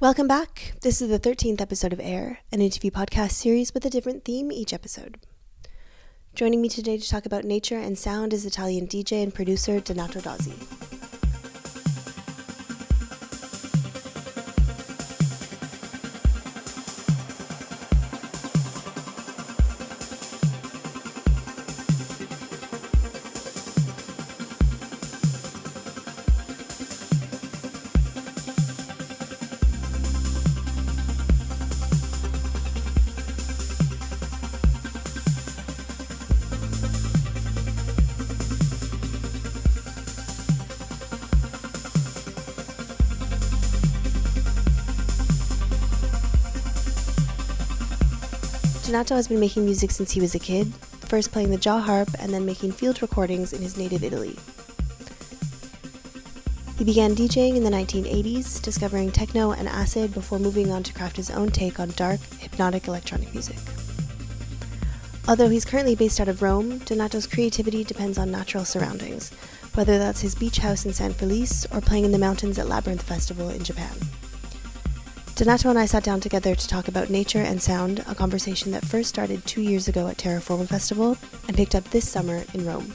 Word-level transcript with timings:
Welcome 0.00 0.28
back. 0.28 0.72
This 0.80 1.02
is 1.02 1.10
the 1.10 1.18
13th 1.18 1.60
episode 1.60 1.92
of 1.92 2.00
Air, 2.00 2.38
an 2.50 2.62
interview 2.62 2.90
podcast 2.90 3.32
series 3.32 3.74
with 3.74 3.84
a 3.84 3.90
different 3.90 4.24
theme 4.24 4.50
each 4.50 4.72
episode. 4.72 5.18
Joining 6.34 6.62
me 6.62 6.70
today 6.70 6.96
to 6.96 7.06
talk 7.06 7.26
about 7.26 7.44
nature 7.44 7.76
and 7.76 7.98
sound 7.98 8.32
is 8.32 8.46
Italian 8.46 8.86
DJ 8.86 9.22
and 9.22 9.34
producer 9.34 9.78
Donato 9.78 10.20
Dozzi. 10.20 10.79
Donato 49.00 49.16
has 49.16 49.28
been 49.28 49.40
making 49.40 49.64
music 49.64 49.90
since 49.90 50.10
he 50.10 50.20
was 50.20 50.34
a 50.34 50.38
kid, 50.38 50.74
first 50.74 51.32
playing 51.32 51.50
the 51.50 51.56
jaw 51.56 51.80
harp 51.80 52.10
and 52.18 52.34
then 52.34 52.44
making 52.44 52.72
field 52.72 53.00
recordings 53.00 53.54
in 53.54 53.62
his 53.62 53.78
native 53.78 54.04
Italy. 54.04 54.38
He 56.76 56.84
began 56.84 57.16
DJing 57.16 57.56
in 57.56 57.64
the 57.64 57.70
1980s, 57.70 58.60
discovering 58.60 59.10
techno 59.10 59.52
and 59.52 59.66
acid 59.66 60.12
before 60.12 60.38
moving 60.38 60.70
on 60.70 60.82
to 60.82 60.92
craft 60.92 61.16
his 61.16 61.30
own 61.30 61.48
take 61.48 61.80
on 61.80 61.88
dark, 61.92 62.20
hypnotic 62.40 62.88
electronic 62.88 63.32
music. 63.32 63.56
Although 65.26 65.48
he's 65.48 65.64
currently 65.64 65.96
based 65.96 66.20
out 66.20 66.28
of 66.28 66.42
Rome, 66.42 66.80
Donato's 66.80 67.26
creativity 67.26 67.84
depends 67.84 68.18
on 68.18 68.30
natural 68.30 68.66
surroundings, 68.66 69.30
whether 69.72 69.96
that's 69.96 70.20
his 70.20 70.34
beach 70.34 70.58
house 70.58 70.84
in 70.84 70.92
San 70.92 71.14
Felice 71.14 71.64
or 71.72 71.80
playing 71.80 72.04
in 72.04 72.12
the 72.12 72.18
mountains 72.18 72.58
at 72.58 72.68
Labyrinth 72.68 73.02
Festival 73.02 73.48
in 73.48 73.64
Japan. 73.64 73.96
Donato 75.40 75.70
and 75.70 75.78
I 75.78 75.86
sat 75.86 76.04
down 76.04 76.20
together 76.20 76.54
to 76.54 76.68
talk 76.68 76.86
about 76.86 77.08
nature 77.08 77.38
and 77.38 77.62
sound, 77.62 78.00
a 78.00 78.14
conversation 78.14 78.72
that 78.72 78.84
first 78.84 79.08
started 79.08 79.42
two 79.46 79.62
years 79.62 79.88
ago 79.88 80.06
at 80.06 80.18
Terraforma 80.18 80.68
Festival 80.68 81.16
and 81.48 81.56
picked 81.56 81.74
up 81.74 81.84
this 81.84 82.06
summer 82.06 82.44
in 82.52 82.66
Rome. 82.66 82.92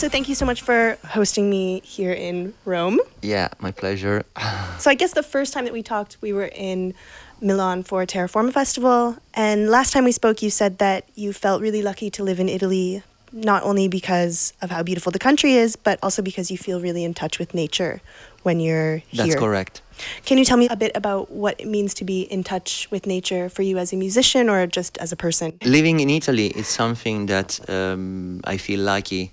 So 0.00 0.08
thank 0.08 0.30
you 0.30 0.34
so 0.34 0.46
much 0.46 0.62
for 0.62 0.96
hosting 1.08 1.50
me 1.50 1.80
here 1.84 2.10
in 2.10 2.54
Rome. 2.64 3.00
Yeah, 3.20 3.48
my 3.58 3.70
pleasure. 3.70 4.24
so 4.78 4.88
I 4.88 4.94
guess 4.94 5.12
the 5.12 5.22
first 5.22 5.52
time 5.52 5.66
that 5.66 5.74
we 5.74 5.82
talked, 5.82 6.16
we 6.22 6.32
were 6.32 6.50
in 6.54 6.94
Milan 7.42 7.82
for 7.82 8.06
Terraforma 8.06 8.50
Festival. 8.50 9.18
And 9.34 9.68
last 9.68 9.92
time 9.92 10.04
we 10.04 10.12
spoke, 10.12 10.42
you 10.42 10.48
said 10.48 10.78
that 10.78 11.04
you 11.16 11.34
felt 11.34 11.60
really 11.60 11.82
lucky 11.82 12.08
to 12.12 12.24
live 12.24 12.40
in 12.40 12.48
Italy, 12.48 13.02
not 13.30 13.62
only 13.62 13.88
because 13.88 14.54
of 14.62 14.70
how 14.70 14.82
beautiful 14.82 15.12
the 15.12 15.18
country 15.18 15.52
is, 15.52 15.76
but 15.76 15.98
also 16.02 16.22
because 16.22 16.50
you 16.50 16.56
feel 16.56 16.80
really 16.80 17.04
in 17.04 17.12
touch 17.12 17.38
with 17.38 17.52
nature 17.52 18.00
when 18.42 18.58
you're 18.58 19.02
here. 19.08 19.26
That's 19.26 19.34
correct. 19.34 19.82
Can 20.24 20.38
you 20.38 20.46
tell 20.46 20.56
me 20.56 20.66
a 20.68 20.76
bit 20.76 20.92
about 20.94 21.30
what 21.30 21.60
it 21.60 21.66
means 21.66 21.92
to 21.94 22.04
be 22.04 22.22
in 22.22 22.42
touch 22.42 22.90
with 22.90 23.06
nature 23.06 23.50
for 23.50 23.60
you 23.60 23.76
as 23.76 23.92
a 23.92 23.96
musician 23.96 24.48
or 24.48 24.66
just 24.66 24.96
as 24.96 25.12
a 25.12 25.16
person? 25.16 25.58
Living 25.62 26.00
in 26.00 26.08
Italy 26.08 26.46
is 26.46 26.66
something 26.66 27.26
that 27.26 27.60
um, 27.68 28.40
I 28.44 28.56
feel 28.56 28.80
lucky 28.80 29.32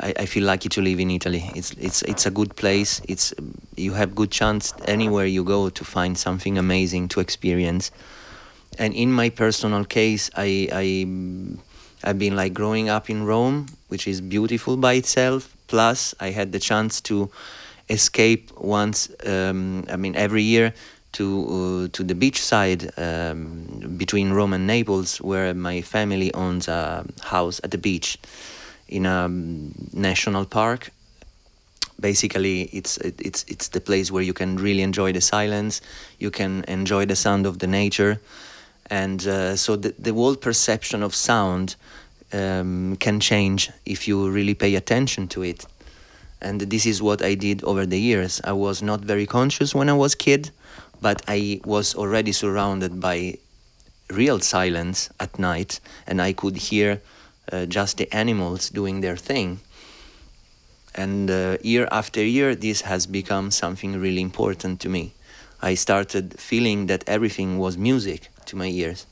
I, 0.00 0.14
I, 0.20 0.26
feel 0.26 0.44
lucky 0.44 0.68
to 0.70 0.80
live 0.80 1.00
in 1.00 1.10
Italy. 1.10 1.50
It's 1.54 1.72
it's 1.72 2.02
it's 2.02 2.26
a 2.26 2.30
good 2.30 2.56
place. 2.56 3.00
It's 3.08 3.34
you 3.76 3.92
have 3.94 4.14
good 4.14 4.30
chance 4.30 4.74
anywhere 4.86 5.26
you 5.26 5.44
go 5.44 5.68
to 5.68 5.84
find 5.84 6.18
something 6.18 6.58
amazing 6.58 7.08
to 7.08 7.20
experience. 7.20 7.90
And 8.78 8.92
in 8.94 9.12
my 9.12 9.30
personal 9.30 9.84
case, 9.84 10.30
I 10.36 10.68
I 10.72 11.06
I've 12.02 12.18
been 12.18 12.36
like 12.36 12.52
growing 12.54 12.88
up 12.88 13.08
in 13.08 13.24
Rome, 13.24 13.66
which 13.88 14.06
is 14.06 14.20
beautiful 14.20 14.76
by 14.76 14.94
itself. 14.94 15.56
Plus, 15.66 16.14
I 16.20 16.30
had 16.30 16.52
the 16.52 16.58
chance 16.58 17.00
to 17.02 17.30
escape 17.88 18.50
once. 18.58 19.10
Um, 19.24 19.84
I 19.90 19.96
mean, 19.96 20.14
every 20.16 20.42
year 20.42 20.74
to 21.12 21.24
uh, 21.84 21.88
to 21.92 22.04
the 22.04 22.14
beach 22.14 22.42
side 22.42 22.90
um, 22.98 23.94
between 23.96 24.32
Rome 24.32 24.52
and 24.52 24.66
Naples, 24.66 25.20
where 25.20 25.54
my 25.54 25.80
family 25.80 26.32
owns 26.34 26.68
a 26.68 27.04
house 27.22 27.60
at 27.64 27.70
the 27.70 27.78
beach 27.78 28.18
in 28.88 29.06
a 29.06 29.24
um, 29.24 29.72
national 29.92 30.44
park. 30.44 30.90
Basically 32.00 32.62
it's 32.72 32.98
it's 32.98 33.44
it's 33.48 33.68
the 33.68 33.80
place 33.80 34.10
where 34.10 34.22
you 34.22 34.32
can 34.32 34.56
really 34.56 34.82
enjoy 34.82 35.12
the 35.12 35.20
silence 35.20 35.80
you 36.18 36.30
can 36.30 36.64
enjoy 36.66 37.06
the 37.06 37.14
sound 37.14 37.46
of 37.46 37.60
the 37.60 37.68
nature 37.68 38.20
and 38.90 39.26
uh, 39.26 39.56
so 39.56 39.76
the, 39.76 39.94
the 39.96 40.12
whole 40.12 40.34
perception 40.34 41.02
of 41.04 41.14
sound 41.14 41.76
um, 42.32 42.96
can 42.96 43.20
change 43.20 43.70
if 43.86 44.08
you 44.08 44.28
really 44.28 44.54
pay 44.54 44.74
attention 44.74 45.28
to 45.28 45.42
it. 45.42 45.66
And 46.42 46.60
this 46.62 46.84
is 46.84 47.00
what 47.00 47.22
i 47.22 47.34
did 47.34 47.62
over 47.62 47.86
the 47.86 47.98
years. 47.98 48.40
I 48.44 48.52
was 48.52 48.82
not 48.82 49.00
very 49.00 49.26
conscious 49.26 49.74
when 49.74 49.88
i 49.88 49.94
was 49.94 50.14
kid 50.14 50.50
but 51.00 51.22
i 51.28 51.60
was 51.64 51.94
already 51.94 52.32
surrounded 52.32 52.98
by 53.00 53.36
real 54.10 54.40
silence 54.40 55.10
at 55.20 55.38
night 55.38 55.80
and 56.06 56.20
i 56.20 56.32
could 56.32 56.56
hear 56.56 57.00
uh, 57.52 57.66
just 57.66 57.96
the 57.98 58.12
animals 58.12 58.70
doing 58.70 59.00
their 59.00 59.16
thing. 59.16 59.60
And 60.94 61.30
uh, 61.30 61.58
year 61.62 61.88
after 61.90 62.24
year, 62.24 62.54
this 62.54 62.82
has 62.82 63.06
become 63.06 63.50
something 63.50 64.00
really 64.00 64.20
important 64.20 64.80
to 64.80 64.88
me. 64.88 65.12
I 65.60 65.74
started 65.74 66.38
feeling 66.38 66.86
that 66.86 67.04
everything 67.06 67.58
was 67.58 67.76
music 67.76 68.28
to 68.46 68.56
my 68.56 68.66
ears. 68.66 69.06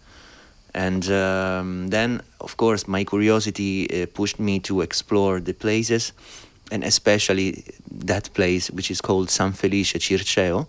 And 0.74 1.10
um, 1.10 1.88
then, 1.88 2.22
of 2.40 2.56
course, 2.56 2.88
my 2.88 3.04
curiosity 3.04 4.02
uh, 4.02 4.06
pushed 4.06 4.38
me 4.38 4.58
to 4.60 4.80
explore 4.80 5.40
the 5.40 5.52
places, 5.52 6.12
and 6.70 6.84
especially 6.84 7.64
that 7.90 8.32
place 8.32 8.70
which 8.70 8.90
is 8.90 9.00
called 9.00 9.28
San 9.28 9.52
Felice 9.52 9.92
Circeo. 9.92 10.66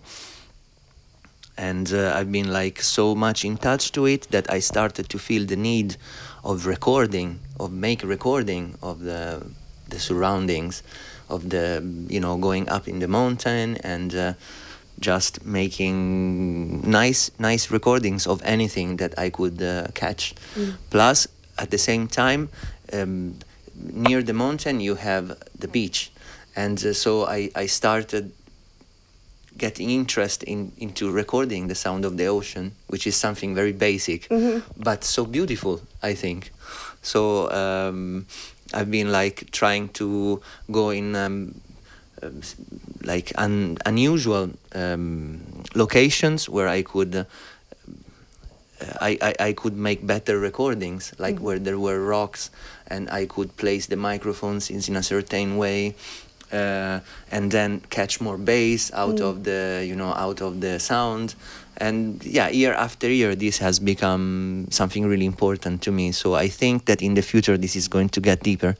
And 1.56 1.92
uh, 1.92 2.12
I've 2.16 2.32
been 2.32 2.52
like 2.52 2.82
so 2.82 3.14
much 3.14 3.44
in 3.44 3.56
touch 3.56 3.92
to 3.92 4.06
it 4.06 4.28
that 4.30 4.50
I 4.50 4.58
started 4.58 5.08
to 5.08 5.18
feel 5.18 5.46
the 5.46 5.56
need 5.56 5.96
of 6.44 6.66
recording, 6.66 7.40
of 7.58 7.72
make 7.72 8.02
recording 8.02 8.76
of 8.82 9.00
the 9.00 9.42
the 9.88 9.98
surroundings, 9.98 10.82
of 11.28 11.50
the 11.50 11.82
you 12.08 12.20
know 12.20 12.36
going 12.36 12.68
up 12.68 12.86
in 12.86 12.98
the 12.98 13.08
mountain 13.08 13.76
and 13.78 14.14
uh, 14.14 14.34
just 15.00 15.44
making 15.44 16.88
nice 16.88 17.30
nice 17.38 17.70
recordings 17.70 18.26
of 18.26 18.42
anything 18.44 18.96
that 18.98 19.18
I 19.18 19.30
could 19.30 19.60
uh, 19.62 19.88
catch. 19.94 20.34
Mm. 20.54 20.74
Plus, 20.90 21.26
at 21.58 21.70
the 21.70 21.78
same 21.78 22.06
time, 22.06 22.48
um, 22.92 23.38
near 23.74 24.22
the 24.22 24.34
mountain 24.34 24.80
you 24.80 24.96
have 24.96 25.36
the 25.58 25.68
beach, 25.68 26.12
and 26.54 26.78
uh, 26.84 26.92
so 26.92 27.26
I 27.26 27.50
I 27.54 27.66
started 27.66 28.32
getting 29.56 29.90
interest 29.90 30.42
in 30.42 30.72
into 30.78 31.10
recording 31.10 31.68
the 31.68 31.74
sound 31.74 32.04
of 32.04 32.16
the 32.16 32.26
ocean, 32.26 32.72
which 32.88 33.06
is 33.06 33.16
something 33.16 33.54
very 33.54 33.72
basic, 33.72 34.28
mm-hmm. 34.28 34.60
but 34.76 35.04
so 35.04 35.24
beautiful. 35.24 35.80
I 36.02 36.14
think. 36.14 36.52
So 37.02 37.50
um, 37.50 38.26
I've 38.72 38.90
been 38.90 39.12
like 39.12 39.50
trying 39.50 39.88
to 40.00 40.40
go 40.70 40.90
in 40.90 41.14
um, 41.14 41.60
um, 42.22 42.40
like 43.02 43.32
un- 43.36 43.78
unusual 43.84 44.50
um, 44.74 45.40
locations 45.74 46.48
where 46.48 46.68
I 46.68 46.82
could. 46.82 47.14
Uh, 47.16 47.24
I, 49.00 49.16
I, 49.22 49.34
I 49.48 49.52
could 49.52 49.76
make 49.76 50.04
better 50.04 50.38
recordings, 50.38 51.14
like 51.18 51.36
mm-hmm. 51.36 51.44
where 51.44 51.58
there 51.58 51.78
were 51.78 52.04
rocks, 52.04 52.50
and 52.88 53.08
I 53.08 53.24
could 53.24 53.56
place 53.56 53.86
the 53.86 53.96
microphones 53.96 54.68
in, 54.68 54.80
in 54.88 54.96
a 54.96 55.02
certain 55.02 55.56
way, 55.56 55.94
uh, 56.54 57.00
and 57.30 57.50
then 57.50 57.80
catch 57.90 58.20
more 58.20 58.38
bass 58.38 58.90
out 58.94 59.20
of 59.20 59.34
the 59.44 59.84
you 59.88 59.96
know 59.96 60.12
out 60.14 60.40
of 60.40 60.60
the 60.60 60.78
sound. 60.78 61.34
And 61.76 62.22
yeah 62.24 62.48
year 62.50 62.72
after 62.72 63.08
year 63.10 63.34
this 63.34 63.58
has 63.58 63.80
become 63.80 64.68
something 64.70 65.04
really 65.12 65.26
important 65.26 65.82
to 65.82 65.90
me. 65.90 66.12
So 66.12 66.34
i 66.34 66.48
think 66.60 66.84
that 66.84 67.02
in 67.02 67.14
the 67.14 67.22
future 67.22 67.56
this 67.58 67.74
is 67.74 67.88
going 67.88 68.10
to 68.10 68.20
get 68.20 68.38
deeper. 68.44 68.76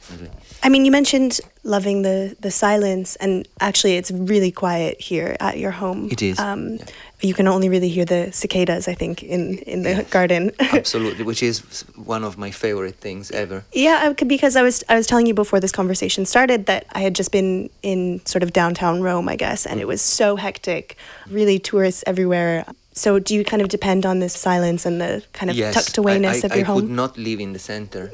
I 0.65 0.69
mean, 0.71 0.85
you 0.87 0.93
mentioned 0.93 1.41
loving 1.63 2.03
the 2.03 2.37
the 2.41 2.51
silence, 2.51 3.17
and 3.21 3.47
actually, 3.61 3.99
it's 3.99 4.11
really 4.11 4.51
quiet 4.53 4.95
here 5.11 5.37
at 5.41 5.59
your 5.59 5.73
home. 5.73 6.09
It 6.11 6.23
is, 6.23 6.39
Um, 6.39 6.77
yeah. 6.79 6.85
You 7.25 7.35
can 7.35 7.49
only 7.49 7.69
really 7.69 7.89
hear 7.89 8.05
the 8.05 8.31
cicadas, 8.33 8.87
I 8.87 8.95
think, 8.95 9.23
in 9.23 9.59
in 9.73 9.83
the 9.83 9.91
Yes. 9.91 10.11
garden. 10.11 10.51
absolutely 10.73 11.25
which 11.25 11.43
is 11.43 11.85
one 11.97 12.27
of 12.27 12.37
my 12.37 12.51
favorite 12.51 12.97
things 13.01 13.31
ever 13.31 13.65
Yeah, 13.73 14.13
because 14.27 14.61
I 14.61 14.63
was 14.63 14.85
I 14.89 14.95
was 14.97 15.07
telling 15.07 15.27
you 15.27 15.35
before 15.35 15.61
this 15.61 15.73
conversation 15.73 16.27
started 16.27 16.67
that 16.67 16.85
I 16.99 17.01
had 17.07 17.15
just 17.19 17.31
been 17.33 17.71
in 17.83 18.21
sort 18.27 18.43
of 18.43 18.51
downtown 18.53 19.03
Rome, 19.03 19.29
I 19.35 19.37
guess, 19.37 19.67
and 19.67 19.81
it 19.81 19.87
was 19.87 20.01
so 20.03 20.37
hectic, 20.37 20.97
really 21.31 21.59
tourists 21.59 22.05
everywhere. 22.07 22.65
So 22.93 23.19
do 23.19 23.35
you 23.35 23.45
kind 23.45 23.63
of 23.63 23.69
depend 23.69 24.05
on 24.07 24.21
this 24.21 24.35
silence 24.49 24.87
and 24.89 25.01
the 25.01 25.23
kind 25.33 25.51
of 25.51 25.57
tucked 25.77 25.97
awayness 25.97 26.43
I, 26.43 26.43
I, 26.43 26.47
of 26.47 26.57
your 26.57 26.67
home? 26.67 26.79
I 26.79 26.81
could 26.81 26.91
not 26.91 27.13
live 27.19 27.41
in 27.41 27.53
the 27.53 27.59
center 27.59 28.05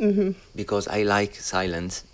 because 0.55 0.89
I 0.89 1.03
like 1.03 1.35
silence, 1.35 2.05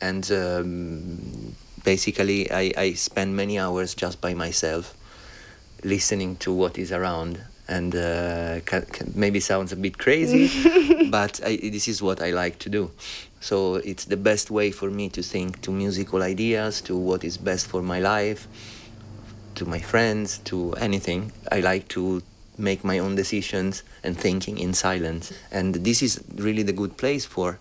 and 0.00 0.24
um, 0.30 1.54
basically 1.84 2.50
I, 2.50 2.72
I 2.76 2.94
spend 2.94 3.34
many 3.36 3.58
hours 3.58 3.94
just 3.94 4.20
by 4.20 4.34
myself, 4.34 4.94
listening 5.82 6.36
to 6.36 6.52
what 6.52 6.78
is 6.78 6.92
around. 6.92 7.40
And 7.68 7.94
uh, 7.94 8.60
maybe 9.14 9.40
sounds 9.40 9.72
a 9.72 9.76
bit 9.76 9.96
crazy, 9.96 10.50
but 11.10 11.40
I, 11.44 11.56
this 11.56 11.88
is 11.88 12.02
what 12.02 12.20
I 12.20 12.30
like 12.30 12.58
to 12.60 12.68
do. 12.68 12.90
So 13.40 13.76
it's 13.76 14.04
the 14.04 14.16
best 14.16 14.50
way 14.50 14.70
for 14.72 14.90
me 14.90 15.08
to 15.10 15.22
think 15.22 15.62
to 15.62 15.70
musical 15.70 16.22
ideas, 16.22 16.80
to 16.82 16.96
what 16.96 17.24
is 17.24 17.38
best 17.38 17.66
for 17.66 17.82
my 17.82 17.98
life, 17.98 18.46
to 19.54 19.64
my 19.64 19.78
friends, 19.78 20.38
to 20.44 20.74
anything. 20.74 21.32
I 21.50 21.60
like 21.60 21.88
to 21.88 22.22
make 22.58 22.84
my 22.84 22.98
own 22.98 23.14
decisions 23.14 23.82
and 24.02 24.18
thinking 24.18 24.58
in 24.58 24.74
silence. 24.74 25.32
And 25.50 25.74
this 25.74 26.02
is 26.02 26.22
really 26.34 26.62
the 26.62 26.72
good 26.72 26.96
place 26.96 27.24
for. 27.24 27.58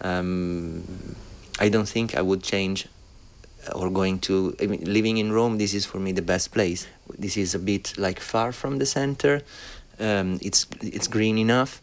Um, 0.00 1.14
I 1.58 1.68
don't 1.68 1.88
think 1.88 2.14
I 2.14 2.22
would 2.22 2.42
change 2.42 2.88
or 3.74 3.90
going 3.90 4.18
to 4.20 4.54
I 4.60 4.66
mean, 4.66 4.84
living 4.84 5.18
in 5.18 5.32
Rome. 5.32 5.58
This 5.58 5.74
is 5.74 5.86
for 5.86 5.98
me 5.98 6.12
the 6.12 6.22
best 6.22 6.52
place. 6.52 6.86
This 7.18 7.36
is 7.36 7.54
a 7.54 7.58
bit 7.58 7.94
like 7.98 8.20
far 8.20 8.52
from 8.52 8.78
the 8.78 8.86
center. 8.86 9.42
Um, 9.98 10.38
it's 10.42 10.66
it's 10.82 11.08
green 11.08 11.38
enough. 11.38 11.82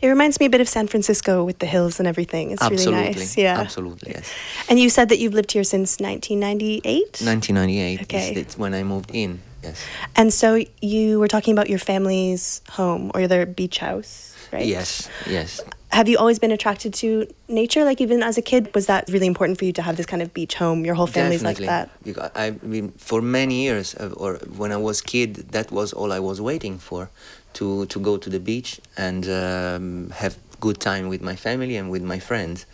It 0.00 0.08
reminds 0.08 0.38
me 0.38 0.46
a 0.46 0.50
bit 0.50 0.60
of 0.60 0.68
San 0.68 0.86
Francisco 0.86 1.44
with 1.44 1.58
the 1.58 1.66
hills 1.66 1.98
and 1.98 2.06
everything. 2.06 2.52
It's 2.52 2.62
absolutely, 2.62 3.00
really 3.00 3.14
nice. 3.14 3.36
Yeah. 3.36 3.58
absolutely, 3.58 4.12
yes. 4.12 4.32
And 4.68 4.78
you 4.78 4.88
said 4.88 5.08
that 5.08 5.18
you've 5.18 5.34
lived 5.34 5.52
here 5.52 5.64
since 5.64 5.98
1998? 5.98 7.20
1998 7.26 8.02
Okay. 8.02 8.34
it's 8.34 8.56
when 8.56 8.74
I 8.74 8.84
moved 8.84 9.10
in. 9.12 9.40
Yes. 9.64 9.84
And 10.14 10.32
so 10.32 10.62
you 10.80 11.18
were 11.18 11.26
talking 11.26 11.52
about 11.52 11.68
your 11.68 11.80
family's 11.80 12.62
home 12.70 13.10
or 13.14 13.26
their 13.26 13.44
beach 13.44 13.78
house, 13.78 14.36
right? 14.52 14.64
Yes. 14.64 15.08
Yes. 15.28 15.60
Have 15.92 16.08
you 16.08 16.18
always 16.18 16.38
been 16.38 16.52
attracted 16.52 16.92
to 16.94 17.26
nature? 17.48 17.84
Like 17.84 18.00
even 18.00 18.22
as 18.22 18.36
a 18.36 18.42
kid, 18.42 18.74
was 18.74 18.86
that 18.86 19.08
really 19.08 19.26
important 19.26 19.58
for 19.58 19.64
you 19.64 19.72
to 19.72 19.82
have 19.82 19.96
this 19.96 20.06
kind 20.06 20.20
of 20.20 20.34
beach 20.34 20.54
home? 20.54 20.84
Your 20.84 20.94
whole 20.94 21.06
family's 21.06 21.42
Definitely. 21.42 21.66
like 22.14 22.32
that. 22.32 22.32
I 22.36 22.66
mean, 22.66 22.92
for 22.92 23.22
many 23.22 23.62
years, 23.62 23.94
uh, 23.94 24.10
or 24.16 24.34
when 24.56 24.72
I 24.72 24.76
was 24.76 25.00
kid, 25.00 25.36
that 25.52 25.70
was 25.70 25.92
all 25.92 26.12
I 26.12 26.18
was 26.18 26.40
waiting 26.40 26.78
for, 26.78 27.08
to 27.54 27.86
to 27.86 27.98
go 28.00 28.16
to 28.18 28.28
the 28.28 28.40
beach 28.40 28.80
and 28.96 29.28
um, 29.28 30.10
have 30.10 30.36
good 30.60 30.80
time 30.80 31.08
with 31.08 31.22
my 31.22 31.36
family 31.36 31.76
and 31.76 31.90
with 31.90 32.02
my 32.02 32.18
friends. 32.18 32.66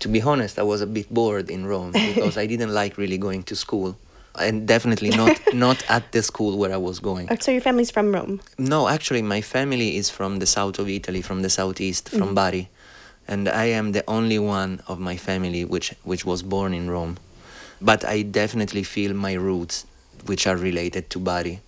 To 0.00 0.08
be 0.08 0.20
honest, 0.22 0.58
I 0.58 0.62
was 0.62 0.80
a 0.80 0.86
bit 0.86 1.12
bored 1.12 1.50
in 1.50 1.66
Rome 1.66 1.92
because 2.10 2.36
I 2.36 2.46
didn't 2.46 2.72
like 2.72 2.96
really 2.96 3.18
going 3.18 3.42
to 3.44 3.56
school, 3.56 3.96
and 4.38 4.66
definitely 4.66 5.10
not 5.10 5.38
not 5.54 5.84
at 5.88 6.12
the 6.12 6.22
school 6.22 6.58
where 6.58 6.72
I 6.72 6.76
was 6.76 7.00
going. 7.00 7.28
So 7.40 7.50
your 7.50 7.60
family's 7.60 7.90
from 7.90 8.12
Rome. 8.12 8.40
No, 8.58 8.88
actually, 8.88 9.22
my 9.22 9.40
family 9.40 9.96
is 9.96 10.10
from 10.10 10.38
the 10.38 10.46
south 10.46 10.78
of 10.78 10.88
Italy, 10.88 11.22
from 11.22 11.42
the 11.42 11.50
southeast, 11.50 12.08
from 12.08 12.30
mm. 12.30 12.34
Bari, 12.34 12.68
and 13.28 13.48
I 13.48 13.66
am 13.66 13.92
the 13.92 14.04
only 14.08 14.38
one 14.38 14.82
of 14.86 14.98
my 14.98 15.16
family 15.16 15.64
which 15.64 15.94
which 16.02 16.24
was 16.24 16.42
born 16.42 16.74
in 16.74 16.90
Rome. 16.90 17.16
But 17.80 18.04
I 18.04 18.22
definitely 18.22 18.82
feel 18.82 19.14
my 19.14 19.34
roots, 19.34 19.86
which 20.26 20.46
are 20.46 20.56
related 20.56 21.10
to 21.10 21.18
Bari. 21.18 21.60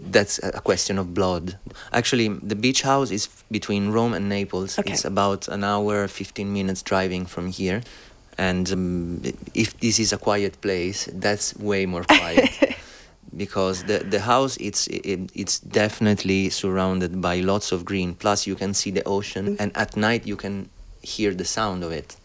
That's 0.00 0.38
a 0.38 0.48
a 0.58 0.60
question 0.60 0.98
of 0.98 1.14
blood. 1.14 1.58
Actually, 1.92 2.28
the 2.28 2.54
beach 2.54 2.82
house 2.82 3.10
is 3.10 3.28
between 3.50 3.90
Rome 3.90 4.14
and 4.14 4.28
Naples. 4.28 4.78
Okay. 4.78 4.92
It's 4.92 5.04
about 5.04 5.48
an 5.48 5.64
hour, 5.64 6.08
15 6.08 6.52
minutes 6.52 6.82
driving 6.82 7.26
from 7.26 7.50
here. 7.50 7.82
And 8.38 8.70
um, 8.72 9.22
if 9.52 9.78
this 9.80 9.98
is 9.98 10.12
a 10.12 10.18
quiet 10.18 10.60
place, 10.60 11.08
that's 11.12 11.56
way 11.56 11.86
more 11.86 12.04
quiet. 12.04 12.50
Because 13.36 13.84
the 13.84 13.98
the 13.98 14.20
house 14.20 14.56
it's 14.56 14.86
it, 14.86 15.30
it's 15.34 15.60
definitely 15.60 16.48
surrounded 16.48 17.20
by 17.20 17.40
lots 17.40 17.72
of 17.72 17.84
green. 17.84 18.14
Plus 18.14 18.46
you 18.46 18.56
can 18.56 18.72
see 18.72 18.90
the 18.90 19.02
ocean 19.04 19.56
and 19.60 19.70
at 19.76 19.96
night 19.96 20.26
you 20.26 20.34
can 20.36 20.70
hear 21.02 21.34
the 21.34 21.44
sound 21.44 21.84
of 21.84 21.92
it. 21.92 22.16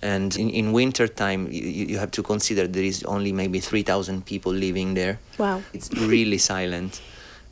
And 0.00 0.34
in, 0.36 0.50
in 0.50 0.72
winter 0.72 1.06
time 1.08 1.46
you, 1.52 1.62
you 1.62 1.86
you 1.86 1.98
have 1.98 2.10
to 2.12 2.22
consider 2.22 2.66
there 2.66 2.84
is 2.86 3.04
only 3.04 3.32
maybe 3.32 3.60
3000 3.60 4.24
people 4.24 4.52
living 4.52 4.94
there. 4.94 5.18
Wow. 5.38 5.62
it's 5.74 5.90
really 5.92 6.38
silent. 6.38 7.02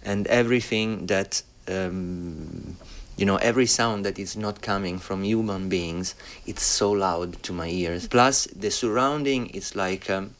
And 0.05 0.26
everything 0.29 1.06
that 1.06 1.43
um, 1.69 2.76
you 3.22 3.26
know 3.26 3.36
every 3.36 3.66
sound 3.66 4.04
that 4.04 4.19
is 4.19 4.36
not 4.36 4.60
coming 4.60 4.98
from 4.98 5.22
human 5.22 5.69
beings 5.69 6.16
it's 6.44 6.64
so 6.64 6.90
loud 6.90 7.40
to 7.46 7.52
my 7.52 7.69
ears 7.69 8.08
plus 8.08 8.46
the 8.46 8.69
surrounding 8.69 9.46
is 9.50 9.76
like 9.76 10.10
um, 10.10 10.34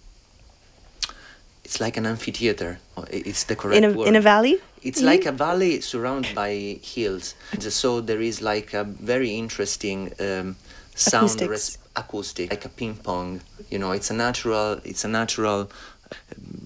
it's 1.65 1.79
like 1.81 1.97
an 1.97 2.07
amphitheater 2.07 2.81
it's 3.09 3.45
the 3.45 3.55
correct 3.55 3.77
In 3.77 3.85
a 3.85 3.93
word 3.97 4.09
in 4.09 4.17
a 4.17 4.21
valley? 4.21 4.57
it's 4.83 5.01
like 5.01 5.27
a 5.27 5.33
valley 5.33 5.81
surrounded 5.81 6.35
by 6.35 6.79
hills. 6.83 7.35
So 7.61 8.01
there 8.01 8.21
is 8.21 8.43
like 8.43 8.75
a 8.75 8.85
very 8.85 9.31
interesting 9.43 10.13
um, 10.19 10.57
sound 10.95 11.41
res- 11.41 11.79
acoustic, 11.95 12.51
like 12.51 12.65
a 12.65 12.69
ping 12.69 12.97
pong. 12.97 13.43
You 13.71 13.79
know, 13.79 13.93
it's 13.93 14.11
a 14.11 14.15
natural, 14.15 14.81
it's 14.85 15.05
a 15.05 15.09
natural, 15.09 15.71
uh, 16.11 16.15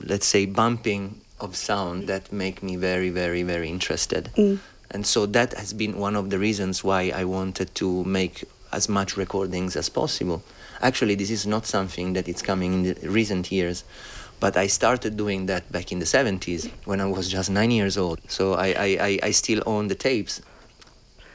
let's 0.05 0.27
say, 0.27 0.47
bumping 0.47 1.21
of 1.41 1.57
sound 1.57 2.07
that 2.07 2.33
make 2.33 2.63
me 2.63 2.77
very, 2.77 3.11
very, 3.11 3.43
very 3.43 3.69
interested. 3.69 4.31
And 4.97 5.07
so 5.07 5.27
that 5.27 5.53
has 5.53 5.75
been 5.75 5.99
one 5.99 6.17
of 6.17 6.31
the 6.31 6.39
reasons 6.39 6.83
why 6.83 7.13
I 7.15 7.25
wanted 7.25 7.75
to 7.75 8.03
make 8.05 8.47
as 8.73 8.89
much 8.89 9.15
recordings 9.15 9.77
as 9.77 9.91
possible. 9.91 10.43
Actually, 10.81 11.17
this 11.17 11.31
is 11.31 11.47
not 11.47 11.67
something 11.67 12.15
that 12.15 12.27
is 12.27 12.41
coming 12.41 12.73
in 12.73 12.83
the 12.85 13.11
recent 13.11 13.53
years, 13.53 13.85
but 14.41 14.57
I 14.57 14.69
started 14.69 15.19
doing 15.19 15.45
that 15.53 15.71
back 15.71 15.93
in 15.93 15.99
the 15.99 16.07
70s 16.07 16.71
when 16.87 17.03
I 17.03 17.05
was 17.05 17.29
just 17.29 17.51
nine 17.51 17.73
years 17.73 17.99
old. 17.99 18.21
So 18.27 18.55
I, 18.55 18.69
I, 18.69 18.87
I, 19.09 19.19
I 19.25 19.31
still 19.33 19.63
own 19.67 19.89
the 19.89 19.95
tapes. 19.95 20.41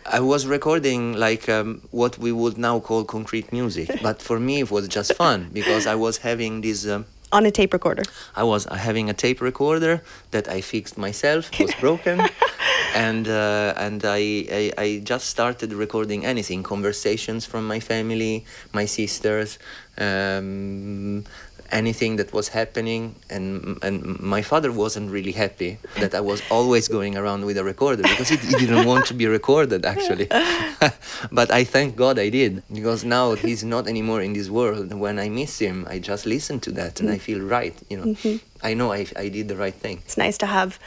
I 0.07 0.21
was 0.21 0.47
recording 0.47 1.13
like 1.13 1.47
um, 1.47 1.81
what 1.91 2.17
we 2.17 2.31
would 2.31 2.57
now 2.57 2.79
call 2.79 3.03
concrete 3.03 3.53
music, 3.53 3.91
but 4.01 4.24
for 4.24 4.39
me 4.39 4.62
it 4.62 4.71
was 4.71 4.88
just 4.88 5.13
fun 5.13 5.51
because 5.53 5.85
I 5.85 5.93
was 5.93 6.17
having 6.17 6.62
this. 6.62 6.88
Um, 6.88 7.05
On 7.33 7.45
a 7.45 7.51
tape 7.51 7.73
recorder. 7.73 8.03
I 8.35 8.43
was 8.43 8.65
having 8.65 9.09
a 9.09 9.13
tape 9.13 9.39
recorder 9.41 10.01
that 10.31 10.50
I 10.50 10.61
fixed 10.61 10.97
myself. 10.97 11.50
It 11.53 11.67
was 11.67 11.75
broken, 11.75 12.19
and 12.93 13.27
uh, 13.27 13.73
and 13.77 14.03
I, 14.03 14.19
I 14.51 14.71
I 14.77 15.01
just 15.03 15.27
started 15.27 15.71
recording 15.71 16.25
anything, 16.25 16.61
conversations 16.63 17.45
from 17.45 17.65
my 17.67 17.79
family, 17.79 18.43
my 18.73 18.85
sisters, 18.85 19.59
um, 19.97 21.23
anything 21.71 22.17
that 22.17 22.33
was 22.33 22.49
happening. 22.49 23.15
And 23.29 23.77
and 23.81 24.19
my 24.19 24.41
father 24.41 24.71
wasn't 24.71 25.11
really 25.11 25.31
happy 25.31 25.77
that 25.99 26.13
I 26.13 26.21
was 26.21 26.41
always 26.49 26.87
going 26.87 27.17
around 27.17 27.45
with 27.45 27.57
a 27.57 27.63
recorder 27.63 28.03
because 28.03 28.29
he, 28.29 28.37
he 28.37 28.55
didn't 28.55 28.85
want 28.85 29.05
to 29.07 29.13
be 29.13 29.27
recorded 29.27 29.85
actually. 29.85 30.27
but 31.31 31.51
I 31.51 31.63
thank 31.63 31.95
God 31.95 32.19
I 32.19 32.29
did 32.29 32.63
because 32.71 33.03
now 33.03 33.33
he's 33.35 33.63
not 33.63 33.87
anymore 33.87 34.21
in 34.21 34.33
this 34.33 34.49
world. 34.49 34.93
When 34.93 35.19
I 35.19 35.29
miss 35.29 35.59
him, 35.59 35.87
I 35.89 35.99
just 35.99 36.25
listen 36.25 36.59
to 36.61 36.71
that 36.71 36.99
and 36.99 37.09
I 37.09 37.17
mm. 37.17 37.21
feel 37.21 37.41
right. 37.41 37.75
You 37.89 37.97
know, 37.97 38.05
mm-hmm. 38.05 38.37
I 38.63 38.73
know 38.73 38.91
I, 38.91 39.05
I 39.15 39.29
did 39.29 39.47
the 39.47 39.55
right 39.55 39.73
thing. 39.73 39.97
It's 40.05 40.17
nice 40.17 40.37
to 40.39 40.45
have 40.45 40.79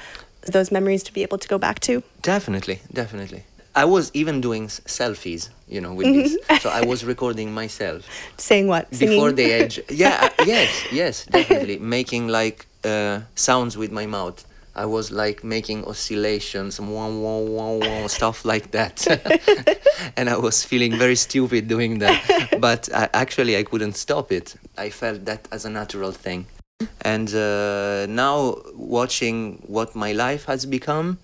those 0.47 0.71
memories 0.71 1.03
to 1.05 1.13
be 1.13 1.23
able 1.23 1.39
to 1.39 1.49
go 1.49 1.59
back 1.59 1.81
to. 1.81 2.03
Definitely, 2.23 2.81
definitely. 2.93 3.45
I 3.77 3.85
was 3.85 4.11
even 4.15 4.41
doing 4.41 4.65
s- 4.65 4.81
selfies, 4.87 5.49
you 5.69 5.81
know, 5.81 5.93
with 5.95 6.07
this. 6.07 6.37
So 6.61 6.71
I 6.71 6.83
was 6.85 7.05
recording 7.05 7.53
myself 7.53 8.07
Saying 8.37 8.69
what? 8.69 8.91
before 8.91 9.31
Singing? 9.31 9.35
the 9.35 9.53
edge. 9.53 9.81
Yeah, 9.91 10.31
uh, 10.39 10.45
yes, 10.45 10.71
yes, 10.93 11.27
definitely. 11.27 11.79
Making 11.79 12.29
like 12.29 12.67
uh, 12.85 13.21
sounds 13.35 13.77
with 13.77 13.91
my 13.93 14.07
mouth. 14.07 14.45
I 14.77 14.87
was 14.87 15.11
like 15.13 15.45
making 15.45 15.85
oscillations, 15.85 16.81
wah, 16.81 17.09
wah, 17.09 17.39
wah, 17.39 17.73
wah, 17.79 18.07
stuff 18.09 18.45
like 18.45 18.73
that. 18.73 19.07
and 20.17 20.29
I 20.29 20.37
was 20.37 20.65
feeling 20.65 20.99
very 20.99 21.15
stupid 21.17 21.69
doing 21.69 22.01
that. 22.01 22.19
But 22.61 22.89
uh, 22.93 23.07
actually, 23.15 23.57
I 23.57 23.63
couldn't 23.63 23.95
stop 23.95 24.33
it. 24.33 24.57
I 24.77 24.91
felt 24.91 25.25
that 25.27 25.47
as 25.53 25.65
a 25.65 25.71
natural 25.71 26.11
thing. 26.11 26.47
And 27.03 27.33
uh, 27.35 28.07
now, 28.09 28.57
watching 28.75 29.63
what 29.69 29.95
my 29.95 30.11
life 30.13 30.47
has 30.47 30.67
become, 30.67 31.19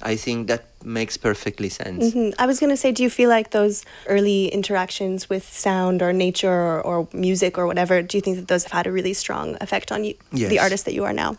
I 0.00 0.14
think 0.16 0.46
that 0.46 0.71
makes 0.84 1.16
perfectly 1.16 1.68
sense. 1.68 2.12
hmm 2.12 2.30
I 2.38 2.46
was 2.46 2.60
going 2.60 2.70
to 2.70 2.76
say, 2.76 2.92
do 2.92 3.02
you 3.02 3.10
feel 3.10 3.28
like 3.28 3.50
those 3.50 3.84
early 4.06 4.48
interactions 4.48 5.28
with 5.28 5.44
sound 5.48 6.02
or 6.02 6.12
nature 6.12 6.50
or, 6.50 6.80
or 6.80 7.08
music 7.12 7.58
or 7.58 7.66
whatever, 7.66 8.02
do 8.02 8.16
you 8.16 8.22
think 8.22 8.36
that 8.36 8.48
those 8.48 8.64
have 8.64 8.72
had 8.72 8.86
a 8.86 8.92
really 8.92 9.14
strong 9.14 9.56
effect 9.60 9.92
on 9.92 10.04
you, 10.04 10.14
the 10.32 10.58
artist 10.58 10.84
that 10.84 10.94
you 10.94 11.04
are 11.04 11.12
now? 11.12 11.36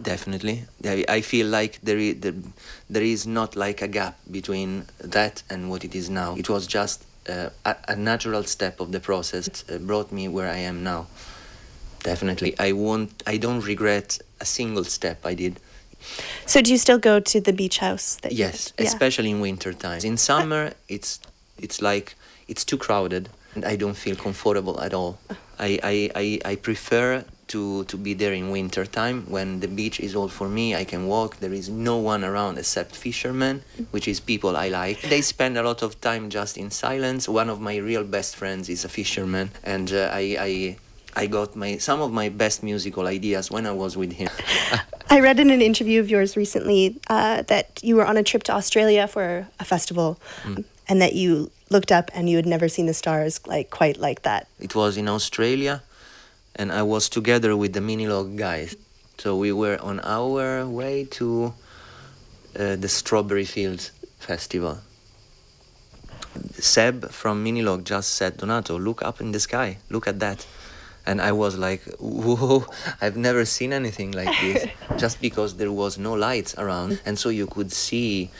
Definitely, 0.00 0.64
I, 0.84 1.20
feel 1.20 1.48
like 1.48 1.80
there 1.82 1.98
is, 1.98 2.20
there, 2.20 2.34
there 2.88 3.02
is 3.02 3.26
not 3.26 3.56
like 3.56 3.82
a 3.82 3.88
gap 3.88 4.18
between 4.30 4.86
that 5.00 5.42
and 5.50 5.68
what 5.68 5.84
it 5.84 5.94
is 5.94 6.08
now. 6.08 6.36
It 6.36 6.48
was 6.48 6.66
just 6.66 7.04
uh, 7.28 7.50
a, 7.64 7.76
a 7.88 7.96
natural 7.96 8.44
step 8.44 8.80
of 8.80 8.92
the 8.92 9.00
process 9.00 9.46
that 9.46 9.74
uh, 9.74 9.78
brought 9.78 10.10
me 10.12 10.28
where 10.28 10.48
I 10.48 10.58
am 10.58 10.82
now. 10.82 11.08
Definitely, 12.02 12.58
I 12.58 12.72
won't. 12.72 13.22
I 13.26 13.36
don't 13.36 13.60
regret 13.60 14.18
a 14.40 14.46
single 14.46 14.84
step 14.84 15.26
I 15.26 15.34
did. 15.34 15.60
So 16.46 16.60
do 16.60 16.70
you 16.70 16.78
still 16.78 16.98
go 16.98 17.20
to 17.20 17.40
the 17.40 17.52
beach 17.52 17.78
house? 17.78 18.16
That 18.22 18.32
Yes. 18.32 18.72
Yeah. 18.78 18.86
especially 18.86 19.30
in 19.30 19.40
winter 19.40 19.72
times. 19.72 20.04
In 20.04 20.16
summer, 20.16 20.72
it's 20.88 21.20
it's 21.58 21.80
like 21.82 22.14
it's 22.48 22.64
too 22.64 22.76
crowded, 22.78 23.28
and 23.54 23.64
I 23.64 23.76
don't 23.76 23.96
feel 23.96 24.16
comfortable 24.16 24.80
at 24.80 24.92
all. 24.94 25.18
I 25.58 25.78
I, 25.82 26.10
I, 26.14 26.52
I 26.52 26.56
prefer 26.56 27.24
to, 27.48 27.84
to 27.84 27.96
be 27.96 28.14
there 28.14 28.32
in 28.32 28.50
winter 28.50 28.86
time 28.86 29.24
when 29.28 29.60
the 29.60 29.66
beach 29.68 29.98
is 30.00 30.14
all 30.14 30.28
for 30.28 30.48
me. 30.48 30.74
I 30.74 30.84
can 30.84 31.06
walk. 31.06 31.36
There 31.40 31.52
is 31.52 31.68
no 31.68 31.96
one 31.98 32.22
around 32.24 32.58
except 32.58 32.94
fishermen, 32.94 33.62
which 33.90 34.06
is 34.06 34.20
people 34.20 34.56
I 34.56 34.68
like. 34.68 35.02
They 35.02 35.20
spend 35.20 35.58
a 35.58 35.62
lot 35.62 35.82
of 35.82 36.00
time 36.00 36.30
just 36.30 36.56
in 36.56 36.70
silence. 36.70 37.28
One 37.28 37.50
of 37.50 37.60
my 37.60 37.76
real 37.76 38.04
best 38.04 38.36
friends 38.36 38.68
is 38.68 38.84
a 38.84 38.88
fisherman, 38.88 39.50
and 39.64 39.92
uh, 39.92 40.10
I. 40.12 40.36
I 40.40 40.76
I 41.16 41.26
got 41.26 41.56
my 41.56 41.78
some 41.78 42.00
of 42.00 42.12
my 42.12 42.28
best 42.28 42.62
musical 42.62 43.06
ideas 43.06 43.50
when 43.50 43.66
I 43.66 43.72
was 43.72 43.96
with 43.96 44.12
him. 44.12 44.28
I 45.10 45.20
read 45.20 45.40
in 45.40 45.50
an 45.50 45.60
interview 45.60 46.00
of 46.00 46.08
yours 46.08 46.36
recently 46.36 47.00
uh, 47.08 47.42
that 47.42 47.80
you 47.82 47.96
were 47.96 48.06
on 48.06 48.16
a 48.16 48.22
trip 48.22 48.42
to 48.44 48.52
Australia 48.52 49.06
for 49.08 49.46
a 49.58 49.64
festival 49.64 50.18
Mm. 50.44 50.64
and 50.88 51.00
that 51.02 51.14
you 51.14 51.50
looked 51.70 51.90
up 51.92 52.10
and 52.14 52.28
you 52.30 52.36
had 52.36 52.46
never 52.46 52.68
seen 52.68 52.86
the 52.86 52.94
stars 52.94 53.40
like 53.46 53.70
quite 53.70 53.98
like 53.98 54.22
that. 54.22 54.46
It 54.60 54.74
was 54.74 54.96
in 54.96 55.08
Australia, 55.08 55.82
and 56.56 56.70
I 56.72 56.82
was 56.82 57.08
together 57.08 57.56
with 57.56 57.72
the 57.72 57.80
Minilogue 57.80 58.36
guys. 58.36 58.76
So 59.18 59.36
we 59.36 59.52
were 59.52 59.78
on 59.82 60.00
our 60.00 60.66
way 60.66 61.04
to 61.18 61.52
uh, 62.58 62.76
the 62.76 62.88
Strawberry 62.88 63.44
Fields 63.44 63.90
Festival. 64.18 64.78
Seb 66.58 67.10
from 67.10 67.44
Minilogue 67.44 67.84
just 67.84 68.14
said, 68.14 68.36
Donato, 68.38 68.78
look 68.78 69.02
up 69.02 69.20
in 69.20 69.32
the 69.32 69.40
sky, 69.40 69.78
look 69.90 70.06
at 70.06 70.20
that. 70.20 70.46
And 71.10 71.20
I 71.20 71.32
was 71.32 71.58
like, 71.58 71.82
whoa, 71.98 72.66
I've 73.02 73.16
never 73.16 73.44
seen 73.44 73.72
anything 73.72 74.12
like 74.12 74.34
this. 74.40 74.68
just 74.96 75.20
because 75.20 75.56
there 75.56 75.72
was 75.72 75.98
no 75.98 76.12
lights 76.14 76.54
around. 76.56 77.00
And 77.04 77.18
so 77.18 77.30
you 77.30 77.48
could 77.48 77.72
see 77.72 78.30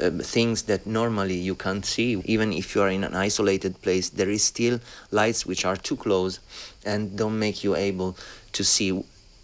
um, 0.00 0.20
things 0.20 0.62
that 0.70 0.86
normally 0.86 1.34
you 1.34 1.56
can't 1.56 1.84
see. 1.84 2.22
Even 2.24 2.52
if 2.52 2.76
you 2.76 2.82
are 2.82 2.88
in 2.88 3.02
an 3.02 3.16
isolated 3.16 3.82
place, 3.82 4.10
there 4.10 4.30
is 4.30 4.44
still 4.44 4.78
lights 5.10 5.44
which 5.44 5.64
are 5.64 5.74
too 5.74 5.96
close 5.96 6.38
and 6.86 7.18
don't 7.18 7.36
make 7.36 7.64
you 7.64 7.74
able 7.74 8.16
to 8.52 8.62
see 8.62 9.02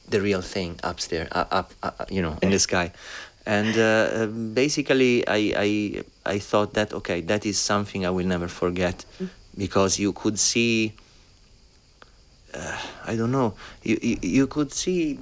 the 0.09 0.21
real 0.21 0.43
thing 0.43 0.79
upstairs, 0.85 1.27
uh, 1.33 1.45
up, 1.51 1.73
uh, 1.83 1.91
you 2.09 2.23
know, 2.23 2.39
in 2.41 2.51
the 2.51 2.61
sky. 2.61 2.93
And 3.47 3.77
uh, 3.77 4.23
um, 4.23 4.55
basically, 4.55 5.27
I, 5.27 5.41
I, 5.57 6.03
I 6.25 6.39
thought 6.39 6.75
that, 6.75 6.93
okay, 6.93 7.21
that 7.23 7.47
is 7.47 7.59
something 7.59 8.07
I 8.07 8.11
will 8.11 8.27
never 8.27 8.47
forget 8.47 9.05
because 9.59 9.99
you 9.99 10.13
could 10.13 10.39
see, 10.39 10.95
uh, 12.57 12.79
I 13.07 13.17
don't 13.17 13.31
know, 13.33 13.55
you, 13.83 13.99
you, 14.03 14.17
you 14.23 14.47
could 14.47 14.73
see 14.73 15.19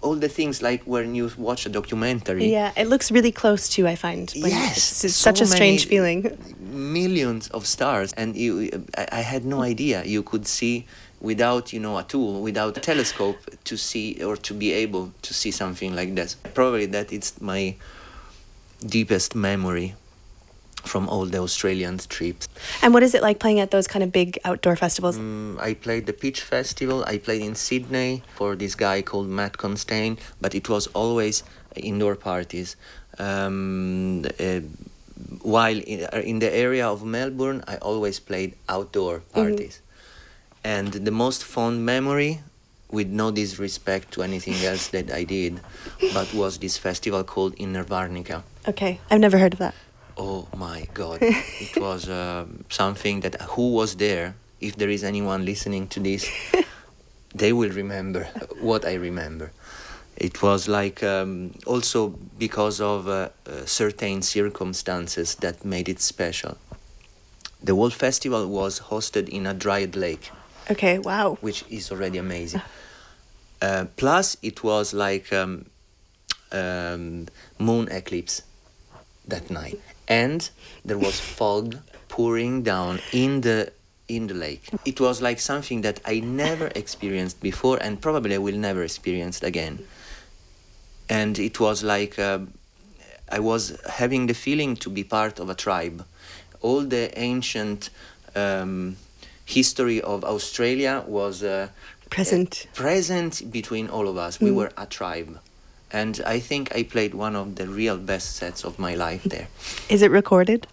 all 0.00 0.16
the 0.16 0.28
things 0.28 0.60
like 0.60 0.82
when 0.84 1.14
you 1.14 1.30
watch 1.38 1.64
a 1.64 1.70
documentary. 1.70 2.46
Yeah, 2.52 2.72
it 2.76 2.88
looks 2.88 3.10
really 3.10 3.32
close 3.32 3.68
to, 3.70 3.86
I 3.88 3.96
find. 3.96 4.30
Yes, 4.34 4.76
It's, 4.76 5.04
it's 5.04 5.14
so 5.14 5.30
such 5.30 5.40
a 5.40 5.46
strange 5.46 5.86
feeling. 5.86 6.36
millions 6.60 7.48
of 7.48 7.66
stars 7.66 8.12
and 8.14 8.36
you 8.36 8.84
I, 8.98 9.06
I 9.20 9.22
had 9.32 9.44
no 9.44 9.62
idea 9.62 10.04
you 10.04 10.22
could 10.22 10.46
see 10.46 10.84
without 11.20 11.72
you 11.72 11.80
know 11.80 11.96
a 11.98 12.02
tool 12.02 12.42
without 12.42 12.76
a 12.76 12.80
telescope 12.80 13.38
to 13.64 13.76
see 13.76 14.22
or 14.22 14.36
to 14.36 14.52
be 14.52 14.72
able 14.72 15.12
to 15.22 15.32
see 15.32 15.50
something 15.52 15.94
like 15.94 16.14
this 16.14 16.34
probably 16.52 16.86
that 16.86 17.12
it's 17.12 17.40
my 17.40 17.74
deepest 18.96 19.34
memory 19.34 19.94
from 20.84 21.08
all 21.08 21.26
the 21.26 21.38
australian 21.38 21.98
trips 21.98 22.48
And 22.82 22.92
what 22.94 23.02
is 23.02 23.14
it 23.14 23.22
like 23.22 23.38
playing 23.38 23.60
at 23.60 23.70
those 23.70 23.86
kind 23.86 24.02
of 24.02 24.12
big 24.12 24.38
outdoor 24.44 24.76
festivals? 24.76 25.16
Mm, 25.18 25.58
I 25.60 25.74
played 25.74 26.06
the 26.06 26.12
Pitch 26.12 26.40
Festival. 26.42 27.04
I 27.06 27.18
played 27.18 27.42
in 27.42 27.54
Sydney 27.54 28.22
for 28.34 28.56
this 28.56 28.74
guy 28.74 29.02
called 29.02 29.28
Matt 29.28 29.54
Constane, 29.54 30.18
but 30.40 30.54
it 30.54 30.68
was 30.68 30.86
always 30.88 31.42
indoor 31.76 32.14
parties. 32.16 32.76
Um, 33.18 34.24
uh, 34.38 34.60
while 35.42 35.78
in, 35.78 36.08
uh, 36.12 36.18
in 36.18 36.38
the 36.38 36.52
area 36.54 36.86
of 36.86 37.04
Melbourne, 37.04 37.62
I 37.66 37.76
always 37.76 38.20
played 38.20 38.54
outdoor 38.68 39.20
parties. 39.32 39.80
And 40.64 40.92
the 40.92 41.10
most 41.10 41.44
fond 41.44 41.84
memory, 41.84 42.40
with 42.90 43.08
no 43.08 43.30
disrespect 43.30 44.12
to 44.12 44.22
anything 44.22 44.54
else 44.64 44.88
that 44.88 45.10
I 45.10 45.24
did, 45.24 45.60
but 46.12 46.32
was 46.32 46.58
this 46.58 46.78
festival 46.78 47.24
called 47.24 47.54
Inner 47.58 47.84
Varnika. 47.84 48.42
Okay, 48.68 49.00
I've 49.10 49.20
never 49.20 49.38
heard 49.38 49.52
of 49.52 49.58
that. 49.58 49.74
Oh 50.16 50.46
my 50.56 50.86
God! 50.94 51.18
it 51.22 51.76
was 51.80 52.08
um, 52.08 52.64
something 52.68 53.20
that 53.20 53.40
who 53.42 53.72
was 53.72 53.96
there. 53.96 54.34
If 54.60 54.76
there 54.76 54.88
is 54.88 55.04
anyone 55.04 55.44
listening 55.44 55.88
to 55.88 56.00
this, 56.00 56.30
they 57.34 57.52
will 57.52 57.70
remember 57.70 58.24
what 58.60 58.84
I 58.84 58.94
remember. 58.94 59.52
It 60.16 60.42
was 60.42 60.68
like 60.68 61.02
um, 61.02 61.52
also 61.66 62.14
because 62.38 62.80
of 62.80 63.08
uh, 63.08 63.28
uh, 63.46 63.66
certain 63.66 64.22
circumstances 64.22 65.34
that 65.36 65.64
made 65.64 65.88
it 65.88 66.00
special. 66.00 66.56
The 67.62 67.74
whole 67.74 67.90
festival 67.90 68.46
was 68.46 68.80
hosted 68.80 69.28
in 69.28 69.46
a 69.46 69.54
dried 69.54 69.96
lake 69.96 70.30
Okay, 70.70 70.98
wow. 70.98 71.36
which 71.40 71.64
is 71.68 71.90
already 71.90 72.18
amazing. 72.18 72.62
Uh, 73.60 73.86
plus, 73.96 74.36
it 74.42 74.62
was 74.62 74.94
like 74.94 75.32
um, 75.32 75.66
um, 76.52 77.26
moon 77.58 77.88
eclipse 77.90 78.42
that 79.26 79.50
night, 79.50 79.80
and 80.08 80.50
there 80.84 80.98
was 80.98 81.20
fog 81.20 81.76
pouring 82.08 82.62
down 82.62 83.00
in 83.12 83.40
the 83.40 83.72
in 84.06 84.26
the 84.26 84.34
lake. 84.34 84.68
It 84.84 85.00
was 85.00 85.22
like 85.22 85.40
something 85.40 85.80
that 85.82 86.00
I 86.04 86.20
never 86.20 86.66
experienced 86.74 87.40
before, 87.40 87.78
and 87.78 88.00
probably 88.00 88.34
I 88.34 88.38
will 88.38 88.56
never 88.56 88.82
experience 88.82 89.42
again. 89.42 89.84
And 91.08 91.38
it 91.38 91.58
was 91.60 91.82
like 91.82 92.18
um 92.18 92.52
I 93.30 93.40
was 93.40 93.80
having 93.88 94.26
the 94.26 94.34
feeling 94.34 94.76
to 94.76 94.90
be 94.90 95.02
part 95.04 95.40
of 95.40 95.48
a 95.48 95.54
tribe. 95.54 96.04
All 96.60 96.82
the 96.82 97.16
ancient 97.18 97.90
um, 98.36 98.96
history 99.44 100.00
of 100.00 100.24
Australia 100.24 101.02
was 101.06 101.42
uh, 101.42 101.68
Present. 102.10 102.66
present 102.74 103.50
between 103.50 103.88
all 103.88 104.08
of 104.08 104.16
us. 104.16 104.40
We 104.40 104.50
were 104.50 104.70
a 104.76 104.86
tribe. 104.86 105.40
And 105.94 106.20
I 106.26 106.40
think 106.40 106.74
I 106.74 106.82
played 106.82 107.14
one 107.14 107.36
of 107.36 107.54
the 107.54 107.66
real 107.68 107.96
best 107.96 108.34
sets 108.34 108.64
of 108.64 108.78
my 108.80 108.94
life 108.96 109.22
there. 109.22 109.46
Is 109.88 110.02
it 110.02 110.10
recorded? 110.10 110.66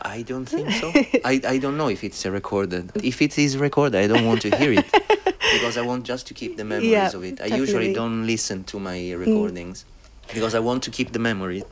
I 0.00 0.22
don't 0.22 0.46
think 0.46 0.70
so. 0.70 0.88
I, 1.32 1.34
I 1.54 1.58
don't 1.58 1.76
know 1.76 1.88
if 1.88 2.02
it's 2.02 2.24
recorded. 2.24 2.90
If 3.04 3.20
it 3.20 3.38
is 3.38 3.58
recorded, 3.58 3.98
I 4.04 4.06
don't 4.06 4.24
want 4.26 4.40
to 4.42 4.56
hear 4.56 4.72
it 4.72 4.86
because 5.56 5.76
I 5.76 5.82
want 5.82 6.04
just 6.04 6.26
to 6.28 6.34
keep 6.34 6.56
the 6.56 6.64
memories 6.64 6.90
Yeah, 6.90 7.10
of 7.14 7.22
it. 7.22 7.34
I 7.34 7.48
definitely. 7.50 7.58
usually 7.58 7.92
don't 7.92 8.26
listen 8.26 8.64
to 8.64 8.80
my 8.80 9.12
recordings 9.12 9.84
because 10.32 10.54
I 10.54 10.60
want 10.60 10.82
to 10.84 10.90
keep 10.90 11.12
the 11.12 11.18
memory. 11.18 11.62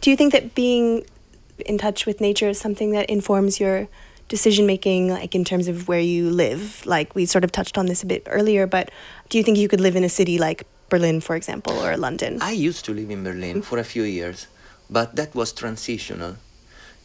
Do 0.00 0.10
you 0.10 0.16
think 0.16 0.32
that 0.32 0.54
being 0.56 1.04
in 1.64 1.78
touch 1.78 2.04
with 2.04 2.20
nature 2.20 2.48
is 2.48 2.58
something 2.58 2.90
that 2.90 3.08
informs 3.08 3.60
your 3.60 3.86
decision 4.28 4.66
making, 4.66 5.08
like 5.08 5.36
in 5.36 5.44
terms 5.44 5.68
of 5.68 5.86
where 5.86 6.00
you 6.00 6.30
live? 6.30 6.84
Like 6.84 7.14
we 7.14 7.26
sort 7.26 7.44
of 7.44 7.52
touched 7.52 7.78
on 7.78 7.86
this 7.86 8.02
a 8.02 8.06
bit 8.06 8.24
earlier, 8.26 8.66
but 8.66 8.90
do 9.28 9.38
you 9.38 9.44
think 9.44 9.56
you 9.56 9.68
could 9.68 9.80
live 9.80 9.94
in 9.94 10.02
a 10.02 10.08
city 10.08 10.36
like 10.36 10.66
Berlin, 10.90 11.20
for 11.20 11.36
example, 11.36 11.72
or 11.72 11.96
London? 11.96 12.38
I 12.42 12.50
used 12.50 12.84
to 12.86 12.92
live 12.92 13.10
in 13.10 13.22
Berlin 13.22 13.62
for 13.62 13.78
a 13.78 13.84
few 13.84 14.02
years, 14.02 14.48
but 14.90 15.16
that 15.16 15.34
was 15.34 15.52
transitional. 15.52 16.36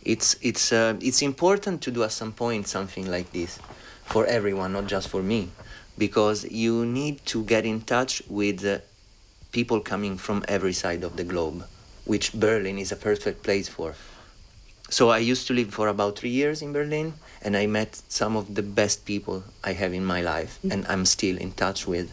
It's 0.04 0.36
it's 0.42 0.72
uh, 0.72 0.98
it's 1.00 1.22
important 1.22 1.82
to 1.84 1.92
do 1.92 2.04
at 2.04 2.12
some 2.12 2.32
point 2.32 2.68
something 2.68 3.10
like 3.10 3.32
this 3.32 3.60
for 4.04 4.26
everyone, 4.26 4.74
not 4.74 4.88
just 4.88 5.08
for 5.10 5.22
me, 5.24 5.50
because 5.98 6.46
you 6.50 6.86
need 6.86 7.26
to 7.28 7.44
get 7.44 7.66
in 7.66 7.82
touch 7.82 8.22
with 8.28 8.66
uh, 8.66 8.80
people 9.52 9.80
coming 9.80 10.18
from 10.18 10.44
every 10.48 10.74
side 10.74 11.04
of 11.04 11.16
the 11.16 11.24
globe, 11.24 11.66
which 12.06 12.34
Berlin 12.34 12.78
is 12.78 12.92
a 12.92 12.96
perfect 12.96 13.44
place 13.44 13.70
for. 13.70 13.96
So 14.90 15.10
I 15.10 15.18
used 15.18 15.48
to 15.48 15.54
live 15.54 15.74
for 15.74 15.88
about 15.88 16.20
three 16.20 16.30
years 16.30 16.62
in 16.62 16.74
Berlin, 16.74 17.14
and 17.42 17.58
I 17.58 17.66
met 17.66 18.02
some 18.10 18.36
of 18.36 18.54
the 18.54 18.62
best 18.62 19.06
people 19.06 19.44
I 19.64 19.74
have 19.74 19.94
in 19.94 20.06
my 20.06 20.22
life, 20.22 20.60
and 20.70 20.86
I'm 20.88 21.06
still 21.06 21.38
in 21.38 21.52
touch 21.54 21.88
with. 21.88 22.12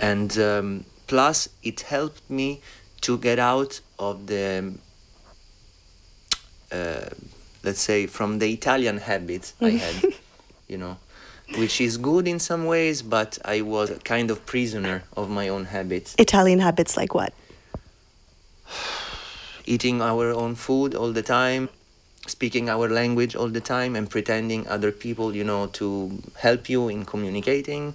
And 0.00 0.36
um, 0.38 0.84
plus, 1.06 1.48
it 1.62 1.82
helped 1.82 2.28
me 2.30 2.60
to 3.02 3.18
get 3.18 3.38
out 3.38 3.80
of 3.98 4.26
the, 4.26 4.74
uh, 6.72 7.06
let's 7.62 7.80
say, 7.80 8.06
from 8.06 8.38
the 8.38 8.52
Italian 8.52 8.98
habits 8.98 9.54
I 9.60 9.70
had, 9.84 10.14
you 10.68 10.78
know, 10.78 10.96
which 11.56 11.80
is 11.80 11.98
good 11.98 12.26
in 12.26 12.38
some 12.38 12.64
ways, 12.64 13.02
but 13.02 13.38
I 13.44 13.60
was 13.60 13.90
a 13.90 13.98
kind 13.98 14.30
of 14.30 14.44
prisoner 14.46 15.04
of 15.16 15.28
my 15.28 15.48
own 15.48 15.66
habits. 15.66 16.14
Italian 16.18 16.60
habits 16.60 16.96
like 16.96 17.14
what? 17.14 17.32
eating 19.66 20.02
our 20.02 20.30
own 20.30 20.54
food 20.54 20.94
all 20.94 21.12
the 21.12 21.22
time, 21.22 21.68
speaking 22.26 22.68
our 22.68 22.88
language 22.88 23.36
all 23.36 23.48
the 23.48 23.60
time, 23.60 23.96
and 23.96 24.10
pretending 24.10 24.66
other 24.68 24.92
people, 24.92 25.34
you 25.34 25.44
know, 25.44 25.66
to 25.68 26.22
help 26.38 26.68
you 26.68 26.88
in 26.88 27.04
communicating. 27.04 27.94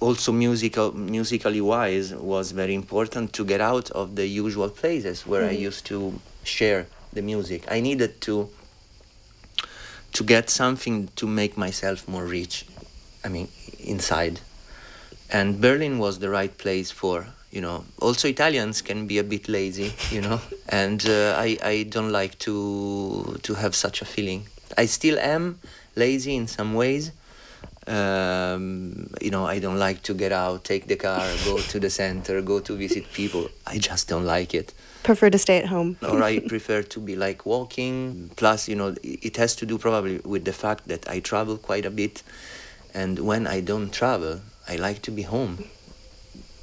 Also, 0.00 0.30
musical, 0.30 0.92
musically 0.92 1.60
wise, 1.60 2.14
was 2.14 2.52
very 2.52 2.74
important 2.74 3.32
to 3.32 3.44
get 3.44 3.60
out 3.60 3.90
of 3.92 4.14
the 4.14 4.26
usual 4.26 4.68
places 4.68 5.26
where 5.26 5.42
mm-hmm. 5.42 5.56
I 5.56 5.68
used 5.68 5.86
to 5.86 6.20
share 6.44 6.86
the 7.12 7.22
music. 7.22 7.64
I 7.70 7.80
needed 7.80 8.20
to 8.22 8.48
to 10.12 10.24
get 10.24 10.48
something 10.48 11.08
to 11.16 11.26
make 11.26 11.56
myself 11.56 12.08
more 12.08 12.24
rich. 12.24 12.66
I 13.24 13.28
mean, 13.28 13.48
inside. 13.78 14.40
And 15.30 15.60
Berlin 15.60 15.98
was 15.98 16.20
the 16.20 16.30
right 16.30 16.56
place 16.56 16.90
for 16.90 17.26
you 17.56 17.60
know 17.60 17.84
also 18.00 18.28
italians 18.28 18.82
can 18.82 19.06
be 19.06 19.18
a 19.18 19.24
bit 19.24 19.48
lazy 19.48 19.94
you 20.10 20.20
know 20.20 20.40
and 20.68 21.06
uh, 21.08 21.34
i 21.38 21.56
i 21.62 21.82
don't 21.88 22.10
like 22.10 22.38
to 22.38 23.38
to 23.42 23.54
have 23.54 23.74
such 23.74 24.02
a 24.02 24.04
feeling 24.04 24.46
i 24.76 24.84
still 24.84 25.18
am 25.18 25.58
lazy 25.94 26.34
in 26.34 26.46
some 26.46 26.74
ways 26.74 27.12
um, 27.88 29.08
you 29.20 29.30
know 29.30 29.46
i 29.46 29.58
don't 29.58 29.78
like 29.78 30.02
to 30.02 30.12
get 30.14 30.32
out 30.32 30.64
take 30.64 30.86
the 30.86 30.96
car 30.96 31.24
go 31.44 31.58
to 31.58 31.78
the 31.78 31.90
center 31.90 32.42
go 32.42 32.60
to 32.60 32.76
visit 32.76 33.04
people. 33.12 33.48
I 33.66 33.78
just 33.78 34.08
don't 34.08 34.24
like 34.24 34.54
it. 34.54 34.72
Prefer 35.02 35.30
to 35.30 35.38
stay 35.38 35.58
at 35.58 35.66
home. 35.66 35.96
Or 36.02 36.22
i 36.22 36.38
prefer 36.38 36.82
to 36.82 37.00
be 37.00 37.14
like 37.16 37.46
walking. 37.46 38.30
Plus 38.36 38.68
you 38.68 38.76
know 38.76 38.94
it 39.02 39.36
has 39.36 39.54
to 39.56 39.66
do 39.66 39.78
probably 39.78 40.18
with 40.24 40.44
the 40.44 40.52
fact 40.52 40.88
that 40.88 41.08
i 41.08 41.20
travel 41.20 41.56
quite 41.56 41.86
a 41.86 41.90
bit. 41.90 42.22
And 42.94 43.18
when 43.20 43.46
i 43.46 43.60
don't 43.60 43.92
travel 43.92 44.40
i 44.68 44.76
like 44.76 45.02
to 45.02 45.10
be 45.10 45.22
home. 45.22 45.64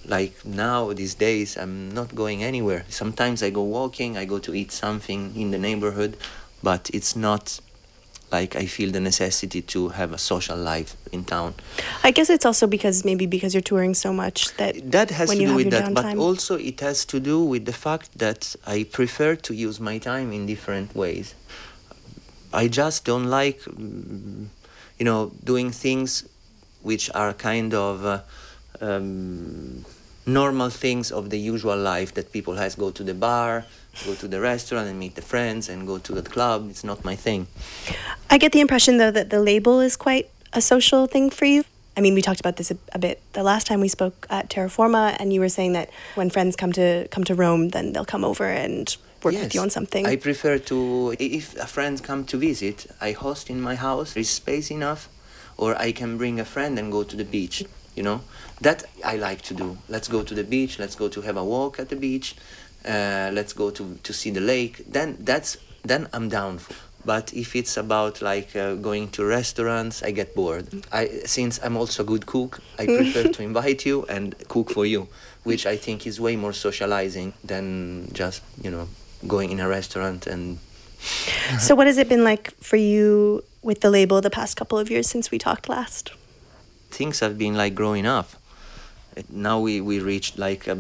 Like 0.06 0.46
now 0.46 0.94
these 0.94 1.16
days 1.16 1.58
i'm 1.58 1.92
not 1.92 2.16
going 2.16 2.44
anywhere. 2.44 2.86
Sometimes 2.90 3.44
i 3.44 3.50
go 3.50 3.64
walking 3.64 4.18
i 4.18 4.26
go 4.26 4.40
to 4.40 4.54
eat 4.54 4.72
something 4.72 5.36
in 5.36 5.52
the 5.52 5.60
neighborhood 5.60 6.18
but 6.62 6.90
it's 6.94 7.16
not 7.16 7.60
like 8.34 8.56
i 8.56 8.66
feel 8.66 8.90
the 8.92 9.00
necessity 9.00 9.62
to 9.62 9.90
have 9.90 10.12
a 10.12 10.18
social 10.18 10.58
life 10.58 10.92
in 11.12 11.24
town 11.24 11.54
i 12.04 12.12
guess 12.12 12.30
it's 12.30 12.46
also 12.46 12.66
because 12.68 13.06
maybe 13.06 13.26
because 13.36 13.54
you're 13.54 13.70
touring 13.74 13.94
so 13.94 14.12
much 14.12 14.38
that 14.58 14.74
that 14.92 15.10
has 15.12 15.30
to 15.30 15.38
do 15.38 15.56
with 15.56 15.70
that 15.70 15.86
downtime. 15.86 16.16
but 16.16 16.18
also 16.18 16.54
it 16.58 16.80
has 16.80 17.06
to 17.06 17.20
do 17.20 17.38
with 17.44 17.64
the 17.66 17.78
fact 17.86 18.18
that 18.18 18.56
i 18.66 18.84
prefer 18.84 19.36
to 19.36 19.54
use 19.54 19.80
my 19.80 19.98
time 19.98 20.34
in 20.38 20.46
different 20.46 20.90
ways 20.96 21.36
i 22.52 22.68
just 22.68 23.06
don't 23.06 23.28
like 23.40 23.60
mm, 23.62 24.48
you 25.00 25.06
know 25.06 25.32
doing 25.44 25.72
things 25.72 26.28
which 26.82 27.10
are 27.16 27.34
kind 27.34 27.74
of 27.74 28.06
uh, 28.06 28.20
um, 28.82 29.86
normal 30.26 30.70
things 30.70 31.12
of 31.12 31.30
the 31.30 31.40
usual 31.40 31.78
life 31.78 32.14
that 32.14 32.32
people 32.32 32.56
has 32.56 32.76
go 32.76 32.92
to 32.92 33.04
the 33.04 33.14
bar 33.14 33.66
go 34.06 34.16
to 34.16 34.28
the 34.28 34.40
restaurant 34.40 34.88
and 34.88 35.00
meet 35.00 35.16
the 35.16 35.22
friends 35.22 35.70
and 35.70 35.86
go 35.86 35.98
to 36.00 36.14
the 36.14 36.22
club. 36.22 36.70
It's 36.70 36.84
not 36.84 37.04
my 37.06 37.16
thing. 37.16 37.48
I 38.30 38.38
get 38.38 38.52
the 38.52 38.60
impression 38.60 38.98
though 38.98 39.12
that 39.12 39.30
the 39.30 39.40
label 39.40 39.80
is 39.80 39.96
quite 39.96 40.30
a 40.52 40.62
social 40.62 41.06
thing 41.08 41.30
for 41.30 41.46
you. 41.46 41.64
I 41.96 42.02
mean 42.02 42.16
we 42.16 42.22
talked 42.22 42.40
about 42.40 42.58
this 42.58 42.72
a, 42.72 42.78
a 42.94 43.00
bit 43.00 43.22
the 43.34 43.44
last 43.44 43.68
time 43.68 43.80
we 43.80 43.88
spoke 43.88 44.26
at 44.30 44.50
terraforma 44.50 45.16
and 45.20 45.32
you 45.32 45.40
were 45.40 45.50
saying 45.50 45.74
that 45.74 45.90
when 46.16 46.30
friends 46.32 46.56
come 46.56 46.72
to 46.74 47.08
come 47.10 47.24
to 47.26 47.36
rome 47.36 47.70
then 47.70 47.94
they'll 47.94 48.06
come 48.16 48.26
over 48.26 48.46
and 48.46 48.98
work 49.22 49.36
yes, 49.36 49.44
with 49.44 49.56
you 49.56 49.62
on 49.62 49.70
something. 49.70 50.06
I 50.06 50.16
prefer 50.16 50.58
to 50.58 51.16
if 51.20 51.56
a 51.58 51.68
friend 51.68 52.02
come 52.02 52.26
to 52.26 52.38
visit 52.38 52.88
i 53.00 53.12
host 53.12 53.50
in 53.50 53.62
my 53.62 53.76
house. 53.76 54.14
There's 54.14 54.30
space 54.30 54.72
enough 54.72 55.08
or 55.56 55.80
i 55.80 55.92
can 55.92 56.18
bring 56.18 56.40
a 56.40 56.46
friend 56.46 56.80
and 56.80 56.92
go 56.92 57.04
to 57.04 57.16
the 57.16 57.26
beach 57.26 57.64
you 57.96 58.04
know? 58.04 58.22
That 58.62 58.86
i 59.04 59.16
like 59.18 59.42
to 59.44 59.54
do. 59.54 59.78
Let's 59.88 60.08
go 60.08 60.24
to 60.24 60.34
the 60.34 60.44
beach. 60.44 60.80
Let's 60.80 60.96
go 60.96 61.10
to 61.10 61.22
have 61.22 61.38
a 61.38 61.44
walk 61.44 61.80
at 61.80 61.90
the 61.90 61.96
beach 61.96 62.36
uh, 62.86 63.30
let's 63.34 63.54
go 63.54 63.70
to, 63.72 63.98
to 64.04 64.14
see 64.14 64.32
the 64.32 64.42
lake. 64.42 64.84
Then 64.92 65.18
that's 65.20 65.58
then 65.84 66.08
i'm 66.14 66.30
down. 66.30 66.58
For 66.60 66.74
but 67.06 67.34
if 67.34 67.54
it's 67.56 67.76
about 67.76 68.22
like 68.22 68.56
uh, 68.56 68.76
going 68.76 69.10
to 69.10 69.26
restaurants 69.26 70.02
i 70.04 70.12
get 70.12 70.34
bored. 70.36 70.68
I 70.92 71.08
since 71.26 71.60
i'm 71.64 71.76
also 71.76 72.04
a 72.04 72.06
good 72.06 72.26
cook 72.26 72.62
i 72.80 72.86
prefer 72.86 73.24
to 73.28 73.44
invite 73.52 73.86
you 73.86 74.06
and 74.06 74.36
cook 74.48 74.72
for 74.72 74.86
you 74.86 75.08
which 75.44 75.66
i 75.66 75.76
think 75.76 76.08
is 76.08 76.22
way 76.22 76.38
more 76.38 76.54
socializing 76.54 77.34
than 77.44 78.08
just 78.14 78.42
you 78.62 78.72
know 78.72 78.88
going 79.28 79.52
in 79.52 79.60
a 79.60 79.68
restaurant 79.68 80.28
and 80.28 80.60
so 81.60 81.76
what 81.76 81.88
has 81.88 81.98
it 81.98 82.08
been 82.08 82.24
like 82.24 82.52
for 82.62 82.78
you 82.78 83.44
with 83.62 83.82
the 83.82 83.90
label 83.90 84.22
the 84.22 84.30
past 84.30 84.56
couple 84.56 84.78
of 84.78 84.90
years 84.90 85.08
since 85.08 85.32
we 85.32 85.38
talked 85.38 85.68
last? 85.70 86.12
Things 86.92 87.20
have 87.20 87.38
been 87.38 87.56
like 87.56 87.76
growing 87.76 88.06
up. 88.06 88.30
Now 89.30 89.60
we, 89.60 89.82
we 89.82 90.00
reached 90.00 90.38
like 90.38 90.68
a, 90.68 90.78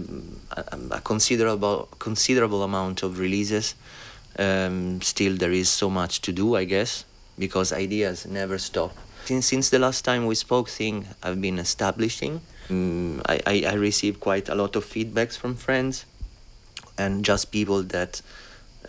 a, 0.52 0.80
a 0.91 1.02
considerable 1.02 1.88
considerable 2.00 2.63
amount 2.63 3.04
of 3.04 3.19
releases. 3.19 3.76
Um, 4.39 5.02
still, 5.02 5.36
there 5.38 5.52
is 5.52 5.69
so 5.69 5.89
much 5.89 6.22
to 6.22 6.32
do, 6.32 6.56
I 6.56 6.63
guess, 6.63 7.06
because 7.38 7.72
ideas 7.72 8.26
never 8.26 8.58
stop. 8.58 8.96
Since, 9.26 9.46
since 9.46 9.69
the 9.69 9.80
last 9.80 10.04
time 10.04 10.26
we 10.26 10.36
spoke, 10.36 10.69
thing 10.69 11.08
I've 11.22 11.39
been 11.39 11.60
establishing. 11.60 12.41
Um, 12.69 13.22
I, 13.26 13.39
I, 13.46 13.63
I 13.67 13.74
received 13.74 14.19
quite 14.19 14.50
a 14.50 14.56
lot 14.56 14.76
of 14.76 14.86
feedbacks 14.86 15.38
from 15.38 15.56
friends 15.56 16.06
and 16.98 17.24
just 17.24 17.52
people 17.52 17.84
that 17.84 18.22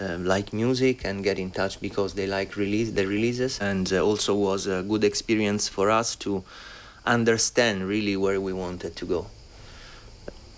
uh, 0.01 0.17
like 0.19 0.53
music 0.53 1.05
and 1.05 1.23
get 1.23 1.39
in 1.39 1.51
touch 1.51 1.81
because 1.81 2.15
they 2.15 2.27
like 2.27 2.57
release 2.57 2.91
the 2.91 3.07
releases 3.07 3.61
and 3.61 3.93
uh, 3.93 4.01
also 4.01 4.35
was 4.35 4.67
a 4.67 4.83
good 4.83 5.05
experience 5.05 5.69
for 5.69 5.91
us 5.91 6.17
to 6.17 6.43
understand 7.07 7.87
really 7.87 8.17
where 8.17 8.41
we 8.41 8.53
wanted 8.53 8.97
to 8.97 9.05
go. 9.05 9.27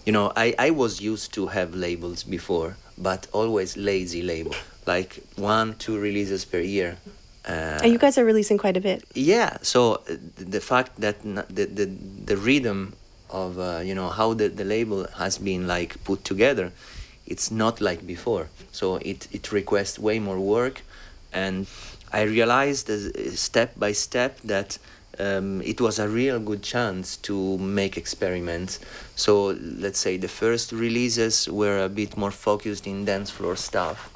You 0.07 0.13
know, 0.13 0.33
I, 0.37 0.55
I 0.57 0.71
was 0.71 1.01
used 1.01 1.35
to 1.35 1.49
have 1.49 1.75
labels 1.75 2.23
before, 2.23 2.77
but 2.97 3.27
always 3.33 3.77
lazy 3.77 4.23
label, 4.23 4.55
like 4.87 5.21
one, 5.35 5.75
two 5.75 5.99
releases 5.99 6.45
per 6.45 6.61
year. 6.61 6.97
Uh, 7.45 7.81
and 7.83 7.93
you 7.93 7.99
guys 7.99 8.17
are 8.17 8.25
releasing 8.25 8.57
quite 8.57 8.77
a 8.77 8.81
bit. 8.81 9.05
Yeah, 9.15 9.59
so 9.63 9.95
uh, 9.95 10.17
the 10.37 10.61
fact 10.61 11.01
that 11.01 11.23
the, 11.23 11.67
the, 11.67 11.87
the 12.25 12.37
rhythm 12.37 12.95
of, 13.31 13.59
uh, 13.59 13.81
you 13.85 13.97
know, 13.97 14.09
how 14.11 14.33
the, 14.33 14.47
the 14.49 14.65
label 14.65 15.09
has 15.19 15.39
been 15.39 15.67
like 15.67 16.03
put 16.05 16.25
together, 16.25 16.73
it's 17.27 17.51
not 17.51 17.81
like 17.81 18.07
before. 18.07 18.49
So 18.71 18.97
it, 18.97 19.27
it 19.33 19.51
requests 19.51 19.99
way 19.99 20.21
more 20.21 20.39
work. 20.39 20.83
And 21.33 21.67
I 22.13 22.23
realized 22.23 22.89
uh, 22.89 23.33
step 23.35 23.77
by 23.77 23.91
step 23.91 24.41
that 24.45 24.79
um, 25.19 25.63
it 25.63 25.81
was 25.81 25.99
a 25.99 26.09
real 26.09 26.39
good 26.39 26.63
chance 26.63 27.17
to 27.19 27.59
make 27.59 27.97
experiments. 27.97 28.81
So 29.15 29.57
let's 29.61 29.99
say 29.99 30.17
the 30.17 30.29
first 30.29 30.73
releases 30.73 31.49
were 31.49 31.85
a 31.85 31.89
bit 31.89 32.17
more 32.17 32.31
focused 32.31 32.87
in 32.87 33.05
dance 33.05 33.31
floor 33.31 33.57
stuff, 33.57 34.11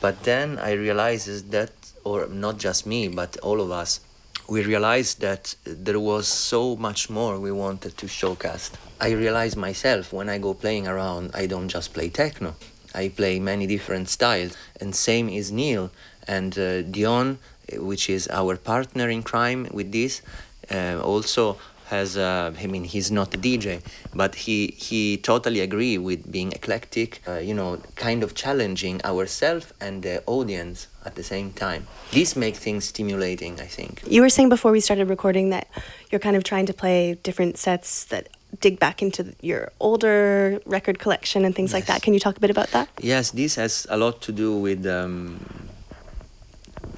but 0.00 0.22
then 0.24 0.58
I 0.58 0.72
realized 0.72 1.50
that, 1.50 1.70
or 2.04 2.26
not 2.28 2.58
just 2.58 2.86
me, 2.86 3.08
but 3.08 3.36
all 3.38 3.60
of 3.60 3.70
us, 3.70 4.00
we 4.48 4.62
realized 4.62 5.20
that 5.20 5.56
there 5.64 5.98
was 5.98 6.28
so 6.28 6.76
much 6.76 7.10
more 7.10 7.40
we 7.40 7.50
wanted 7.50 7.96
to 7.98 8.06
showcase. 8.06 8.70
I 9.00 9.10
realized 9.10 9.56
myself 9.56 10.12
when 10.12 10.28
I 10.28 10.38
go 10.38 10.54
playing 10.54 10.86
around, 10.86 11.32
I 11.34 11.46
don't 11.46 11.68
just 11.68 11.92
play 11.92 12.10
techno. 12.10 12.54
I 12.94 13.08
play 13.08 13.40
many 13.40 13.66
different 13.66 14.08
styles, 14.08 14.56
and 14.80 14.94
same 14.94 15.28
is 15.28 15.52
Neel 15.52 15.90
and 16.26 16.58
uh, 16.58 16.82
Dion 16.82 17.38
which 17.74 18.08
is 18.08 18.28
our 18.28 18.56
partner 18.56 19.08
in 19.08 19.22
crime 19.22 19.68
with 19.72 19.92
this, 19.92 20.22
uh, 20.70 21.00
also 21.02 21.56
has 21.86 22.16
uh, 22.16 22.52
I 22.58 22.66
mean 22.66 22.84
he's 22.84 23.10
not 23.10 23.34
a 23.34 23.38
DJ, 23.38 23.80
but 24.14 24.34
he 24.34 24.74
he 24.76 25.16
totally 25.18 25.60
agree 25.60 25.98
with 25.98 26.30
being 26.30 26.52
eclectic. 26.52 27.22
Uh, 27.26 27.38
you 27.38 27.54
know, 27.54 27.78
kind 27.94 28.22
of 28.22 28.34
challenging 28.34 29.00
ourselves 29.04 29.72
and 29.80 30.02
the 30.02 30.22
audience 30.26 30.88
at 31.04 31.14
the 31.14 31.22
same 31.22 31.52
time. 31.52 31.86
This 32.12 32.34
makes 32.36 32.58
things 32.58 32.86
stimulating, 32.86 33.60
I 33.60 33.66
think. 33.66 34.02
You 34.06 34.22
were 34.22 34.30
saying 34.30 34.48
before 34.48 34.72
we 34.72 34.80
started 34.80 35.08
recording 35.08 35.50
that 35.50 35.68
you're 36.10 36.20
kind 36.20 36.36
of 36.36 36.42
trying 36.42 36.66
to 36.66 36.74
play 36.74 37.18
different 37.22 37.58
sets 37.58 38.04
that 38.06 38.28
dig 38.60 38.78
back 38.78 39.02
into 39.02 39.34
your 39.40 39.70
older 39.80 40.60
record 40.66 40.98
collection 40.98 41.44
and 41.44 41.54
things 41.54 41.70
yes. 41.70 41.74
like 41.74 41.86
that. 41.86 42.02
Can 42.02 42.14
you 42.14 42.20
talk 42.20 42.36
a 42.36 42.40
bit 42.40 42.50
about 42.50 42.68
that? 42.68 42.88
Yes, 43.00 43.30
this 43.30 43.56
has 43.56 43.86
a 43.90 43.96
lot 43.96 44.22
to 44.22 44.32
do 44.32 44.56
with 44.58 44.86
um, 44.86 45.38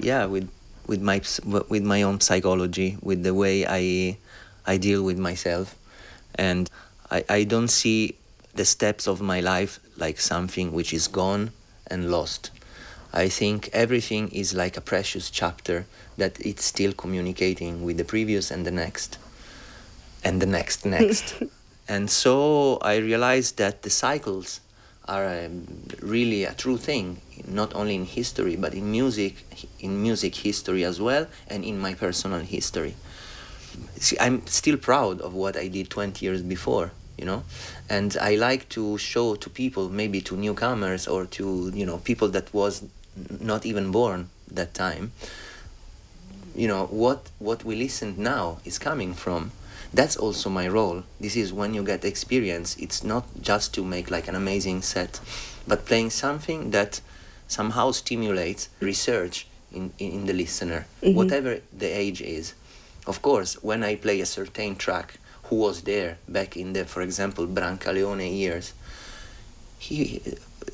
yeah 0.00 0.24
with 0.24 0.48
with 0.88 1.00
my 1.02 1.20
with 1.68 1.84
my 1.84 2.02
own 2.02 2.20
psychology, 2.20 2.96
with 3.00 3.22
the 3.22 3.34
way 3.34 3.64
I 3.64 4.16
I 4.66 4.76
deal 4.78 5.04
with 5.04 5.18
myself, 5.18 5.76
and 6.34 6.68
I, 7.10 7.24
I 7.28 7.44
don't 7.44 7.68
see 7.68 8.16
the 8.54 8.64
steps 8.64 9.06
of 9.06 9.20
my 9.20 9.40
life 9.40 9.78
like 9.96 10.18
something 10.18 10.72
which 10.72 10.92
is 10.92 11.06
gone 11.06 11.52
and 11.86 12.10
lost. 12.10 12.50
I 13.12 13.28
think 13.28 13.70
everything 13.72 14.28
is 14.30 14.52
like 14.54 14.76
a 14.76 14.80
precious 14.80 15.30
chapter 15.30 15.86
that 16.16 16.40
it's 16.44 16.64
still 16.64 16.92
communicating 16.92 17.82
with 17.84 17.96
the 17.96 18.04
previous 18.04 18.50
and 18.50 18.66
the 18.66 18.70
next, 18.70 19.18
and 20.24 20.42
the 20.42 20.46
next 20.46 20.84
next. 20.84 21.42
and 21.88 22.10
so 22.10 22.78
I 22.82 22.96
realized 22.96 23.58
that 23.58 23.82
the 23.82 23.90
cycles 23.90 24.60
are 25.08 25.26
um, 25.26 25.66
really 26.00 26.44
a 26.44 26.54
true 26.54 26.76
thing, 26.76 27.20
not 27.46 27.74
only 27.74 27.94
in 27.94 28.04
history, 28.04 28.56
but 28.56 28.74
in 28.74 28.90
music, 28.90 29.44
in 29.80 30.02
music 30.02 30.34
history 30.34 30.84
as 30.84 31.00
well, 31.00 31.26
and 31.48 31.64
in 31.64 31.78
my 31.78 31.94
personal 31.94 32.40
history. 32.40 32.94
See, 33.96 34.16
I'm 34.20 34.46
still 34.46 34.76
proud 34.76 35.20
of 35.20 35.34
what 35.34 35.56
I 35.56 35.68
did 35.68 35.90
20 35.90 36.24
years 36.24 36.42
before, 36.42 36.92
you 37.18 37.24
know 37.24 37.42
and 37.90 38.16
i 38.20 38.36
like 38.36 38.68
to 38.68 38.96
show 38.96 39.34
to 39.34 39.50
people 39.50 39.88
maybe 39.88 40.20
to 40.20 40.36
newcomers 40.36 41.06
or 41.06 41.26
to 41.26 41.70
you 41.74 41.84
know 41.84 41.98
people 41.98 42.28
that 42.28 42.52
was 42.54 42.84
not 43.40 43.66
even 43.66 43.90
born 43.90 44.30
that 44.50 44.72
time 44.72 45.10
you 46.54 46.68
know 46.68 46.86
what 46.86 47.28
what 47.38 47.64
we 47.64 47.74
listen 47.74 48.14
now 48.16 48.58
is 48.64 48.78
coming 48.78 49.12
from 49.12 49.50
that's 49.92 50.16
also 50.16 50.50
my 50.50 50.68
role 50.68 51.02
this 51.20 51.36
is 51.36 51.52
when 51.52 51.74
you 51.74 51.82
get 51.82 52.04
experience 52.04 52.76
it's 52.76 53.02
not 53.02 53.24
just 53.40 53.72
to 53.74 53.84
make 53.84 54.10
like 54.10 54.28
an 54.28 54.34
amazing 54.34 54.82
set 54.82 55.20
but 55.66 55.86
playing 55.86 56.10
something 56.10 56.70
that 56.70 57.00
somehow 57.46 57.90
stimulates 57.90 58.68
research 58.80 59.46
in, 59.72 59.92
in 59.98 60.26
the 60.26 60.32
listener 60.32 60.86
mm-hmm. 61.02 61.16
whatever 61.16 61.60
the 61.76 61.86
age 61.86 62.20
is 62.20 62.54
of 63.06 63.22
course 63.22 63.54
when 63.62 63.82
i 63.82 63.94
play 63.94 64.20
a 64.20 64.26
certain 64.26 64.76
track 64.76 65.18
who 65.44 65.56
was 65.56 65.82
there 65.82 66.18
back 66.28 66.56
in 66.56 66.74
the 66.74 66.84
for 66.84 67.02
example 67.02 67.46
brancaleone 67.46 68.30
years 68.36 68.74
he 69.78 70.20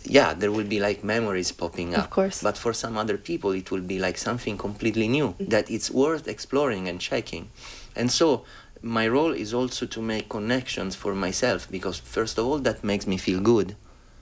yeah, 0.04 0.34
there 0.34 0.50
will 0.50 0.64
be 0.64 0.80
like 0.80 1.04
memories 1.04 1.52
popping 1.52 1.94
up. 1.94 2.04
Of 2.04 2.10
course. 2.10 2.42
But 2.42 2.58
for 2.58 2.72
some 2.72 2.96
other 2.96 3.16
people, 3.16 3.52
it 3.52 3.70
will 3.70 3.80
be 3.80 3.98
like 3.98 4.18
something 4.18 4.58
completely 4.58 5.08
new 5.08 5.28
mm-hmm. 5.28 5.46
that 5.46 5.70
it's 5.70 5.90
worth 5.90 6.28
exploring 6.28 6.88
and 6.88 7.00
checking. 7.00 7.50
And 7.96 8.10
so, 8.10 8.44
my 8.84 9.08
role 9.08 9.32
is 9.32 9.54
also 9.54 9.86
to 9.86 10.02
make 10.02 10.28
connections 10.28 10.94
for 10.94 11.14
myself 11.14 11.66
because, 11.70 11.98
first 11.98 12.36
of 12.36 12.44
all, 12.44 12.58
that 12.58 12.84
makes 12.84 13.06
me 13.06 13.16
feel 13.16 13.40
good 13.40 13.74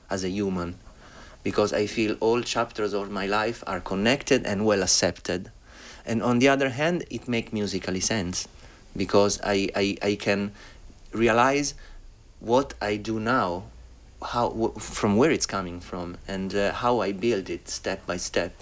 as 0.09 0.22
a 0.22 0.29
human 0.29 0.77
because 1.42 1.72
I 1.72 1.87
feel 1.87 2.16
all 2.20 2.42
chapters 2.42 2.92
of 2.92 3.11
my 3.11 3.27
life 3.27 3.64
are 3.66 3.81
connected 3.81 4.46
and 4.46 4.64
well 4.64 4.85
accepted. 4.85 5.51
And 6.07 6.22
on 6.22 6.38
the 6.38 6.48
other 6.48 6.68
hand, 6.68 7.05
it 7.11 7.27
makes 7.27 7.53
musically 7.53 7.98
sense 7.98 8.46
because 8.96 9.40
I, 9.42 9.68
I, 9.75 9.96
I 10.01 10.14
can 10.14 10.53
realize 11.12 11.75
what 12.38 12.75
I 12.81 12.96
do 12.96 13.18
now 13.18 13.64
how 14.25 14.72
from 14.79 15.16
where 15.16 15.33
it's 15.33 15.46
coming 15.46 15.81
from 15.81 16.16
and 16.29 16.55
uh, 16.55 16.72
how 16.72 17.01
I 17.01 17.11
build 17.11 17.51
it 17.51 17.68
step 17.68 18.07
by 18.07 18.16
step. 18.16 18.53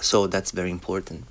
So 0.00 0.26
that's 0.26 0.50
very 0.50 0.72
important. 0.72 1.24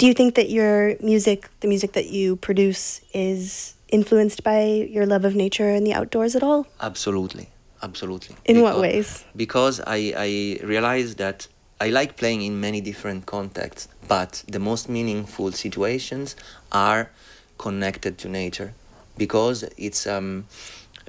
Do 0.00 0.06
you 0.06 0.14
think 0.14 0.34
that 0.36 0.48
your 0.48 0.96
music, 1.02 1.50
the 1.60 1.68
music 1.68 1.92
that 1.92 2.06
you 2.06 2.36
produce, 2.36 3.02
is 3.12 3.74
influenced 3.90 4.42
by 4.42 4.62
your 4.88 5.04
love 5.04 5.26
of 5.26 5.34
nature 5.34 5.68
and 5.68 5.86
the 5.86 5.92
outdoors 5.92 6.34
at 6.34 6.42
all? 6.42 6.66
Absolutely, 6.80 7.50
absolutely. 7.82 8.34
In 8.46 8.56
because, 8.56 8.62
what 8.62 8.80
ways? 8.80 9.24
Because 9.36 9.78
I 9.86 10.14
I 10.16 10.30
realize 10.64 11.16
that 11.16 11.48
I 11.82 11.90
like 11.90 12.16
playing 12.16 12.40
in 12.40 12.58
many 12.58 12.80
different 12.80 13.26
contexts, 13.26 13.88
but 14.08 14.42
the 14.48 14.58
most 14.58 14.88
meaningful 14.88 15.52
situations 15.52 16.34
are 16.72 17.10
connected 17.58 18.16
to 18.22 18.28
nature 18.30 18.72
because 19.18 19.64
it's 19.76 20.06
um, 20.06 20.46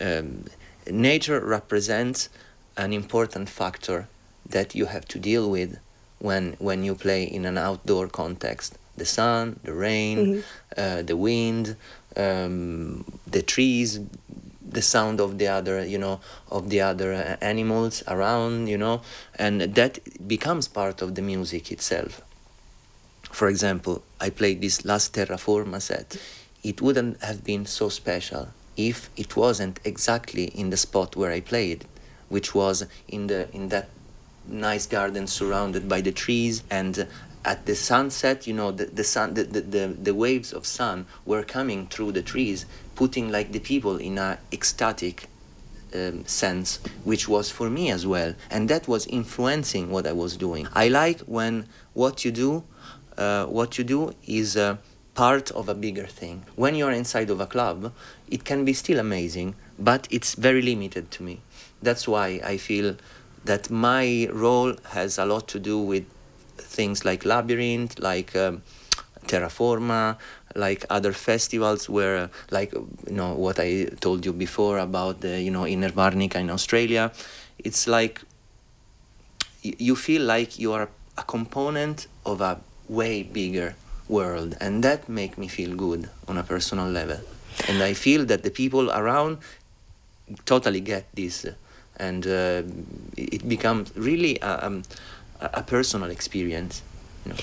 um, 0.02 0.44
nature 0.86 1.40
represents 1.40 2.28
an 2.76 2.92
important 2.92 3.48
factor 3.48 4.10
that 4.50 4.76
you 4.76 4.88
have 4.88 5.06
to 5.14 5.18
deal 5.18 5.50
with 5.50 5.80
when 6.20 6.58
when 6.60 6.84
you 6.84 6.94
play 6.94 7.24
in 7.24 7.46
an 7.46 7.58
outdoor 7.58 8.10
context 8.10 8.78
the 9.02 9.10
sun 9.18 9.44
the 9.68 9.74
rain 9.88 10.18
mm-hmm. 10.18 10.42
uh, 10.82 11.02
the 11.10 11.18
wind 11.30 11.66
um, 12.24 13.06
the 13.36 13.44
trees 13.54 13.90
the 14.78 14.86
sound 14.94 15.18
of 15.26 15.32
the 15.42 15.48
other 15.58 15.76
you 15.94 16.00
know 16.06 16.18
of 16.58 16.64
the 16.74 16.80
other 16.90 17.10
animals 17.54 18.04
around 18.14 18.68
you 18.74 18.80
know 18.84 18.98
and 19.46 19.56
that 19.80 19.94
becomes 20.34 20.66
part 20.80 20.98
of 21.02 21.10
the 21.16 21.24
music 21.32 21.64
itself 21.76 22.14
for 23.40 23.48
example 23.54 23.96
i 24.26 24.30
played 24.40 24.58
this 24.62 24.78
last 24.92 25.08
terraforma 25.16 25.80
set 25.90 26.10
it 26.64 26.82
wouldn't 26.82 27.22
have 27.24 27.44
been 27.44 27.66
so 27.66 27.90
special 27.90 28.48
if 28.78 29.10
it 29.18 29.36
wasn't 29.36 29.80
exactly 29.84 30.46
in 30.46 30.70
the 30.70 30.78
spot 30.78 31.16
where 31.16 31.32
I 31.32 31.42
played, 31.42 31.86
which 32.30 32.56
was 32.56 32.86
in 33.08 33.28
the 33.28 33.50
in 33.54 33.70
that 33.70 33.90
nice 34.48 34.88
garden 34.88 35.28
surrounded 35.28 35.88
by 35.88 36.02
the 36.02 36.12
trees 36.12 36.64
and 36.70 37.08
at 37.44 37.66
the 37.66 37.76
sunset 37.76 38.46
you 38.48 38.54
know 38.54 38.72
the, 38.72 38.86
the 38.86 39.04
sun 39.04 39.34
the, 39.34 39.44
the, 39.44 39.62
the, 39.62 39.88
the 39.88 40.14
waves 40.14 40.54
of 40.54 40.66
sun 40.66 41.06
were 41.26 41.44
coming 41.44 41.88
through 41.88 42.12
the 42.12 42.22
trees 42.22 42.66
putting 42.96 43.32
like 43.32 43.52
the 43.52 43.60
people 43.60 43.98
in 43.98 44.18
a 44.18 44.38
ecstatic 44.52 45.28
um, 45.94 46.26
sense 46.26 46.80
which 47.04 47.28
was 47.28 47.50
for 47.50 47.70
me 47.70 47.90
as 47.90 48.08
well 48.08 48.34
and 48.50 48.70
that 48.70 48.88
was 48.88 49.08
influencing 49.08 49.90
what 49.90 50.08
i 50.08 50.12
was 50.12 50.38
doing 50.38 50.68
i 50.74 50.88
like 50.88 51.20
when 51.22 51.68
what 51.94 52.24
you 52.24 52.32
do 52.32 52.64
uh, 53.18 53.46
what 53.46 53.78
you 53.78 53.84
do 53.84 54.14
is 54.26 54.56
uh, 54.56 54.78
part 55.14 55.52
of 55.52 55.68
a 55.68 55.74
bigger 55.74 56.08
thing. 56.08 56.44
When 56.56 56.76
you're 56.76 56.92
inside 56.92 57.30
of 57.30 57.40
a 57.40 57.46
club, 57.46 57.94
it 58.30 58.44
can 58.46 58.66
be 58.66 58.74
still 58.74 59.00
amazing, 59.00 59.56
but 59.78 60.08
it's 60.10 60.36
very 60.36 60.62
limited 60.62 61.12
to 61.12 61.24
me. 61.24 61.42
That's 61.82 62.08
why 62.08 62.40
I 62.44 62.58
feel 62.58 62.96
that 63.44 63.70
my 63.70 64.28
role 64.32 64.76
has 64.92 65.18
a 65.18 65.26
lot 65.26 65.48
to 65.50 65.60
do 65.60 65.80
with 65.80 66.06
things 66.82 67.06
like 67.10 67.22
Labyrinth, 67.34 67.94
like 68.00 68.36
um, 68.36 68.54
Terraforma, 69.30 70.18
like 70.66 70.82
other 70.98 71.14
festivals 71.14 71.82
where, 71.96 72.30
like 72.58 72.72
you 72.74 73.18
know, 73.20 73.32
what 73.46 73.58
I 73.68 73.72
told 74.06 74.20
you 74.26 74.34
before 74.34 74.78
about 74.90 75.16
the 75.26 75.34
you 75.46 75.52
know 75.56 75.66
Innervarnika 75.76 76.38
in 76.46 76.50
Australia. 76.58 77.04
It's 77.68 77.84
like 77.98 78.16
you 79.62 79.96
feel 80.08 80.24
like 80.36 80.52
you 80.64 80.70
are 80.78 80.88
a 81.18 81.26
component 81.36 82.08
of 82.26 82.42
a 82.42 82.54
way 83.00 83.16
bigger 83.24 83.76
world 84.08 84.52
and 84.60 84.84
that 84.84 85.08
make 85.08 85.34
me 85.38 85.48
feel 85.48 85.74
good 85.76 86.10
on 86.28 86.36
a 86.38 86.44
personal 86.54 86.90
level 87.00 87.22
and 87.70 87.78
i 87.92 87.94
feel 87.94 88.26
that 88.32 88.42
the 88.48 88.50
people 88.62 88.86
around 88.92 89.38
totally 90.46 90.82
get 90.82 91.06
this 91.14 91.46
and 91.98 92.26
uh, 92.26 92.64
it 93.16 93.48
becomes 93.48 93.86
really 93.96 94.34
a, 94.42 94.66
um, 94.66 94.84
a 95.42 95.64
personal 95.64 96.10
experience 96.10 96.82
you 97.26 97.32
know. 97.32 97.38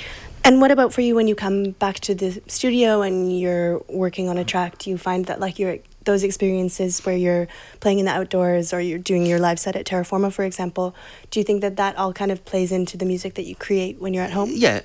and 0.44 0.60
what 0.60 0.70
about 0.70 0.92
for 0.92 1.00
you 1.00 1.14
when 1.14 1.28
you 1.28 1.34
come 1.34 1.70
back 1.72 2.00
to 2.00 2.14
the 2.14 2.40
studio 2.46 3.02
and 3.02 3.38
you're 3.38 3.82
working 3.88 4.28
on 4.28 4.38
a 4.38 4.44
track 4.44 4.78
do 4.78 4.90
you 4.90 4.98
find 4.98 5.26
that 5.26 5.40
like 5.40 5.58
you're 5.58 5.78
those 6.08 6.24
experiences 6.24 7.04
where 7.04 7.16
you're 7.16 7.46
playing 7.80 7.98
in 7.98 8.06
the 8.06 8.10
outdoors 8.10 8.72
or 8.72 8.80
you're 8.80 8.98
doing 8.98 9.26
your 9.26 9.38
live 9.38 9.58
set 9.60 9.76
at 9.76 9.84
Terraforma, 9.84 10.32
for 10.32 10.42
example, 10.42 10.96
do 11.30 11.38
you 11.38 11.44
think 11.44 11.60
that 11.60 11.76
that 11.76 11.96
all 11.96 12.14
kind 12.14 12.32
of 12.32 12.46
plays 12.46 12.72
into 12.72 12.96
the 12.96 13.04
music 13.04 13.34
that 13.34 13.44
you 13.44 13.54
create 13.54 14.00
when 14.00 14.14
you're 14.14 14.24
at 14.24 14.32
home? 14.32 14.50
Yeah, 14.50 14.80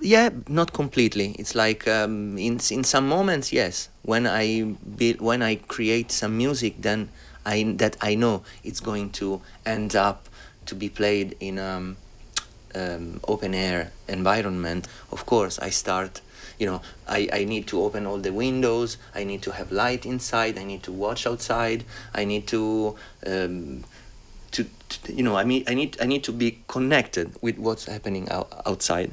yeah, 0.00 0.30
not 0.48 0.72
completely. 0.72 1.34
It's 1.38 1.56
like 1.56 1.88
um, 1.88 2.38
in 2.38 2.60
in 2.70 2.84
some 2.84 3.08
moments, 3.08 3.52
yes. 3.52 3.88
When 4.02 4.26
I 4.26 4.76
build, 4.96 5.20
when 5.20 5.42
I 5.42 5.56
create 5.56 6.12
some 6.12 6.36
music, 6.36 6.80
then 6.80 7.08
I 7.44 7.74
that 7.78 7.96
I 8.00 8.14
know 8.14 8.44
it's 8.62 8.80
going 8.80 9.10
to 9.18 9.42
end 9.66 9.96
up 9.96 10.28
to 10.66 10.74
be 10.76 10.88
played 10.88 11.36
in 11.40 11.58
um, 11.58 11.96
um, 12.74 13.20
open 13.26 13.54
air 13.54 13.92
environment. 14.08 14.88
Of 15.10 15.26
course, 15.26 15.58
I 15.58 15.70
start. 15.70 16.20
You 16.58 16.66
know, 16.66 16.82
I, 17.06 17.28
I 17.32 17.44
need 17.44 17.68
to 17.68 17.80
open 17.82 18.04
all 18.06 18.18
the 18.18 18.32
windows. 18.32 18.96
I 19.14 19.24
need 19.24 19.42
to 19.42 19.52
have 19.52 19.70
light 19.70 20.04
inside. 20.04 20.58
I 20.58 20.64
need 20.64 20.82
to 20.84 20.92
watch 20.92 21.26
outside. 21.26 21.84
I 22.14 22.24
need 22.24 22.46
to. 22.48 22.96
Um, 23.26 23.84
to, 24.50 24.64
to, 24.88 25.12
you 25.12 25.22
know, 25.22 25.36
I 25.36 25.44
mean, 25.44 25.64
I 25.68 25.74
need 25.74 25.98
I 26.00 26.06
need 26.06 26.24
to 26.24 26.32
be 26.32 26.58
connected 26.68 27.36
with 27.42 27.58
what's 27.58 27.84
happening 27.84 28.28
out, 28.30 28.62
outside. 28.64 29.12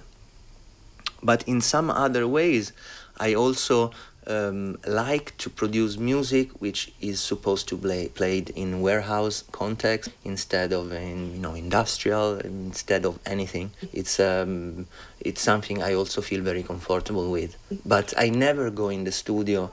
But 1.21 1.43
in 1.47 1.59
some 1.61 1.89
other 1.89 2.27
ways, 2.27 2.71
I 3.17 3.33
also 3.33 3.91
um, 4.27 4.77
like 4.87 5.37
to 5.37 5.49
produce 5.49 5.97
music 5.97 6.49
which 6.61 6.93
is 7.01 7.19
supposed 7.19 7.67
to 7.69 7.77
play 7.77 8.07
played 8.09 8.49
in 8.51 8.81
warehouse 8.81 9.43
context 9.51 10.09
instead 10.23 10.73
of 10.73 10.91
in 10.91 11.33
you 11.33 11.39
know 11.39 11.53
industrial 11.53 12.39
instead 12.39 13.05
of 13.05 13.19
anything. 13.25 13.71
It's 13.93 14.19
um, 14.19 14.87
it's 15.19 15.41
something 15.41 15.81
I 15.81 15.93
also 15.93 16.21
feel 16.21 16.41
very 16.41 16.63
comfortable 16.63 17.31
with. 17.31 17.55
But 17.85 18.13
I 18.17 18.29
never 18.29 18.69
go 18.69 18.89
in 18.89 19.03
the 19.03 19.11
studio 19.11 19.71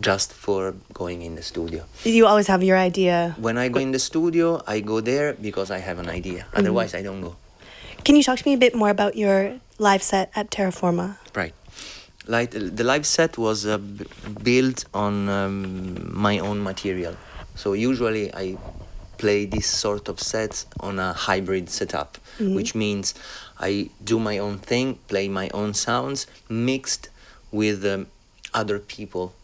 just 0.00 0.32
for 0.32 0.74
going 0.92 1.22
in 1.22 1.34
the 1.36 1.42
studio. 1.42 1.84
You 2.04 2.26
always 2.26 2.48
have 2.48 2.62
your 2.62 2.76
idea. 2.76 3.34
When 3.38 3.58
I 3.58 3.68
go 3.68 3.80
in 3.80 3.92
the 3.92 3.98
studio, 3.98 4.62
I 4.66 4.80
go 4.80 5.00
there 5.00 5.34
because 5.34 5.70
I 5.70 5.78
have 5.78 5.98
an 5.98 6.08
idea. 6.08 6.46
Otherwise, 6.52 6.92
mm-hmm. 6.92 6.98
I 6.98 7.02
don't 7.02 7.20
go. 7.20 7.36
Can 8.04 8.16
you 8.16 8.22
talk 8.22 8.38
to 8.38 8.48
me 8.48 8.54
a 8.54 8.58
bit 8.58 8.74
more 8.74 8.90
about 8.90 9.16
your 9.16 9.60
live 9.78 10.02
set 10.02 10.30
at 10.34 10.50
Terraforma? 10.50 11.16
Like 12.26 12.52
the 12.52 12.84
live 12.84 13.06
set 13.06 13.36
was 13.36 13.66
uh, 13.66 13.78
b- 13.78 14.06
built 14.42 14.84
on 14.94 15.28
um, 15.28 16.18
my 16.18 16.38
own 16.38 16.62
material. 16.62 17.16
So 17.54 17.74
usually 17.74 18.34
I 18.34 18.56
play 19.18 19.44
this 19.44 19.66
sort 19.66 20.08
of 20.08 20.20
sets 20.20 20.66
on 20.80 20.98
a 20.98 21.12
hybrid 21.12 21.70
setup, 21.70 22.18
mm-hmm. 22.38 22.54
which 22.54 22.74
means 22.74 23.14
I 23.58 23.90
do 24.02 24.18
my 24.18 24.38
own 24.38 24.58
thing, 24.58 24.98
play 25.08 25.28
my 25.28 25.50
own 25.54 25.74
sounds 25.74 26.26
mixed 26.48 27.08
with 27.52 27.84
um, 27.84 28.06
other 28.52 28.78
people 28.78 29.34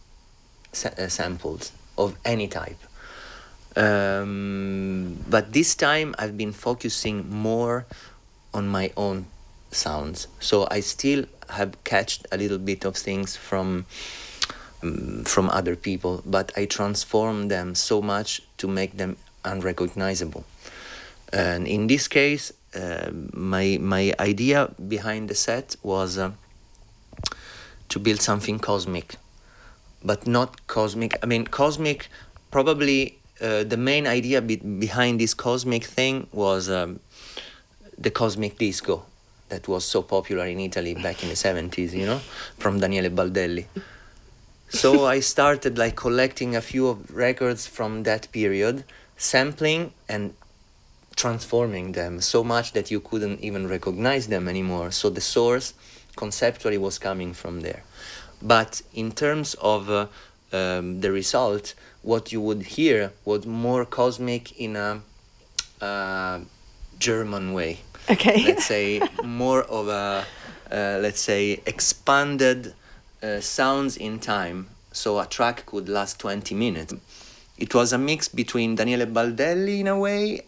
sa- 0.72 0.90
uh, 0.98 1.08
samples 1.08 1.72
of 1.96 2.16
any 2.24 2.48
type. 2.48 2.78
Um, 3.76 5.18
but 5.28 5.52
this 5.52 5.74
time 5.74 6.14
I've 6.18 6.36
been 6.36 6.52
focusing 6.52 7.30
more 7.30 7.86
on 8.52 8.68
my 8.68 8.90
own 8.96 9.26
sounds. 9.70 10.26
So 10.40 10.66
I 10.70 10.80
still 10.80 11.26
have 11.50 11.82
catched 11.84 12.26
a 12.32 12.36
little 12.36 12.58
bit 12.58 12.84
of 12.84 12.96
things 12.96 13.36
from 13.36 13.86
um, 14.82 15.24
from 15.24 15.50
other 15.50 15.76
people, 15.76 16.22
but 16.24 16.52
I 16.56 16.64
transformed 16.64 17.50
them 17.50 17.74
so 17.74 18.00
much 18.00 18.40
to 18.58 18.68
make 18.68 18.96
them 18.96 19.16
unrecognizable. 19.44 20.44
And 21.32 21.66
in 21.66 21.86
this 21.86 22.08
case, 22.08 22.52
uh, 22.74 23.10
my 23.32 23.78
my 23.80 24.14
idea 24.18 24.70
behind 24.88 25.28
the 25.28 25.34
set 25.34 25.76
was 25.82 26.18
uh, 26.18 26.32
to 27.88 27.98
build 27.98 28.20
something 28.20 28.58
cosmic, 28.58 29.16
but 30.02 30.26
not 30.26 30.66
cosmic. 30.66 31.18
I 31.22 31.26
mean, 31.26 31.44
cosmic. 31.44 32.08
Probably 32.50 33.18
uh, 33.40 33.62
the 33.62 33.76
main 33.76 34.06
idea 34.08 34.42
be- 34.42 34.56
behind 34.56 35.20
this 35.20 35.34
cosmic 35.34 35.84
thing 35.84 36.26
was 36.32 36.68
um, 36.68 36.98
the 37.96 38.10
cosmic 38.10 38.58
disco 38.58 39.04
that 39.50 39.68
was 39.68 39.84
so 39.84 40.02
popular 40.02 40.46
in 40.46 40.58
Italy 40.60 40.94
back 40.94 41.22
in 41.22 41.28
the 41.28 41.34
70s, 41.34 41.92
you 41.92 42.06
know, 42.06 42.20
from 42.58 42.80
Daniele 42.80 43.10
Baldelli. 43.10 43.66
So 44.70 45.04
I 45.04 45.20
started 45.20 45.76
like 45.76 45.96
collecting 45.96 46.54
a 46.56 46.60
few 46.60 47.04
records 47.12 47.66
from 47.66 48.04
that 48.04 48.30
period, 48.32 48.84
sampling 49.16 49.92
and 50.08 50.34
transforming 51.16 51.92
them 51.92 52.20
so 52.20 52.42
much 52.42 52.72
that 52.72 52.90
you 52.90 53.00
couldn't 53.00 53.40
even 53.40 53.68
recognize 53.68 54.28
them 54.28 54.48
anymore. 54.48 54.90
So 54.92 55.10
the 55.10 55.20
source 55.20 55.74
conceptually 56.16 56.78
was 56.78 56.98
coming 56.98 57.34
from 57.34 57.60
there. 57.60 57.82
But 58.40 58.82
in 58.94 59.12
terms 59.12 59.54
of 59.54 59.90
uh, 59.90 60.06
um, 60.52 61.00
the 61.00 61.12
result, 61.12 61.74
what 62.02 62.32
you 62.32 62.40
would 62.40 62.62
hear 62.62 63.12
was 63.24 63.44
more 63.46 63.84
cosmic 63.84 64.58
in 64.58 64.76
a 64.76 65.02
uh, 65.80 66.40
German 66.98 67.52
way. 67.52 67.80
Okay. 68.08 68.44
let's 68.48 68.64
say 68.66 69.00
more 69.24 69.62
of 69.64 69.88
a 69.88 70.24
uh, 70.70 70.98
let's 71.02 71.20
say 71.20 71.60
expanded 71.66 72.74
uh, 73.22 73.40
sounds 73.40 73.96
in 73.96 74.18
time. 74.18 74.68
So 74.92 75.18
a 75.18 75.26
track 75.26 75.66
could 75.66 75.88
last 75.88 76.18
20 76.18 76.54
minutes. 76.54 76.94
It 77.58 77.74
was 77.74 77.92
a 77.92 77.98
mix 77.98 78.28
between 78.28 78.76
daniele 78.76 79.06
baldelli 79.06 79.80
in 79.80 79.88
a 79.88 79.98
way 79.98 80.42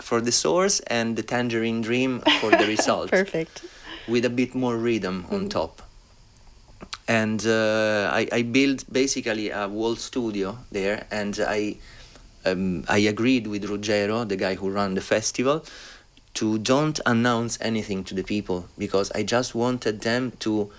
for 0.00 0.20
the 0.20 0.32
source 0.32 0.80
and 0.80 1.16
the 1.16 1.22
tangerine 1.22 1.80
dream 1.82 2.20
for 2.40 2.50
the 2.50 2.66
result. 2.66 3.10
Perfect. 3.20 3.64
with 4.08 4.24
a 4.24 4.30
bit 4.30 4.54
more 4.54 4.76
rhythm 4.76 5.26
on 5.30 5.48
top. 5.48 5.82
And 7.08 7.44
uh, 7.46 8.10
I, 8.12 8.28
I 8.32 8.42
built 8.42 8.84
basically 8.92 9.50
a 9.50 9.68
wall 9.68 9.96
studio 9.96 10.58
there 10.70 11.06
and 11.10 11.38
i 11.46 11.76
um, 12.44 12.84
i 12.88 12.98
agreed 12.98 13.46
with 13.46 13.64
ruggero 13.64 14.28
the 14.28 14.36
guy 14.36 14.54
who 14.54 14.70
ran 14.70 14.94
the 14.94 15.00
festival 15.00 15.64
to 16.36 16.58
don't 16.58 17.00
announce 17.06 17.58
anything 17.60 18.04
to 18.04 18.14
the 18.14 18.22
people 18.22 18.68
because 18.78 19.10
I 19.12 19.22
just 19.22 19.54
wanted 19.54 20.00
them 20.02 20.32
to 20.40 20.70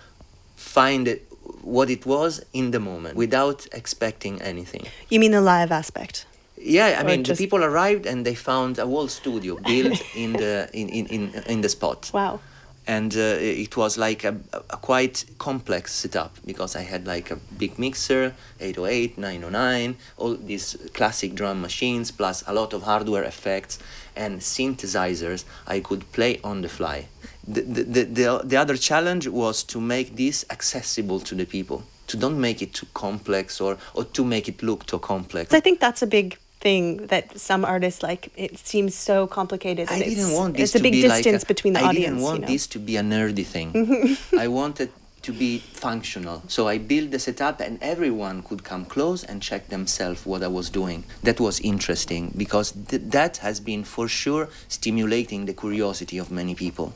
find 0.55 1.07
it, 1.07 1.21
what 1.61 1.89
it 1.89 2.05
was 2.05 2.41
in 2.53 2.71
the 2.71 2.79
moment 2.79 3.15
without 3.15 3.67
expecting 3.73 4.41
anything. 4.41 4.83
You 5.09 5.19
mean 5.19 5.31
the 5.31 5.41
live 5.41 5.71
aspect? 5.71 6.25
Yeah, 6.59 6.97
I 6.99 7.01
Or 7.01 7.05
mean 7.05 7.23
just- 7.23 7.37
the 7.39 7.43
people 7.45 7.63
arrived 7.63 8.05
and 8.05 8.25
they 8.25 8.35
found 8.35 8.79
a 8.79 8.85
whole 8.85 9.07
studio 9.07 9.57
built 9.65 10.01
in 10.15 10.33
the 10.33 10.69
in, 10.73 10.89
in, 10.89 11.05
in, 11.07 11.43
in 11.47 11.61
the 11.61 11.69
spot. 11.69 12.09
Wow. 12.13 12.39
And 12.87 13.13
uh, 13.17 13.37
it 13.39 13.75
was 13.75 13.97
like 13.97 14.23
a, 14.23 14.37
a 14.53 14.77
quite 14.77 15.25
complex 15.37 15.93
setup 15.93 16.37
because 16.45 16.73
I 16.75 16.83
had 16.83 17.05
like 17.05 17.31
a 17.31 17.35
big 17.35 17.77
mixer, 17.77 18.33
808, 18.61 19.17
909, 19.17 19.97
all 20.15 20.35
these 20.35 20.77
classic 20.93 21.35
drum 21.35 21.61
machines, 21.61 22.11
plus 22.11 22.45
a 22.47 22.53
lot 22.53 22.73
of 22.73 22.83
hardware 22.83 23.23
effects 23.23 23.79
and 24.15 24.39
synthesizers 24.39 25.43
I 25.67 25.81
could 25.81 26.09
play 26.13 26.39
on 26.43 26.61
the 26.61 26.69
fly. 26.69 27.07
The, 27.45 27.61
the, 27.61 27.83
the, 27.83 28.03
the, 28.03 28.41
the 28.43 28.57
other 28.57 28.77
challenge 28.77 29.27
was 29.27 29.63
to 29.63 29.81
make 29.81 30.15
this 30.15 30.45
accessible 30.49 31.19
to 31.21 31.35
the 31.35 31.45
people, 31.45 31.83
to 32.07 32.17
don't 32.17 32.39
make 32.39 32.61
it 32.61 32.73
too 32.73 32.87
complex 32.93 33.59
or, 33.59 33.77
or 33.93 34.05
to 34.05 34.23
make 34.23 34.47
it 34.47 34.63
look 34.63 34.85
too 34.85 34.99
complex. 34.99 35.53
I 35.53 35.59
think 35.59 35.79
that's 35.79 36.01
a 36.01 36.07
big 36.07 36.37
thing 36.59 37.07
that 37.07 37.39
some 37.39 37.63
artists 37.65 38.01
like. 38.03 38.31
It 38.35 38.57
seems 38.57 38.95
so 38.95 39.27
complicated. 39.27 39.89
I 39.89 39.95
and 39.95 40.03
didn't 40.03 40.25
it's, 40.25 40.33
want 40.33 40.57
this 40.57 40.63
It's 40.69 40.75
a 40.75 40.77
to 40.79 40.83
big 40.83 40.91
be 40.93 41.07
like 41.07 41.23
distance 41.23 41.43
a- 41.43 41.45
between 41.45 41.73
the 41.73 41.81
I 41.81 41.89
audience. 41.89 42.05
didn't 42.15 42.21
want 42.21 42.35
you 42.39 42.41
know? 42.41 42.47
this 42.53 42.67
to 42.67 42.79
be 42.79 42.97
a 42.97 43.01
nerdy 43.01 43.45
thing. 43.45 44.17
I 44.39 44.47
wanted 44.47 44.89
to 45.23 45.33
be 45.33 45.59
functional. 45.73 46.41
So 46.47 46.67
I 46.67 46.77
built 46.77 47.11
the 47.11 47.19
setup 47.19 47.59
and 47.59 47.77
everyone 47.81 48.43
could 48.43 48.63
come 48.63 48.85
close 48.85 49.23
and 49.23 49.41
check 49.41 49.67
themselves 49.67 50.25
what 50.25 50.41
I 50.41 50.47
was 50.47 50.69
doing. 50.69 51.03
That 51.23 51.39
was 51.39 51.59
interesting 51.59 52.33
because 52.37 52.71
th- 52.71 53.01
that 53.11 53.37
has 53.37 53.59
been 53.59 53.83
for 53.83 54.07
sure 54.07 54.47
stimulating 54.69 55.45
the 55.45 55.53
curiosity 55.53 56.17
of 56.17 56.31
many 56.31 56.55
people. 56.55 56.93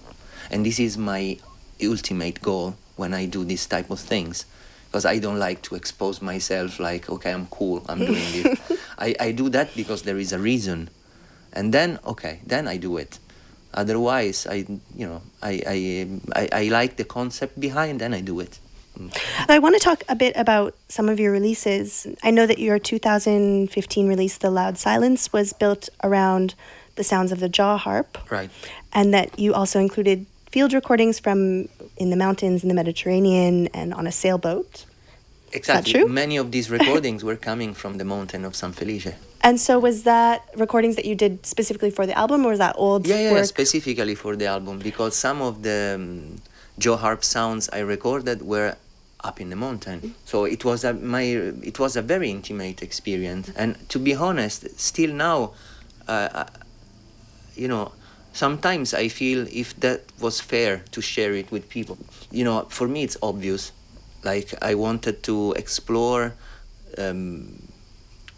And 0.50 0.66
this 0.66 0.80
is 0.80 0.98
my 0.98 1.38
ultimate 1.84 2.42
goal 2.42 2.76
when 2.96 3.14
I 3.14 3.26
do 3.26 3.44
this 3.44 3.66
type 3.66 3.90
of 3.90 4.00
things. 4.00 4.46
Because 4.92 5.06
I 5.06 5.20
don't 5.20 5.40
like 5.40 5.62
to 5.64 5.76
expose 5.76 6.22
myself 6.22 6.78
like, 6.78 7.10
okay, 7.10 7.32
I'm 7.32 7.48
cool, 7.48 7.82
I'm 7.88 8.00
doing 8.12 8.44
this. 8.44 8.60
I, 8.98 9.16
I 9.20 9.32
do 9.32 9.48
that 9.50 9.74
because 9.74 10.02
there 10.02 10.18
is 10.18 10.34
a 10.34 10.40
reason. 10.40 10.90
And 11.54 11.74
then 11.74 12.00
okay 12.06 12.40
then 12.46 12.68
i 12.68 12.78
do 12.78 12.98
it. 12.98 13.20
Otherwise 13.74 14.48
i 14.48 14.66
you 14.96 15.08
know 15.08 15.22
i 15.42 15.62
i 15.68 16.08
i, 16.36 16.50
I 16.52 16.64
like 16.70 16.98
the 16.98 17.04
concept 17.06 17.60
behind 17.60 18.02
then 18.02 18.14
i 18.14 18.22
do 18.22 18.40
it. 18.40 18.60
I 19.48 19.60
want 19.60 19.76
to 19.76 19.80
talk 19.80 20.04
a 20.10 20.16
bit 20.16 20.36
about 20.36 20.76
some 20.90 21.08
of 21.08 21.20
your 21.20 21.32
releases. 21.32 22.06
I 22.24 22.30
know 22.30 22.46
that 22.46 22.60
your 22.60 22.78
2015 22.78 24.08
release, 24.08 24.38
The 24.38 24.52
Loud 24.52 24.78
Silence, 24.78 25.32
was 25.32 25.54
built 25.54 25.88
around 26.04 26.56
the 26.96 27.04
sounds 27.04 27.32
of 27.32 27.40
the 27.40 27.48
jaw 27.48 27.78
harp, 27.78 28.18
right. 28.30 28.50
And 28.92 29.14
that 29.14 29.40
you 29.40 29.54
also 29.54 29.80
included 29.80 30.26
field 30.52 30.74
recordings 30.74 31.20
from 31.20 31.70
in 32.02 32.10
the 32.10 32.20
mountains 32.26 32.64
in 32.64 32.70
the 32.74 32.80
Mediterranean 32.84 33.68
and 33.80 33.94
on 34.00 34.06
a 34.08 34.12
sailboat. 34.12 34.86
exactly. 35.60 36.04
many 36.24 36.38
of 36.44 36.48
these 36.56 36.68
recordings 36.78 37.22
were 37.30 37.40
coming 37.50 37.72
from 37.82 37.94
the 38.02 38.08
mountain 38.14 38.42
of 38.48 38.54
san 38.62 38.72
felice. 38.80 39.14
And 39.48 39.56
so, 39.68 39.74
was 39.88 39.98
that 40.04 40.38
recordings 40.66 40.96
that 40.98 41.06
you 41.10 41.16
did 41.24 41.34
specifically 41.54 41.92
for 41.98 42.06
the 42.10 42.16
album, 42.24 42.40
or 42.46 42.50
was 42.56 42.62
that 42.66 42.76
old 42.86 43.02
yeah 43.08 43.22
yeah 43.26 43.32
work? 43.34 43.46
specifically 43.56 44.16
for 44.24 44.34
the 44.42 44.48
album 44.56 44.76
because 44.90 45.14
some 45.26 45.40
of 45.50 45.54
the 45.68 45.82
um, 45.96 46.42
jaw 46.84 46.98
harp 47.04 47.22
sounds 47.36 47.64
i 47.78 47.80
recorded 47.96 48.38
were 48.54 48.72
up 49.24 49.40
in 49.40 49.50
the 49.50 49.56
mountain. 49.56 50.16
So 50.26 50.46
it 50.46 50.62
was 50.66 50.84
a 50.84 50.94
my 50.94 51.24
it 51.72 51.78
was 51.84 51.96
a 51.96 52.02
very 52.02 52.30
intimate 52.38 52.82
experience. 52.82 53.52
And 53.56 53.72
to 53.90 53.98
be 54.00 54.14
honest 54.16 54.60
still 54.80 55.14
now 55.14 55.38
uh, 56.08 56.30
uh, 56.42 56.46
you 57.56 57.68
know 57.68 57.92
sometimes 58.34 58.94
i 58.94 59.08
feel 59.08 59.48
if 59.52 59.80
that 59.80 60.02
was 60.20 60.40
fair 60.40 60.84
to 60.92 61.02
share 61.02 61.34
it 61.34 61.52
with 61.52 61.70
people. 61.70 61.98
You 62.32 62.44
know 62.44 62.66
for 62.70 62.88
me 62.88 63.04
it's 63.04 63.18
obvious. 63.22 63.72
Like 64.24 64.54
i 64.62 64.76
wanted 64.76 65.24
to 65.24 65.54
explore 65.54 66.34
um, 66.98 67.62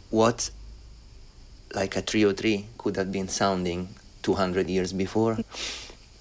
what 0.10 0.49
like 1.73 1.95
a 1.95 2.01
303 2.01 2.65
could 2.77 2.95
have 2.95 3.12
been 3.12 3.27
sounding 3.27 3.89
200 4.21 4.69
years 4.69 4.93
before. 4.93 5.38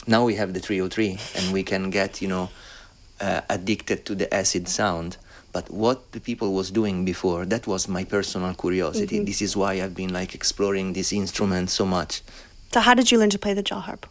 Now 0.06 0.24
we 0.24 0.34
have 0.34 0.54
the 0.54 0.60
303 0.60 1.18
and 1.36 1.52
we 1.52 1.62
can 1.62 1.90
get 1.90 2.20
you 2.22 2.28
know 2.28 2.50
uh, 3.20 3.42
addicted 3.48 4.04
to 4.06 4.14
the 4.14 4.32
acid 4.34 4.68
sound. 4.68 5.16
But 5.52 5.70
what 5.70 6.12
the 6.12 6.20
people 6.20 6.54
was 6.54 6.70
doing 6.70 7.04
before 7.04 7.44
that 7.44 7.66
was 7.66 7.86
my 7.86 8.04
personal 8.04 8.54
curiosity. 8.54 9.22
This 9.22 9.42
is 9.42 9.56
why 9.56 9.74
i've 9.74 9.94
been 9.94 10.12
like 10.12 10.34
exploring 10.34 10.94
this 10.94 11.12
instrument 11.12 11.70
so 11.70 11.84
much 11.84 12.22
So, 12.72 12.80
how 12.80 12.94
did 12.94 13.10
you 13.12 13.18
learn 13.18 13.30
to 13.30 13.38
play 13.38 13.54
the 13.54 13.62
jaw 13.62 13.80
harp? 13.80 14.06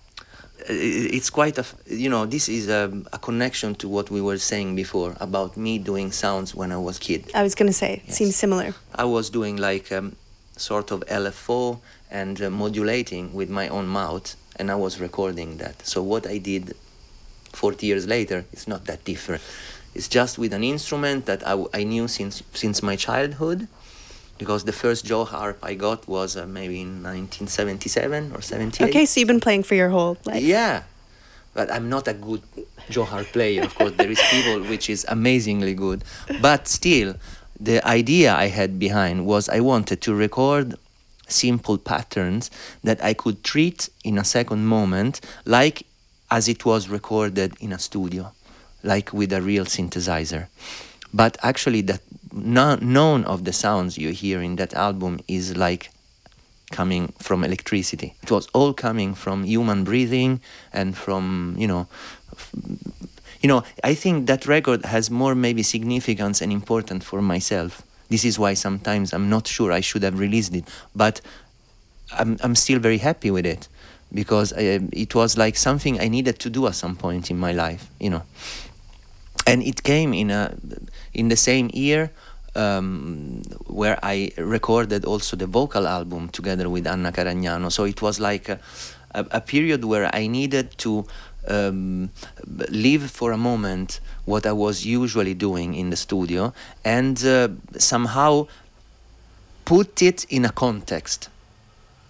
It's 0.69 1.31
quite 1.31 1.57
a, 1.57 1.65
you 1.87 2.07
know 2.09 2.27
this 2.27 2.47
is 2.47 2.69
a, 2.69 2.83
a 3.11 3.17
connection 3.17 3.73
to 3.75 3.89
what 3.89 4.11
we 4.11 4.21
were 4.21 4.37
saying 4.37 4.75
before 4.75 5.15
about 5.19 5.57
me 5.57 5.79
doing 5.79 6.11
sounds 6.11 6.53
when 6.53 6.71
i 6.71 6.77
was 6.77 6.99
kid 6.99 7.31
I 7.33 7.41
was 7.41 7.55
going 7.55 7.65
to 7.65 7.73
say, 7.73 7.93
it 7.95 8.01
Yes. 8.05 8.17
seems 8.17 8.35
similar. 8.35 8.75
i 8.93 9.03
was 9.03 9.31
doing 9.31 9.57
like 9.57 9.91
um, 9.91 10.15
sort 10.57 10.91
of 10.91 10.99
lfo 11.07 11.79
and 12.11 12.39
uh, 12.39 12.51
modulating 12.51 13.33
with 13.33 13.49
my 13.49 13.67
own 13.69 13.87
mouth 13.87 14.35
and 14.57 14.69
i 14.69 14.75
was 14.75 14.99
recording 14.99 15.57
that 15.57 15.83
so 15.83 16.03
what 16.03 16.27
i 16.27 16.37
did 16.37 16.75
40 17.53 17.87
years 17.87 18.05
later 18.05 18.45
it's 18.53 18.67
not 18.67 18.85
that 18.85 19.03
different 19.03 19.41
it's 19.95 20.07
just 20.07 20.37
with 20.37 20.53
an 20.53 20.63
instrument 20.63 21.25
that 21.25 21.41
I 21.73 21.83
knew 21.83 22.07
since 22.07 22.43
since 22.53 22.81
my 22.83 22.95
childhood 22.95 23.67
because 24.41 24.61
the 24.69 24.77
first 24.83 25.01
jaw 25.09 25.23
harp 25.33 25.57
i 25.71 25.73
got 25.87 25.99
was 26.15 26.29
uh, 26.35 26.47
maybe 26.57 26.77
in 26.85 26.91
1977 27.03 28.31
or 28.35 28.41
78 28.41 28.89
Okay, 28.89 29.05
so 29.05 29.13
you've 29.19 29.27
been 29.35 29.45
playing 29.47 29.63
for 29.69 29.75
your 29.81 29.89
whole 29.95 30.15
life. 30.25 30.41
yeah, 30.55 30.75
but 31.57 31.67
I'm 31.75 31.87
not 31.95 32.07
a 32.07 32.15
good 32.27 32.41
jaw 32.93 33.05
harp 33.05 33.27
player. 33.35 33.61
Of 33.69 33.73
course, 33.77 33.93
there 34.01 34.11
is 34.15 34.21
people 34.35 34.57
which 34.73 34.85
is 34.95 35.01
amazingly 35.17 35.75
good, 35.85 35.99
but 36.47 36.61
still, 36.79 37.09
the 37.69 37.77
idea 37.99 38.27
I 38.45 38.47
had 38.59 38.71
behind 38.87 39.15
was 39.31 39.43
I 39.57 39.59
wanted 39.71 39.97
to 40.05 40.11
record 40.25 40.67
simple 41.27 41.77
patterns 41.91 42.43
that 42.87 42.99
I 43.09 43.13
could 43.13 43.37
treat 43.53 43.79
in 44.09 44.15
a 44.17 44.25
second 44.37 44.61
moment, 44.77 45.21
like 45.45 45.77
as 46.37 46.43
it 46.53 46.61
was 46.65 46.81
recorded 46.97 47.49
in 47.65 47.71
a 47.73 47.79
studio, 47.79 48.23
like 48.83 49.07
with 49.13 49.31
a 49.39 49.41
real 49.51 49.65
synthesizer. 49.65 50.43
But 51.13 51.37
actually, 51.43 51.81
that 51.91 52.01
no, 52.31 52.75
none 52.75 53.25
of 53.25 53.43
the 53.43 53.53
sounds 53.53 53.97
you 53.97 54.09
hear 54.09 54.41
in 54.41 54.55
that 54.57 54.73
album 54.73 55.19
is 55.27 55.57
like 55.57 55.91
coming 56.71 57.13
from 57.19 57.43
electricity. 57.43 58.15
It 58.23 58.31
was 58.31 58.47
all 58.53 58.73
coming 58.73 59.13
from 59.13 59.43
human 59.43 59.83
breathing 59.83 60.39
and 60.73 60.97
from, 60.97 61.55
you 61.57 61.67
know, 61.67 61.87
you 63.41 63.47
know, 63.47 63.63
I 63.83 63.93
think 63.93 64.27
that 64.27 64.47
record 64.47 64.85
has 64.85 65.09
more 65.09 65.35
maybe 65.35 65.63
significance 65.63 66.41
and 66.41 66.51
importance 66.51 67.03
for 67.03 67.21
myself. 67.21 67.81
This 68.09 68.23
is 68.25 68.37
why 68.37 68.53
sometimes 68.53 69.13
I'm 69.13 69.29
not 69.29 69.47
sure 69.47 69.71
I 69.71 69.81
should 69.81 70.03
have 70.03 70.19
released 70.19 70.53
it, 70.55 70.67
but 70.95 71.21
I'm, 72.13 72.37
I'm 72.41 72.55
still 72.55 72.79
very 72.79 72.97
happy 72.97 73.31
with 73.31 73.45
it 73.45 73.67
because 74.13 74.53
I, 74.53 74.81
it 74.91 75.15
was 75.15 75.37
like 75.37 75.55
something 75.55 75.99
I 75.99 76.07
needed 76.07 76.39
to 76.39 76.49
do 76.49 76.67
at 76.67 76.75
some 76.75 76.95
point 76.95 77.31
in 77.31 77.39
my 77.39 77.51
life, 77.51 77.89
you 77.99 78.09
know. 78.09 78.23
And 79.47 79.63
it 79.63 79.83
came 79.83 80.13
in 80.13 80.29
a 80.29 80.55
in 81.13 81.29
the 81.29 81.35
same 81.35 81.69
year 81.73 82.11
um, 82.55 83.41
where 83.67 83.97
I 84.03 84.31
recorded 84.37 85.05
also 85.05 85.37
the 85.37 85.47
vocal 85.47 85.87
album 85.87 86.29
together 86.29 86.69
with 86.69 86.87
Anna 86.87 87.11
Caragnano. 87.11 87.71
So 87.71 87.85
it 87.85 88.01
was 88.01 88.19
like 88.19 88.49
a, 88.49 88.59
a, 89.11 89.25
a 89.31 89.41
period 89.41 89.85
where 89.85 90.13
I 90.13 90.27
needed 90.27 90.77
to 90.79 91.05
um, 91.47 92.09
leave 92.69 93.09
for 93.09 93.31
a 93.31 93.37
moment 93.37 93.99
what 94.25 94.45
I 94.45 94.51
was 94.51 94.85
usually 94.85 95.33
doing 95.33 95.73
in 95.73 95.89
the 95.89 95.95
studio 95.95 96.53
and 96.83 97.23
uh, 97.25 97.49
somehow 97.77 98.47
put 99.65 100.01
it 100.01 100.25
in 100.25 100.45
a 100.45 100.51
context 100.51 101.29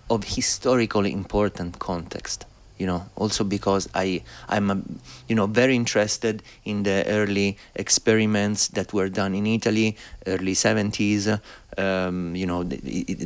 of 0.10 0.24
historically 0.26 1.14
important 1.14 1.80
context 1.80 2.46
you 2.82 2.88
know 2.88 3.02
also 3.15 3.44
because 3.44 3.88
i 3.94 4.08
i'm 4.50 4.67
you 5.30 5.36
know 5.36 5.48
very 5.62 5.76
interested 5.76 6.41
in 6.65 6.84
the 6.84 6.98
early 7.08 7.50
experiments 7.76 8.70
that 8.70 8.91
were 8.91 9.10
done 9.22 9.36
in 9.36 9.46
italy 9.46 9.96
early 10.26 10.54
70s 10.54 11.39
um, 11.78 12.36
you 12.36 12.46
know 12.46 12.63
the, 12.63 12.78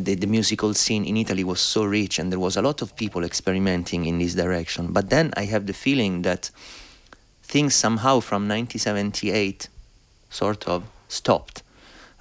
the, 0.05 0.15
the, 0.15 0.27
musical 0.27 0.73
scene 0.73 1.03
in 1.05 1.17
italy 1.17 1.43
was 1.43 1.59
so 1.59 1.83
rich 1.83 2.19
and 2.19 2.31
there 2.31 2.39
was 2.47 2.57
a 2.57 2.61
lot 2.61 2.81
of 2.81 2.95
people 2.95 3.23
experimenting 3.23 4.05
in 4.05 4.19
this 4.19 4.35
direction. 4.35 4.93
But 4.93 5.09
then 5.09 5.33
i 5.35 5.45
have 5.45 5.65
the 5.65 5.73
feeling 5.73 6.21
that 6.23 6.51
things 7.43 7.73
somehow 7.73 8.19
from 8.19 8.47
1978 8.47 9.69
sort 10.29 10.67
of 10.67 10.83
stopped. 11.07 11.63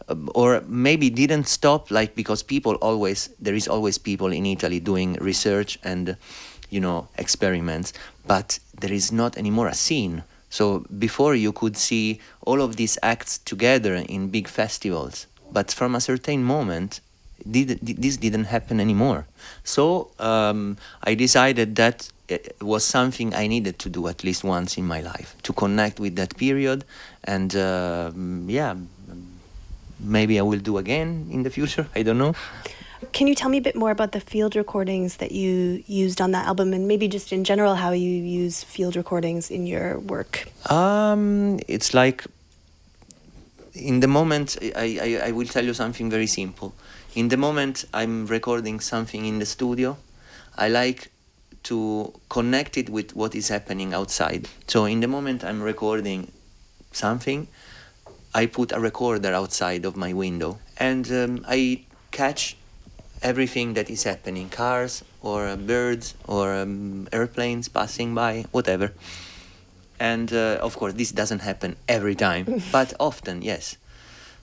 Um, 0.07 0.29
or 0.35 0.62
maybe 0.66 1.09
didn't 1.09 1.49
stop 1.49 1.90
like 1.90 2.14
because 2.14 2.42
people 2.42 2.75
always 2.83 3.31
there 3.40 3.55
is 3.55 3.66
always 3.66 3.97
people 3.97 4.33
in 4.33 4.44
italy 4.44 4.79
doing 4.79 5.14
research 5.14 5.79
and 5.83 6.18
you 6.75 6.81
know 6.81 6.99
experiments 7.25 7.89
but 8.27 8.59
there 8.81 8.93
is 8.93 9.13
not 9.13 9.37
anymore 9.39 9.69
a 9.69 9.75
scene. 9.87 10.25
So 10.51 10.65
before 11.07 11.35
you 11.35 11.53
could 11.53 11.77
see 11.77 12.21
all 12.49 12.61
of 12.61 12.77
these 12.77 12.97
acts 13.03 13.39
together 13.39 13.95
in 14.15 14.21
big 14.37 14.47
festivals 14.49 15.27
but 15.57 15.67
from 15.79 15.95
a 15.95 16.01
certain 16.01 16.43
moment 16.43 17.01
did, 17.51 17.69
this 17.83 18.17
didn't 18.17 18.45
happen 18.45 18.81
anymore. 18.81 19.27
So 19.63 20.11
um, 20.19 20.77
i 21.03 21.15
decided 21.15 21.77
that 21.77 22.11
it 22.29 22.57
was 22.63 22.83
something 22.85 23.35
i 23.35 23.47
needed 23.47 23.79
to 23.79 23.89
do 23.91 24.09
at 24.09 24.25
least 24.25 24.45
once 24.45 24.79
in 24.79 24.87
my 24.87 25.01
life 25.13 25.37
to 25.43 25.53
connect 25.53 26.01
with 26.01 26.17
that 26.17 26.35
period 26.39 26.85
and 27.25 27.55
uh, 27.55 28.11
yeah 28.47 28.75
maybe 30.01 30.39
i 30.39 30.43
will 30.43 30.59
do 30.59 30.79
again 30.79 31.29
in 31.31 31.43
the 31.43 31.51
future 31.51 31.87
i 31.95 32.03
don't 32.03 32.17
know 32.17 32.35
can 33.12 33.27
you 33.27 33.35
tell 33.35 33.49
me 33.49 33.59
a 33.59 33.61
bit 33.61 33.77
more 33.77 33.90
about 33.90 34.12
the 34.12 34.21
field 34.21 34.57
recordings 34.57 35.17
that 35.19 35.33
you 35.33 35.83
used 35.87 36.21
on 36.21 36.33
that 36.33 36.47
album 36.47 36.73
and 36.73 36.88
maybe 36.88 37.09
just 37.09 37.33
in 37.33 37.45
general 37.45 37.75
how 37.77 37.93
you 37.93 38.11
use 38.11 38.64
field 38.64 38.97
recordings 38.97 39.51
in 39.51 39.67
your 39.67 39.99
work? 40.01 40.49
Um, 40.71 41.61
it's 41.69 41.95
like 41.95 42.25
in 43.75 44.01
the 44.01 44.09
moment, 44.09 44.57
I, 44.77 44.99
I, 45.01 45.29
I 45.29 45.31
will 45.33 45.47
tell 45.47 45.64
you 45.64 45.75
something 45.75 46.11
very 46.11 46.27
simple. 46.27 46.75
In 47.14 47.29
the 47.29 47.37
moment 47.37 47.85
I'm 47.93 48.27
recording 48.27 48.81
something 48.81 49.25
in 49.25 49.38
the 49.38 49.47
studio, 49.47 49.97
I 50.57 50.69
like 50.69 51.11
to 51.64 52.12
connect 52.29 52.77
it 52.77 52.88
with 52.90 53.17
what 53.17 53.35
is 53.35 53.49
happening 53.49 53.95
outside. 53.95 54.49
So 54.69 54.85
in 54.85 55.01
the 55.01 55.09
moment 55.09 55.45
I'm 55.45 55.62
recording 55.62 56.31
something, 56.93 57.49
I 58.35 58.47
put 58.47 58.73
a 58.73 58.81
recorder 58.81 59.33
outside 59.33 59.85
of 59.85 59.97
my 59.97 60.12
window 60.12 60.59
and 60.77 61.11
um, 61.12 61.45
I 61.49 61.85
catch 62.11 62.57
everything 63.25 63.75
that 63.75 63.91
is 63.91 64.05
happening 64.05 64.49
cars 64.51 65.03
or 65.23 65.49
uh, 65.49 65.57
birds 65.57 66.15
or 66.29 66.55
um, 66.55 67.09
airplanes 67.11 67.69
passing 67.69 68.15
by 68.15 68.45
whatever. 68.53 68.93
And 69.99 70.33
uh, 70.33 70.59
of 70.61 70.77
course 70.77 70.93
this 70.93 71.11
doesn't 71.11 71.41
happen 71.41 71.77
every 71.89 72.15
time 72.15 72.63
but 72.73 72.93
often 73.01 73.43
yes. 73.43 73.77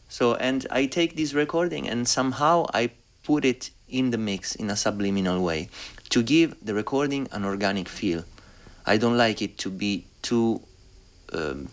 So 0.09 0.35
and 0.35 0.65
i 0.71 0.87
take 0.87 1.15
this 1.15 1.33
recording 1.33 1.87
and 1.87 2.07
somehow 2.07 2.65
i 2.73 2.89
put 3.23 3.45
it 3.45 3.69
in 3.87 4.11
the 4.11 4.17
mix 4.17 4.55
in 4.55 4.69
a 4.69 4.75
subliminal 4.75 5.41
way 5.41 5.69
to 6.09 6.23
give 6.23 6.55
the 6.65 6.73
recording 6.73 7.27
an 7.31 7.45
organic 7.45 7.87
feel. 7.87 8.25
I 8.85 8.97
don't 8.97 9.17
like 9.17 9.41
it 9.41 9.57
to 9.59 9.69
be 9.69 10.05
too 10.21 10.61
um, 11.33 11.69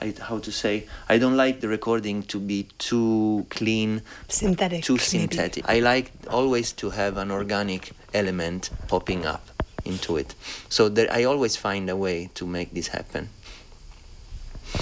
I, 0.00 0.14
how 0.20 0.38
to 0.38 0.50
say 0.50 0.86
I 1.08 1.18
don't 1.18 1.36
like 1.36 1.60
the 1.60 1.68
recording 1.68 2.22
to 2.24 2.40
be 2.40 2.68
too 2.78 3.46
clean, 3.50 4.02
synthetic, 4.28 4.84
too 4.84 4.98
synthetic. 4.98 5.66
Maybe. 5.66 5.78
I 5.78 5.84
like 5.84 6.12
always 6.30 6.72
to 6.72 6.90
have 6.90 7.16
an 7.16 7.30
organic 7.30 7.92
element 8.14 8.70
popping 8.88 9.26
up 9.26 9.48
into 9.84 10.16
it. 10.16 10.34
So 10.68 10.88
there, 10.88 11.12
I 11.12 11.24
always 11.24 11.56
find 11.56 11.90
a 11.90 11.96
way 11.96 12.30
to 12.34 12.46
make 12.46 12.72
this 12.72 12.88
happen. 12.88 13.28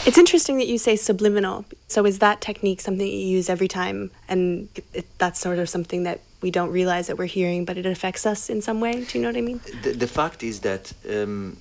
It's 0.06 0.18
interesting 0.18 0.58
that 0.58 0.68
you 0.68 0.78
say 0.78 0.94
subliminal. 0.94 1.64
So 1.88 2.06
is 2.06 2.20
that 2.20 2.40
technique 2.40 2.80
something 2.80 3.06
you 3.06 3.12
use 3.12 3.50
every 3.50 3.66
time, 3.66 4.12
and 4.28 4.68
it, 4.94 5.06
that's 5.18 5.40
sort 5.40 5.58
of 5.58 5.68
something 5.68 6.04
that 6.04 6.20
we 6.40 6.50
don't 6.50 6.70
realize 6.70 7.08
that 7.08 7.18
we're 7.18 7.26
hearing, 7.26 7.64
but 7.64 7.76
it 7.76 7.86
affects 7.86 8.24
us 8.24 8.48
in 8.48 8.62
some 8.62 8.80
way? 8.80 9.04
Do 9.04 9.18
you 9.18 9.22
know 9.22 9.28
what 9.28 9.36
I 9.36 9.40
mean? 9.40 9.60
The, 9.82 9.92
the 9.92 10.06
fact 10.06 10.42
is 10.42 10.60
that. 10.60 10.92
Um, 11.08 11.56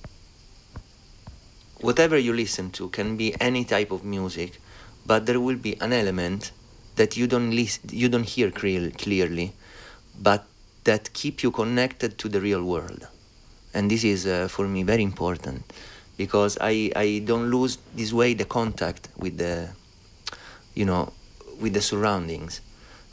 whatever 1.80 2.18
you 2.18 2.32
listen 2.32 2.70
to 2.72 2.88
can 2.88 3.16
be 3.16 3.34
any 3.40 3.64
type 3.64 3.90
of 3.90 4.04
music, 4.04 4.60
but 5.06 5.26
there 5.26 5.40
will 5.40 5.56
be 5.56 5.80
an 5.80 5.92
element 5.92 6.52
that 6.96 7.16
you 7.16 7.26
don't 7.26 7.52
you 7.92 8.08
don't 8.08 8.28
hear 8.28 8.50
clear, 8.50 8.90
clearly, 8.90 9.52
but 10.20 10.44
that 10.84 11.12
keep 11.12 11.42
you 11.42 11.50
connected 11.50 12.18
to 12.18 12.28
the 12.28 12.40
real 12.40 12.64
world, 12.64 13.06
and 13.74 13.90
this 13.90 14.04
is 14.04 14.26
uh, 14.26 14.48
for 14.48 14.66
me 14.68 14.82
very 14.82 15.02
important 15.02 15.62
because 16.16 16.58
I 16.60 16.92
I 16.94 17.22
don't 17.24 17.50
lose 17.50 17.78
this 17.94 18.12
way 18.12 18.34
the 18.34 18.44
contact 18.44 19.08
with 19.16 19.38
the, 19.38 19.70
you 20.74 20.84
know, 20.84 21.12
with 21.60 21.72
the 21.72 21.80
surroundings. 21.80 22.60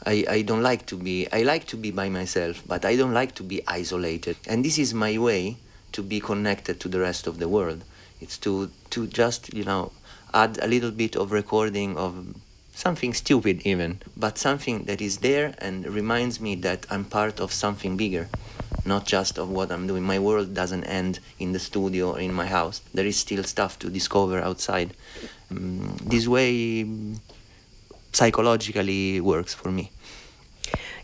I, 0.06 0.26
I 0.30 0.42
don't 0.42 0.62
like 0.62 0.86
to 0.88 0.96
be 0.96 1.28
I 1.32 1.44
like 1.44 1.66
to 1.68 1.78
be 1.78 1.92
by 1.92 2.10
myself, 2.10 2.64
but 2.68 2.86
I 2.86 2.96
don't 2.96 3.14
like 3.14 3.34
to 3.36 3.44
be 3.44 3.62
isolated. 3.68 4.36
And 4.48 4.64
this 4.64 4.78
is 4.78 4.94
my 4.94 5.18
way 5.18 5.58
to 5.94 6.04
be 6.04 6.20
connected 6.20 6.80
to 6.82 6.90
the 6.90 7.00
rest 7.00 7.28
of 7.28 7.40
the 7.40 7.48
world. 7.48 7.84
It's 8.22 8.38
to 8.40 8.70
to 8.92 9.08
just 9.08 9.54
you 9.54 9.64
know 9.64 9.92
add 10.34 10.60
a 10.62 10.68
little 10.68 10.92
bit 10.92 11.16
of 11.16 11.32
recording 11.32 11.98
of 11.98 12.36
something 12.74 13.14
stupid 13.14 13.62
even, 13.66 14.00
but 14.16 14.38
something 14.38 14.84
that 14.84 15.02
is 15.02 15.18
there 15.18 15.56
and 15.58 15.86
reminds 15.88 16.40
me 16.40 16.54
that 16.56 16.86
I'm 16.92 17.06
part 17.06 17.40
of 17.40 17.52
something 17.52 17.98
bigger, 17.98 18.30
not 18.86 19.06
just 19.08 19.40
of 19.40 19.50
what 19.50 19.72
I'm 19.72 19.88
doing. 19.88 20.04
My 20.04 20.20
world 20.20 20.54
doesn't 20.54 20.84
end 20.84 21.20
in 21.40 21.54
the 21.54 21.60
studio 21.60 22.12
or 22.12 22.20
in 22.20 22.34
my 22.34 22.46
house. 22.46 22.82
There 22.94 23.06
is 23.06 23.18
still 23.18 23.44
stuff 23.44 23.80
to 23.80 23.90
discover 23.90 24.40
outside. 24.40 24.94
Um, 25.50 25.98
this 26.04 26.28
way 26.28 26.86
psychologically 28.14 29.22
works 29.22 29.54
for 29.54 29.72
me. 29.72 29.92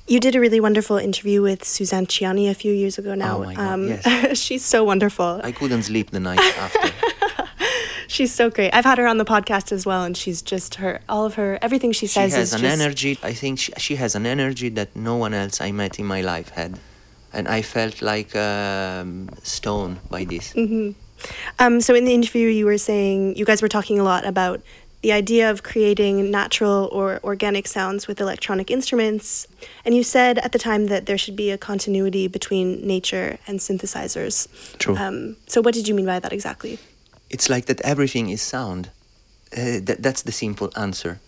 You 0.06 0.20
did 0.20 0.36
a 0.36 0.40
really 0.40 0.60
wonderful 0.60 0.98
interview 0.98 1.42
with 1.42 1.64
Suzanne 1.64 2.08
Ciani 2.08 2.50
a 2.50 2.54
few 2.54 2.74
years 2.74 2.98
ago 2.98 3.16
now. 3.16 3.38
Oh 3.38 3.44
my 3.46 3.54
God, 3.54 3.74
um, 3.74 3.88
yes. 3.88 4.38
she's 4.46 4.66
so 4.66 4.84
wonderful. 4.84 5.40
I 5.44 5.54
couldn't 5.54 5.84
sleep 5.84 6.12
the 6.12 6.20
night 6.20 6.40
after. 6.40 6.90
she's 8.08 8.34
so 8.34 8.50
great. 8.50 8.74
I've 8.74 8.84
had 8.84 8.98
her 8.98 9.08
on 9.08 9.18
the 9.18 9.26
podcast 9.26 9.72
as 9.72 9.86
well, 9.86 10.04
and 10.04 10.18
she's 10.18 10.42
just 10.42 10.76
her, 10.76 11.00
all 11.08 11.26
of 11.26 11.36
her, 11.36 11.58
everything 11.62 11.94
she 11.94 12.08
says 12.08 12.34
she 12.34 12.38
has 12.38 12.54
an 12.54 12.62
just... 12.62 12.82
energy. 12.82 13.18
I 13.24 13.34
think 13.34 13.60
she, 13.60 13.72
she 13.78 13.96
has 13.96 14.14
an 14.14 14.26
energy 14.26 14.68
that 14.70 14.94
no 14.94 15.16
one 15.16 15.34
else 15.34 15.62
I 15.62 15.72
met 15.72 16.00
in 16.00 16.06
my 16.06 16.20
life 16.22 16.50
had. 16.50 16.80
And 17.32 17.48
I 17.48 17.62
felt 17.62 18.02
like 18.02 18.36
um, 18.36 19.30
stone 19.42 20.00
by 20.10 20.26
this. 20.26 20.54
Mm-hmm. 20.54 20.92
Um, 21.60 21.82
so 21.82 21.96
in 21.96 22.06
the 22.06 22.14
interview, 22.14 22.50
you 22.50 22.66
were 22.66 22.78
saying 22.78 23.38
you 23.38 23.46
guys 23.46 23.62
were 23.62 23.70
talking 23.70 24.00
a 24.00 24.04
lot 24.04 24.26
about 24.26 24.62
the 25.04 25.12
idea 25.12 25.52
of 25.52 25.64
creating 25.64 26.32
natural 26.32 26.90
or 26.92 27.20
organic 27.24 27.68
sounds 27.68 28.08
with 28.08 28.22
electronic 28.22 28.72
instruments. 28.72 29.46
And 29.84 29.94
you 29.94 30.02
said 30.02 30.40
at 30.40 30.54
the 30.54 30.58
time 30.58 30.88
that 30.88 31.06
there 31.06 31.18
should 31.18 31.36
be 31.36 31.52
a 31.52 31.58
continuity 31.58 32.28
between 32.30 32.88
nature 32.88 33.38
and 33.46 33.60
synthesizers. 33.60 34.48
True. 34.78 34.96
Um, 34.96 35.36
so, 35.46 35.62
what 35.62 35.74
did 35.74 35.90
you 35.90 35.94
mean 35.94 36.06
by 36.06 36.20
that 36.20 36.32
exactly? 36.32 36.80
It's 37.30 37.50
like 37.50 37.66
that 37.66 37.82
everything 37.82 38.30
is 38.30 38.42
sound. 38.42 38.90
Uh, 39.52 39.80
that, 39.84 39.98
that's 40.02 40.22
the 40.24 40.32
simple 40.32 40.72
answer. 40.78 41.20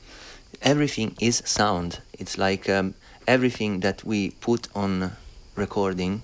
Everything 0.61 1.15
is 1.19 1.43
sound. 1.45 1.99
It's 2.13 2.37
like 2.37 2.69
um, 2.69 2.95
everything 3.27 3.81
that 3.81 4.05
we 4.05 4.31
put 4.39 4.69
on 4.73 5.11
recording 5.55 6.23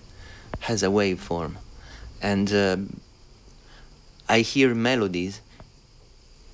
has 0.62 0.84
a 0.84 0.88
waveform. 0.88 1.58
And 2.22 2.54
uh, 2.54 2.78
I 4.30 4.40
hear 4.40 4.74
melodies 4.74 5.42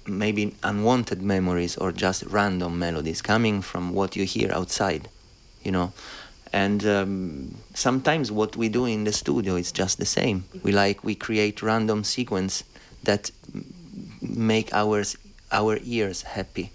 maybe 0.07 0.55
unwanted 0.63 1.21
memories 1.21 1.77
or 1.77 1.91
just 1.91 2.23
random 2.23 2.79
melodies 2.79 3.21
coming 3.21 3.61
from 3.61 3.93
what 3.93 4.15
you 4.15 4.25
hear 4.25 4.51
outside, 4.51 5.09
you 5.63 5.71
know. 5.71 5.93
And 6.53 6.85
um, 6.85 7.55
sometimes 7.73 8.31
what 8.31 8.55
we 8.55 8.69
do 8.69 8.85
in 8.85 9.03
the 9.03 9.11
studio 9.11 9.55
is 9.55 9.71
just 9.71 9.97
the 9.97 10.05
same. 10.05 10.45
We 10.63 10.71
like 10.71 11.03
we 11.03 11.15
create 11.15 11.61
random 11.61 12.03
sequence 12.03 12.63
that 13.03 13.31
make 14.21 14.73
our 14.73 15.03
our 15.51 15.79
ears 15.83 16.21
happy. 16.23 16.71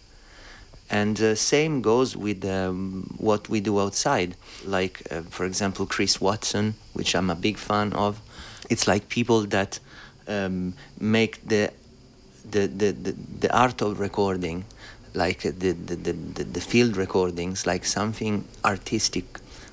And 0.90 1.18
uh, 1.22 1.34
same 1.34 1.80
goes 1.80 2.16
with 2.16 2.44
um, 2.44 3.14
what 3.16 3.48
we 3.48 3.60
do 3.60 3.80
outside. 3.80 4.36
Like, 4.64 5.02
uh, 5.10 5.22
for 5.22 5.46
example, 5.46 5.86
Chris 5.86 6.20
Watson, 6.20 6.74
which 6.92 7.14
I'm 7.14 7.30
a 7.30 7.34
big 7.34 7.56
fan 7.56 7.94
of. 7.94 8.20
It's 8.68 8.86
like 8.86 9.08
people 9.08 9.40
that 9.46 9.78
um, 10.28 10.74
make 11.00 11.46
the, 11.48 11.72
the, 12.50 12.66
the, 12.66 12.92
the, 12.92 13.12
the 13.40 13.56
art 13.56 13.82
of 13.82 14.00
recording, 14.00 14.64
like 15.14 15.42
the, 15.42 15.72
the, 15.72 15.94
the, 15.96 16.44
the, 16.44 16.60
field 16.60 16.96
recordings, 16.96 17.66
like 17.66 17.84
something 17.84 18.44
artistic, 18.64 19.24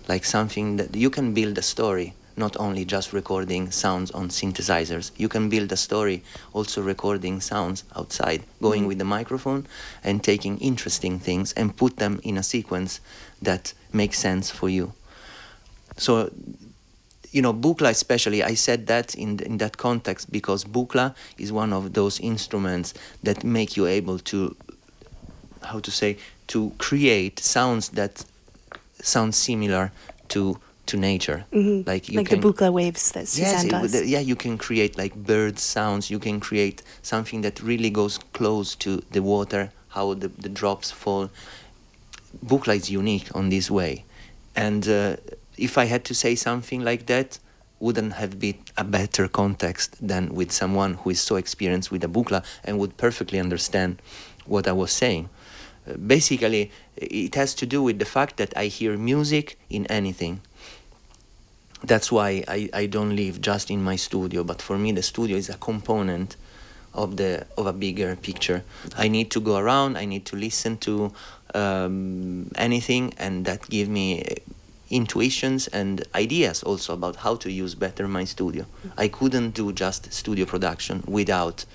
like 0.07 0.25
something 0.25 0.77
that 0.77 0.95
you 0.95 1.09
can 1.09 1.33
build 1.33 1.57
a 1.57 1.61
story 1.61 2.13
not 2.39 2.55
only 2.57 2.85
just 2.85 3.13
recording 3.13 3.69
sounds 3.69 4.09
on 4.11 4.29
synthesizers. 4.29 5.11
You 5.17 5.27
can 5.27 5.49
build 5.49 5.71
a 5.71 5.77
story 5.77 6.23
also 6.53 6.81
recording 6.81 7.41
sounds 7.41 7.83
outside, 7.95 8.43
going 8.61 8.85
mm. 8.85 8.87
with 8.87 8.97
the 8.97 9.05
microphone 9.05 9.67
and 10.03 10.23
taking 10.23 10.57
interesting 10.59 11.19
things 11.19 11.51
and 11.53 11.75
put 11.75 11.97
them 11.97 12.19
in 12.23 12.37
a 12.37 12.43
sequence 12.43 13.01
that 13.41 13.73
makes 13.91 14.17
sense 14.17 14.49
for 14.49 14.69
you. 14.69 14.93
So, 15.97 16.31
you 17.31 17.41
know, 17.41 17.53
Buchla 17.53 17.89
especially, 17.89 18.43
I 18.43 18.55
said 18.55 18.87
that 18.87 19.15
in, 19.15 19.39
in 19.39 19.57
that 19.57 19.77
context 19.77 20.31
because 20.31 20.65
Buchla 20.65 21.15
is 21.37 21.51
one 21.51 21.73
of 21.73 21.93
those 21.93 22.19
instruments 22.19 22.93
that 23.23 23.43
make 23.43 23.77
you 23.77 23.85
able 23.85 24.19
to, 24.19 24.55
how 25.63 25.79
to 25.79 25.91
say, 25.91 26.17
to 26.47 26.71
create 26.77 27.39
sounds 27.39 27.89
that 27.89 28.25
sound 29.01 29.35
similar 29.35 29.91
to 30.29 30.59
to 30.87 30.97
nature. 30.97 31.45
Mm-hmm. 31.53 31.87
Like 31.87 32.09
you 32.09 32.17
like 32.17 32.29
can, 32.29 32.41
the 32.41 32.47
Buchla 32.47 32.73
waves 32.73 33.11
that 33.11 33.27
Suzanne 33.27 33.69
yes. 33.69 33.93
It, 33.93 34.07
yeah, 34.07 34.19
you 34.19 34.35
can 34.35 34.57
create 34.57 34.97
like 34.97 35.13
bird 35.13 35.59
sounds. 35.59 36.09
You 36.09 36.17
can 36.19 36.39
create 36.39 36.81
something 37.03 37.41
that 37.41 37.61
really 37.61 37.91
goes 37.91 38.17
close 38.33 38.75
to 38.77 39.03
the 39.11 39.21
water, 39.21 39.71
how 39.89 40.15
the, 40.15 40.29
the 40.29 40.49
drops 40.49 40.89
fall. 40.89 41.29
Buchla 42.43 42.75
is 42.75 42.89
unique 42.89 43.29
on 43.35 43.49
this 43.49 43.69
way, 43.69 44.05
and 44.55 44.87
uh, 44.87 45.17
if 45.59 45.77
I 45.77 45.85
had 45.85 46.03
to 46.05 46.13
say 46.13 46.35
something 46.35 46.83
like 46.83 47.05
that, 47.07 47.39
wouldn't 47.79 48.13
have 48.13 48.39
been 48.39 48.57
a 48.77 48.83
better 48.83 49.27
context 49.27 49.95
than 50.05 50.33
with 50.33 50.51
someone 50.51 50.95
who 50.95 51.11
is 51.11 51.21
so 51.21 51.35
experienced 51.35 51.91
with 51.91 52.03
a 52.03 52.07
Buchla 52.07 52.43
and 52.63 52.77
would 52.77 52.97
perfectly 52.97 53.39
understand 53.39 54.01
what 54.45 54.67
I 54.67 54.73
was 54.73 54.91
saying. 54.91 55.29
Uh, 55.87 55.93
basically, 55.93 56.71
it 56.97 57.35
has 57.35 57.53
to 57.55 57.65
do 57.65 57.81
with 57.81 57.99
the 57.99 58.05
fact 58.05 58.37
that 58.37 58.55
I 58.57 58.65
hear 58.65 58.97
music 58.97 59.57
in 59.69 59.85
anything 59.87 60.41
that's 61.83 62.11
why 62.11 62.43
I, 62.47 62.69
I 62.73 62.85
don't 62.87 63.15
live 63.15 63.41
just 63.41 63.71
in 63.71 63.81
my 63.83 63.95
studio 63.95 64.43
but 64.43 64.61
for 64.61 64.77
me 64.77 64.91
the 64.91 65.01
studio 65.01 65.37
is 65.37 65.49
a 65.49 65.55
component 65.55 66.35
of 66.93 67.17
the 67.17 67.45
of 67.57 67.67
a 67.67 67.73
bigger 67.73 68.15
picture 68.15 68.63
i 68.97 69.07
need 69.07 69.31
to 69.31 69.39
go 69.39 69.57
around 69.57 69.97
i 69.97 70.05
need 70.05 70.25
to 70.25 70.35
listen 70.35 70.77
to 70.77 71.13
um, 71.53 72.51
anything 72.55 73.13
and 73.17 73.45
that 73.45 73.69
give 73.69 73.87
me 73.87 74.23
intuitions 74.89 75.67
and 75.67 76.03
ideas 76.15 76.63
also 76.63 76.93
about 76.93 77.17
how 77.17 77.35
to 77.35 77.51
use 77.51 77.75
better 77.75 78.07
my 78.07 78.23
studio 78.23 78.65
i 78.97 79.07
couldn't 79.07 79.51
do 79.51 79.71
just 79.71 80.11
studio 80.11 80.45
production 80.45 81.03
without 81.07 81.65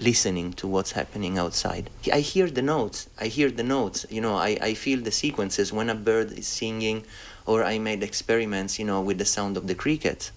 listening 0.00 0.52
to 0.52 0.66
what's 0.66 0.92
happening 0.92 1.38
outside 1.38 1.90
i 2.12 2.20
hear 2.20 2.48
the 2.48 2.62
notes 2.62 3.08
i 3.20 3.26
hear 3.26 3.50
the 3.50 3.62
notes 3.62 4.06
you 4.10 4.20
know 4.20 4.36
i, 4.36 4.58
I 4.60 4.74
feel 4.74 5.00
the 5.00 5.12
sequences 5.12 5.72
when 5.72 5.90
a 5.90 5.94
bird 5.94 6.32
is 6.32 6.46
singing 6.46 7.04
or 7.50 7.64
I 7.64 7.78
made 7.78 8.02
experiments, 8.02 8.78
you 8.78 8.84
know, 8.84 9.00
with 9.00 9.18
the 9.18 9.24
sound 9.24 9.56
of 9.56 9.66
the 9.66 9.74
cricket. 9.74 10.30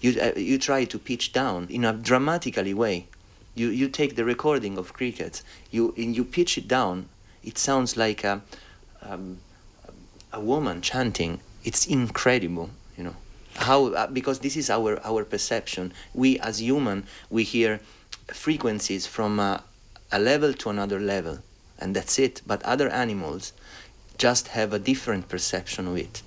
You, 0.00 0.20
uh, 0.20 0.38
you 0.38 0.56
try 0.58 0.84
to 0.84 0.98
pitch 0.98 1.32
down 1.32 1.66
in 1.68 1.84
a 1.84 1.92
dramatically 1.92 2.72
way. 2.74 3.06
You, 3.56 3.68
you 3.68 3.88
take 3.88 4.14
the 4.14 4.24
recording 4.24 4.78
of 4.78 4.92
crickets, 4.92 5.42
you, 5.72 5.94
and 5.96 6.14
you 6.14 6.24
pitch 6.24 6.56
it 6.56 6.68
down. 6.68 7.08
It 7.42 7.58
sounds 7.58 7.96
like 7.96 8.22
a, 8.22 8.42
um, 9.02 9.38
a 10.34 10.40
woman 10.40 10.80
chanting. 10.80 11.40
It's 11.62 11.86
incredible, 11.86 12.70
you 12.98 13.04
know. 13.04 13.16
How, 13.56 13.86
uh, 13.86 14.06
because 14.08 14.40
this 14.40 14.56
is 14.56 14.68
our, 14.68 15.00
our 15.06 15.24
perception. 15.24 15.92
We 16.12 16.38
as 16.40 16.60
human, 16.60 17.06
we 17.30 17.44
hear 17.44 17.80
frequencies 18.28 19.06
from 19.06 19.38
a, 19.38 19.62
a 20.10 20.18
level 20.18 20.52
to 20.54 20.70
another 20.70 20.98
level, 20.98 21.38
and 21.78 21.94
that's 21.94 22.18
it. 22.18 22.42
But 22.46 22.62
other 22.64 22.88
animals 22.88 23.52
just 24.18 24.48
have 24.48 24.72
a 24.72 24.78
different 24.78 25.28
perception 25.28 25.86
of 25.86 25.96
it. 25.96 26.22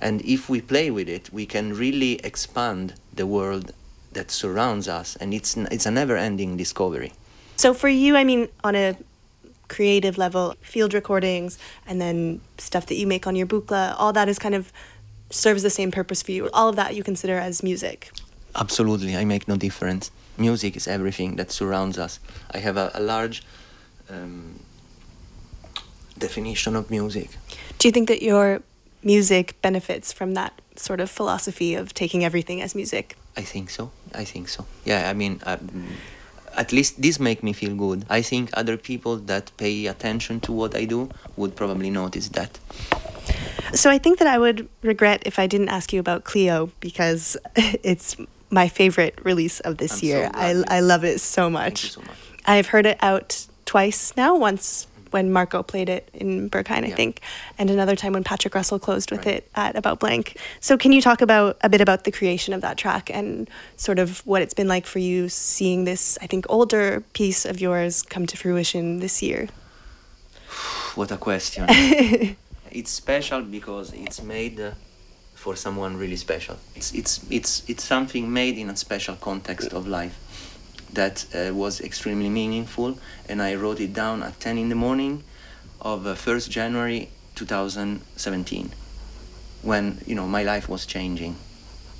And 0.00 0.22
if 0.22 0.48
we 0.48 0.60
play 0.60 0.92
with 0.92 1.08
it, 1.08 1.32
we 1.32 1.46
can 1.46 1.74
really 1.74 2.20
expand 2.24 2.94
the 3.12 3.26
world 3.26 3.72
that 4.12 4.30
surrounds 4.30 4.88
us, 4.88 5.16
and 5.16 5.34
it's 5.34 5.56
it's 5.56 5.84
a 5.86 5.90
never-ending 5.90 6.56
discovery. 6.56 7.12
So 7.56 7.74
for 7.74 7.88
you, 7.88 8.16
I 8.16 8.22
mean, 8.22 8.48
on 8.62 8.76
a 8.76 8.96
creative 9.68 10.18
level, 10.18 10.54
field 10.60 10.94
recordings 10.94 11.58
and 11.86 12.00
then 12.00 12.40
stuff 12.58 12.86
that 12.86 12.96
you 12.96 13.06
make 13.06 13.26
on 13.26 13.36
your 13.36 13.46
Buchla, 13.46 13.94
all 13.98 14.12
that 14.12 14.28
is 14.28 14.38
kind 14.38 14.54
of 14.54 14.72
serves 15.30 15.62
the 15.62 15.70
same 15.70 15.90
purpose 15.90 16.22
for 16.22 16.32
you. 16.32 16.48
All 16.52 16.68
of 16.68 16.76
that 16.76 16.94
you 16.94 17.02
consider 17.02 17.38
as 17.38 17.62
music. 17.62 18.10
Absolutely, 18.54 19.16
I 19.16 19.24
make 19.24 19.46
no 19.46 19.56
difference. 19.56 20.10
Music 20.36 20.76
is 20.76 20.88
everything 20.88 21.36
that 21.36 21.50
surrounds 21.52 21.98
us. 21.98 22.18
I 22.50 22.58
have 22.58 22.76
a, 22.76 22.90
a 22.94 23.00
large 23.00 23.42
um, 24.08 24.60
definition 26.16 26.74
of 26.76 26.90
music. 26.90 27.36
Do 27.78 27.88
you 27.88 27.92
think 27.92 28.08
that 28.08 28.22
your 28.22 28.62
music 29.02 29.60
benefits 29.62 30.12
from 30.12 30.34
that 30.34 30.60
sort 30.76 31.00
of 31.00 31.10
philosophy 31.10 31.74
of 31.74 31.94
taking 31.94 32.24
everything 32.24 32.60
as 32.62 32.74
music. 32.74 33.16
I 33.36 33.42
think 33.42 33.70
so. 33.70 33.90
I 34.14 34.24
think 34.24 34.48
so. 34.48 34.66
Yeah, 34.84 35.08
I 35.10 35.12
mean, 35.12 35.40
um, 35.44 35.88
at 36.58 36.72
least 36.72 37.00
this 37.00 37.20
make 37.20 37.42
me 37.42 37.52
feel 37.52 37.74
good. 37.74 38.04
I 38.10 38.20
think 38.20 38.50
other 38.52 38.76
people 38.76 39.16
that 39.16 39.52
pay 39.56 39.86
attention 39.86 40.40
to 40.40 40.52
what 40.52 40.74
I 40.74 40.84
do 40.84 41.08
would 41.36 41.54
probably 41.54 41.88
notice 41.88 42.28
that. 42.30 42.58
So 43.72 43.90
I 43.90 43.98
think 43.98 44.18
that 44.18 44.26
I 44.26 44.38
would 44.38 44.68
regret 44.82 45.22
if 45.24 45.38
I 45.38 45.46
didn't 45.46 45.68
ask 45.68 45.92
you 45.92 46.00
about 46.00 46.24
Clio 46.24 46.70
because 46.80 47.36
it's 47.56 48.16
my 48.50 48.68
favorite 48.68 49.18
release 49.24 49.60
of 49.60 49.76
this 49.76 50.02
I'm 50.02 50.08
year. 50.08 50.30
So 50.32 50.38
I 50.38 50.78
I 50.78 50.80
love 50.80 51.04
it 51.04 51.20
so 51.20 51.48
much. 51.48 51.92
So 51.92 52.00
much. 52.00 52.18
I've 52.46 52.68
heard 52.68 52.86
it 52.86 52.98
out 53.00 53.46
twice 53.64 54.16
now, 54.16 54.36
once 54.36 54.88
when 55.10 55.32
Marco 55.32 55.62
played 55.62 55.88
it 55.88 56.08
in 56.12 56.50
Berghain, 56.50 56.84
I 56.84 56.90
think, 56.90 57.20
and 57.58 57.70
another 57.70 57.96
time 57.96 58.12
when 58.12 58.24
Patrick 58.24 58.54
Russell 58.54 58.78
closed 58.78 59.10
with 59.10 59.26
right. 59.26 59.36
it 59.36 59.50
at 59.54 59.76
About 59.76 60.00
Blank. 60.00 60.36
So, 60.60 60.76
can 60.76 60.92
you 60.92 61.00
talk 61.00 61.20
about 61.20 61.56
a 61.62 61.68
bit 61.68 61.80
about 61.80 62.04
the 62.04 62.12
creation 62.12 62.54
of 62.54 62.60
that 62.60 62.76
track 62.76 63.10
and 63.10 63.48
sort 63.76 63.98
of 63.98 64.26
what 64.26 64.42
it's 64.42 64.54
been 64.54 64.68
like 64.68 64.86
for 64.86 64.98
you 64.98 65.28
seeing 65.28 65.84
this, 65.84 66.18
I 66.20 66.26
think, 66.26 66.46
older 66.48 67.02
piece 67.12 67.44
of 67.44 67.60
yours 67.60 68.02
come 68.02 68.26
to 68.26 68.36
fruition 68.36 69.00
this 69.00 69.22
year? 69.22 69.48
What 70.94 71.12
a 71.12 71.16
question! 71.16 71.66
it's 72.70 72.90
special 72.90 73.42
because 73.42 73.92
it's 73.92 74.20
made. 74.22 74.58
Uh, 74.60 74.72
for 75.38 75.54
someone 75.54 75.96
really 75.96 76.16
special. 76.16 76.56
It's 76.74 76.92
it's 76.92 77.24
it's 77.30 77.62
it's 77.70 77.84
something 77.84 78.32
made 78.32 78.58
in 78.58 78.68
a 78.70 78.76
special 78.76 79.14
context 79.14 79.72
of 79.72 79.86
life 79.86 80.16
that 80.92 81.26
uh, 81.34 81.54
was 81.54 81.80
extremely 81.80 82.28
meaningful, 82.28 82.98
and 83.28 83.42
I 83.42 83.54
wrote 83.54 83.80
it 83.80 83.92
down 83.92 84.22
at 84.22 84.40
10 84.40 84.58
in 84.58 84.68
the 84.68 84.74
morning 84.74 85.22
of 85.80 86.06
uh, 86.06 86.14
1st 86.14 86.48
January 86.50 87.10
2017, 87.34 88.70
when 89.62 89.98
you 90.06 90.14
know 90.14 90.26
my 90.26 90.42
life 90.42 90.68
was 90.68 90.86
changing, 90.86 91.36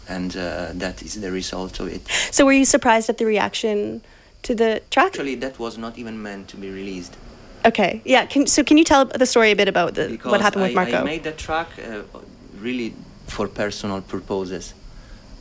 and 0.09 0.37
uh, 0.37 0.71
that 0.75 1.03
is 1.03 1.21
the 1.21 1.31
result 1.31 1.81
of 1.81 1.89
it. 1.89 2.07
So, 2.31 2.45
were 2.45 2.53
you 2.53 2.65
surprised 2.65 3.09
at 3.09 3.19
the 3.19 3.27
reaction 3.27 4.03
to 4.43 4.55
the 4.55 4.83
track? 4.91 5.09
Actually, 5.09 5.37
that 5.37 5.59
was 5.59 5.79
not 5.79 5.99
even 5.99 6.23
meant 6.23 6.49
to 6.49 6.57
be 6.57 6.71
released. 6.71 7.17
Okay, 7.65 8.01
yeah. 8.05 8.27
Can, 8.27 8.47
so, 8.47 8.65
can 8.65 8.79
you 8.79 8.85
tell 8.85 9.05
the 9.05 9.27
story 9.27 9.51
a 9.51 9.57
bit 9.57 9.69
about 9.69 9.95
the, 9.95 10.19
what 10.23 10.41
happened 10.41 10.63
with 10.63 10.75
Marco? 10.75 10.99
I 10.99 11.05
made 11.05 11.25
that 11.25 11.39
track 11.39 11.69
uh, 11.79 12.03
really 12.59 12.95
for 13.27 13.47
personal 13.47 14.01
purposes, 14.01 14.75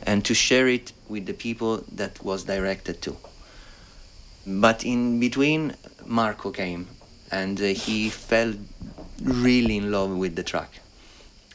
and 0.02 0.24
to 0.24 0.34
share 0.34 0.68
it 0.68 0.92
with 1.08 1.26
the 1.26 1.32
people 1.32 1.84
that 1.92 2.22
was 2.22 2.44
directed 2.44 3.00
to. 3.02 3.16
But 4.48 4.82
in 4.82 5.20
between, 5.20 5.76
Marco 6.06 6.50
came 6.50 6.88
and 7.30 7.60
uh, 7.60 7.64
he 7.64 8.08
fell 8.08 8.54
really 9.22 9.76
in 9.76 9.90
love 9.90 10.10
with 10.16 10.36
the 10.36 10.42
track. 10.42 10.80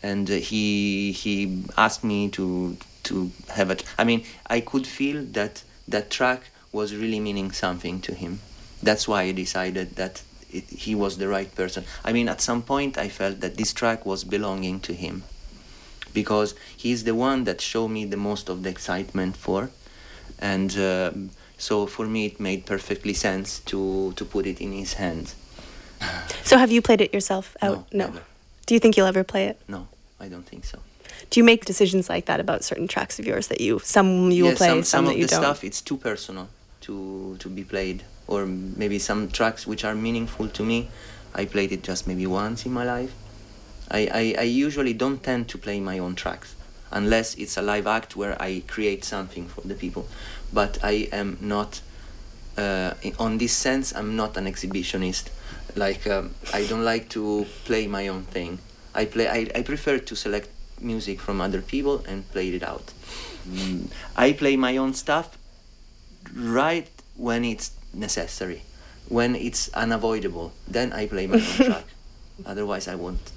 And 0.03 0.29
uh, 0.29 0.35
he 0.35 1.11
he 1.11 1.63
asked 1.75 2.03
me 2.03 2.29
to 2.29 2.77
to 3.05 3.31
have 3.49 3.71
it. 3.71 3.83
I 3.97 4.03
mean, 4.03 4.23
I 4.45 4.59
could 4.59 4.85
feel 4.85 5.23
that 5.31 5.63
that 5.87 6.11
track 6.11 6.51
was 6.71 6.93
really 6.95 7.19
meaning 7.19 7.51
something 7.51 7.99
to 8.01 8.13
him. 8.13 8.39
That's 8.83 9.07
why 9.07 9.23
I 9.23 9.31
decided 9.31 9.95
that 9.95 10.21
it, 10.51 10.65
he 10.69 10.93
was 10.93 11.17
the 11.17 11.27
right 11.27 11.53
person. 11.55 11.85
I 12.05 12.13
mean, 12.13 12.29
at 12.29 12.41
some 12.41 12.61
point, 12.61 12.97
I 12.97 13.09
felt 13.09 13.39
that 13.39 13.57
this 13.57 13.73
track 13.73 14.05
was 14.05 14.23
belonging 14.23 14.81
to 14.81 14.93
him 14.93 15.23
because 16.13 16.53
he's 16.77 17.05
the 17.05 17.15
one 17.15 17.45
that 17.45 17.59
showed 17.59 17.87
me 17.87 18.05
the 18.05 18.17
most 18.17 18.49
of 18.49 18.61
the 18.61 18.69
excitement 18.69 19.35
for, 19.35 19.71
and. 20.37 20.77
Uh, 20.77 21.11
so 21.63 21.87
for 21.87 22.05
me, 22.05 22.25
it 22.25 22.39
made 22.39 22.65
perfectly 22.65 23.13
sense 23.13 23.59
to 23.71 24.11
to 24.17 24.23
put 24.25 24.45
it 24.45 24.59
in 24.59 24.71
his 24.81 24.93
hands. 25.03 25.35
so 26.49 26.57
have 26.57 26.71
you 26.75 26.81
played 26.81 27.01
it 27.05 27.13
yourself 27.13 27.55
out? 27.61 27.93
No. 27.93 28.07
Oh, 28.07 28.13
no. 28.15 28.21
Do 28.65 28.73
you 28.75 28.79
think 28.81 28.97
you'll 28.97 29.11
ever 29.15 29.23
play 29.23 29.45
it? 29.51 29.57
No, 29.67 29.87
I 30.19 30.27
don't 30.27 30.47
think 30.51 30.63
so. 30.65 30.77
Do 31.29 31.39
you 31.39 31.45
make 31.51 31.61
decisions 31.65 32.09
like 32.09 32.25
that 32.25 32.39
about 32.39 32.63
certain 32.63 32.87
tracks 32.87 33.15
of 33.19 33.25
yours 33.25 33.47
that 33.47 33.61
you 33.61 33.79
some 33.79 34.09
you 34.31 34.43
will 34.45 34.59
play, 34.61 34.71
some, 34.73 34.83
some, 34.83 35.05
some 35.05 35.05
that 35.05 35.17
you 35.17 35.27
don't? 35.27 35.29
Some 35.29 35.43
of 35.43 35.49
the 35.49 35.55
stuff 35.55 35.63
it's 35.63 35.81
too 35.89 35.97
personal 36.09 36.47
to 36.85 37.37
to 37.43 37.47
be 37.49 37.63
played 37.63 38.03
or 38.27 38.45
maybe 38.81 38.99
some 38.99 39.21
tracks 39.29 39.61
which 39.65 39.83
are 39.87 39.95
meaningful 39.95 40.47
to 40.57 40.63
me. 40.71 40.89
I 41.41 41.45
played 41.45 41.71
it 41.71 41.81
just 41.89 42.07
maybe 42.07 42.25
once 42.27 42.65
in 42.67 42.73
my 42.79 42.85
life. 42.95 43.13
I, 43.89 44.01
I, 44.21 44.23
I 44.43 44.47
usually 44.65 44.93
don't 44.93 45.21
tend 45.29 45.49
to 45.49 45.57
play 45.57 45.79
my 45.79 45.97
own 45.99 46.15
tracks 46.15 46.55
unless 46.93 47.35
it's 47.35 47.57
a 47.57 47.61
live 47.61 47.87
act 47.87 48.15
where 48.15 48.41
I 48.41 48.63
create 48.67 49.03
something 49.03 49.47
for 49.47 49.61
the 49.61 49.73
people. 49.73 50.07
But 50.53 50.79
I 50.83 51.09
am 51.11 51.37
not, 51.41 51.81
uh, 52.57 52.93
on 53.19 53.39
this 53.39 53.51
sense, 53.53 53.93
I'm 53.93 54.15
not 54.15 54.37
an 54.37 54.45
exhibitionist. 54.45 55.29
Like 55.75 56.07
um, 56.07 56.35
I 56.53 56.65
don't 56.65 56.85
like 56.85 57.09
to 57.09 57.45
play 57.65 57.87
my 57.87 58.07
own 58.07 58.23
thing. 58.23 58.59
I 58.93 59.05
play. 59.05 59.27
I, 59.27 59.49
I 59.55 59.63
prefer 59.63 59.97
to 59.97 60.15
select 60.15 60.49
music 60.79 61.19
from 61.19 61.41
other 61.41 61.61
people 61.61 62.03
and 62.07 62.29
play 62.31 62.49
it 62.49 62.63
out. 62.63 62.93
Mm. 63.49 63.89
I 64.15 64.33
play 64.33 64.55
my 64.55 64.77
own 64.77 64.93
stuff 64.93 65.37
right 66.35 66.87
when 67.17 67.43
it's 67.43 67.71
necessary, 67.93 68.61
when 69.09 69.35
it's 69.35 69.69
unavoidable. 69.73 70.53
Then 70.67 70.93
I 70.93 71.07
play 71.07 71.25
my 71.25 71.37
own 71.37 71.41
track. 71.69 71.85
Otherwise, 72.45 72.87
I 72.87 72.95
won't. 72.95 73.32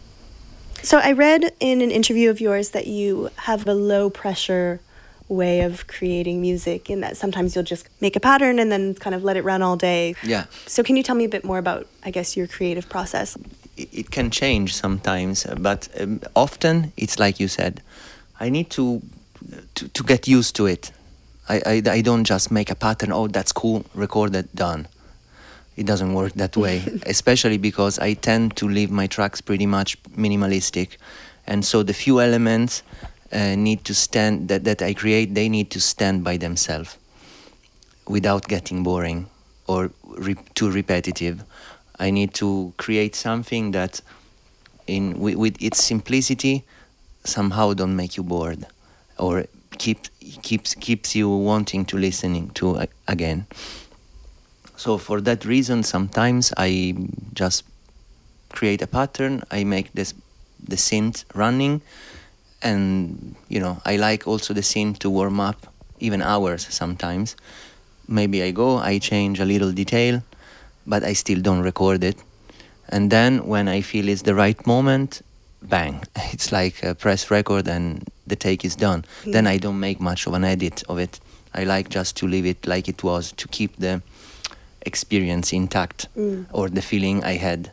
So 0.83 0.99
I 0.99 1.13
read 1.13 1.53
in 1.59 1.81
an 1.81 1.91
interview 1.91 2.31
of 2.31 2.41
yours 2.41 2.71
that 2.71 2.87
you 2.87 3.31
have 3.37 3.67
a 3.67 3.75
low 3.75 4.11
pressure 4.11 4.81
way 5.29 5.61
of 5.63 5.87
creating 5.89 6.41
music 6.41 6.89
in 6.89 7.01
that 7.01 7.17
sometimes 7.17 7.55
you'll 7.55 7.65
just 7.65 7.89
make 8.01 8.15
a 8.15 8.21
pattern 8.21 8.59
and 8.61 8.71
then 8.71 8.95
kind 8.95 9.15
of 9.15 9.25
let 9.25 9.37
it 9.37 9.43
run 9.43 9.63
all 9.63 9.77
day. 9.77 10.15
Yeah. 10.23 10.45
So 10.67 10.83
can 10.83 10.97
you 10.97 11.03
tell 11.03 11.17
me 11.17 11.25
a 11.25 11.29
bit 11.29 11.45
more 11.45 11.59
about 11.59 11.87
I 12.05 12.11
guess 12.11 12.37
your 12.37 12.47
creative 12.47 12.89
process? 12.89 13.37
It 13.77 14.11
can 14.11 14.31
change 14.31 14.75
sometimes, 14.75 15.45
but 15.59 15.89
um, 16.01 16.21
often 16.35 16.93
it's 16.97 17.19
like 17.19 17.41
you 17.41 17.49
said. 17.49 17.83
I 18.39 18.49
need 18.49 18.71
to 18.71 19.03
to, 19.75 19.89
to 19.89 20.03
get 20.03 20.29
used 20.29 20.57
to 20.57 20.67
it. 20.67 20.93
I, 21.49 21.63
I, 21.67 21.83
I 21.91 22.01
don't 22.01 22.25
just 22.25 22.51
make 22.51 22.71
a 22.71 22.75
pattern, 22.75 23.13
oh, 23.13 23.29
that's 23.29 23.53
cool, 23.53 23.85
recorded, 23.95 24.49
done. 24.55 24.89
It 25.77 25.87
doesn't 25.87 26.15
work 26.15 26.33
that 26.35 26.57
way, 26.57 26.83
especially 27.07 27.59
because 27.59 27.99
I 27.99 28.15
tend 28.15 28.57
to 28.57 28.69
leave 28.69 28.91
my 28.91 29.07
tracks 29.07 29.41
pretty 29.41 29.67
much 29.67 30.03
minimalistic. 30.05 30.97
And 31.47 31.65
so 31.65 31.83
the 31.83 31.93
few 31.93 32.21
elements 32.21 32.83
uh, 33.33 33.55
need 33.55 33.85
to 33.85 33.95
stand, 33.95 34.49
that, 34.49 34.65
that 34.65 34.83
I 34.83 34.95
create, 34.95 35.35
they 35.35 35.49
need 35.49 35.71
to 35.71 35.81
stand 35.81 36.25
by 36.25 36.37
themselves 36.37 36.97
without 38.09 38.49
getting 38.49 38.83
boring 38.83 39.27
or 39.67 39.91
re- 40.07 40.37
too 40.55 40.71
repetitive. 40.71 41.43
I 41.99 42.11
need 42.11 42.35
to 42.35 42.73
create 42.77 43.15
something 43.15 43.73
that, 43.73 44.01
in 44.87 45.19
with, 45.19 45.37
with 45.37 45.63
its 45.63 45.83
simplicity, 45.83 46.65
somehow 47.25 47.73
don't 47.73 47.97
make 47.97 48.17
you 48.17 48.23
bored 48.23 48.67
or 49.19 49.47
keep 49.79 49.99
keeps 50.43 50.75
keeps 50.75 51.15
you 51.17 51.29
wanting 51.29 51.85
to 51.87 51.97
listening 51.97 52.51
to 52.51 52.77
uh, 52.77 52.87
again. 53.09 53.47
So 54.77 54.99
for 54.99 55.21
that 55.23 55.45
reason, 55.45 55.83
sometimes 55.83 56.53
I 56.57 56.95
just 57.33 57.65
create 58.51 58.83
a 58.83 58.87
pattern. 58.87 59.43
I 59.51 59.65
make 59.65 59.93
this 59.93 60.15
the 60.69 60.77
synth 60.77 61.25
running, 61.35 61.81
and 62.63 63.35
you 63.49 63.61
know 63.61 63.81
I 63.85 63.97
like 63.97 64.27
also 64.27 64.55
the 64.55 64.63
synth 64.63 64.99
to 65.01 65.11
warm 65.11 65.41
up 65.41 65.67
even 66.01 66.23
hours 66.23 66.67
sometimes. 66.71 67.37
Maybe 68.09 68.43
I 68.43 68.51
go, 68.51 68.79
I 68.79 68.99
change 68.99 69.41
a 69.41 69.45
little 69.45 69.73
detail, 69.73 70.23
but 70.87 71.03
I 71.03 71.15
still 71.15 71.41
don't 71.41 71.63
record 71.63 72.05
it. 72.05 72.17
And 72.89 73.11
then 73.11 73.47
when 73.47 73.69
I 73.69 73.81
feel 73.81 74.09
it's 74.09 74.23
the 74.23 74.35
right 74.35 74.65
moment, 74.67 75.23
bang, 75.63 76.05
it's 76.33 76.53
like 76.53 76.83
a 76.83 76.95
press 76.95 77.31
record 77.31 77.67
and 77.67 78.09
the 78.27 78.37
take 78.37 78.65
is 78.65 78.77
done. 78.77 79.05
Mm. 79.25 79.33
Then 79.33 79.47
I 79.47 79.57
don't 79.59 79.81
make 79.81 80.01
much 80.01 80.27
of 80.27 80.35
an 80.35 80.45
edit 80.45 80.83
of 80.89 80.99
it. 80.99 81.19
I 81.55 81.65
like 81.65 81.89
just 81.89 82.17
to 82.19 82.29
leave 82.29 82.47
it 82.47 82.67
like 82.67 82.89
it 82.89 83.03
was 83.03 83.33
to 83.33 83.49
keep 83.49 83.77
the 83.77 84.03
experience 84.87 85.53
intact 85.53 86.09
mm. 86.17 86.47
or 86.53 86.69
the 86.69 86.83
feeling 86.83 87.23
I 87.25 87.35
had. 87.35 87.73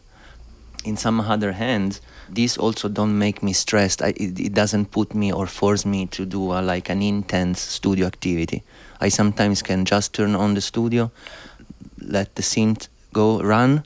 In 0.83 0.97
some 0.97 1.21
other 1.21 1.53
hands, 1.53 2.01
this 2.29 2.57
also 2.57 2.89
don't 2.89 3.17
make 3.17 3.41
me 3.41 3.53
stressed. 3.53 4.01
I, 4.01 4.09
it, 4.17 4.39
it, 4.39 4.53
doesn't 4.53 4.91
put 4.91 5.15
me 5.15 5.31
or 5.31 5.47
force 5.47 5.85
me 5.85 6.07
to 6.07 6.25
do 6.25 6.51
a, 6.51 6.61
like 6.61 6.89
an 6.89 7.01
intense 7.01 7.61
studio 7.61 8.07
activity. 8.07 8.63
I 8.99 9.09
sometimes 9.09 9.61
can 9.61 9.85
just 9.85 10.13
turn 10.13 10.35
on 10.35 10.55
the 10.55 10.61
studio, 10.61 11.11
let 12.01 12.35
the 12.35 12.41
synth 12.41 12.89
go 13.13 13.41
run, 13.41 13.85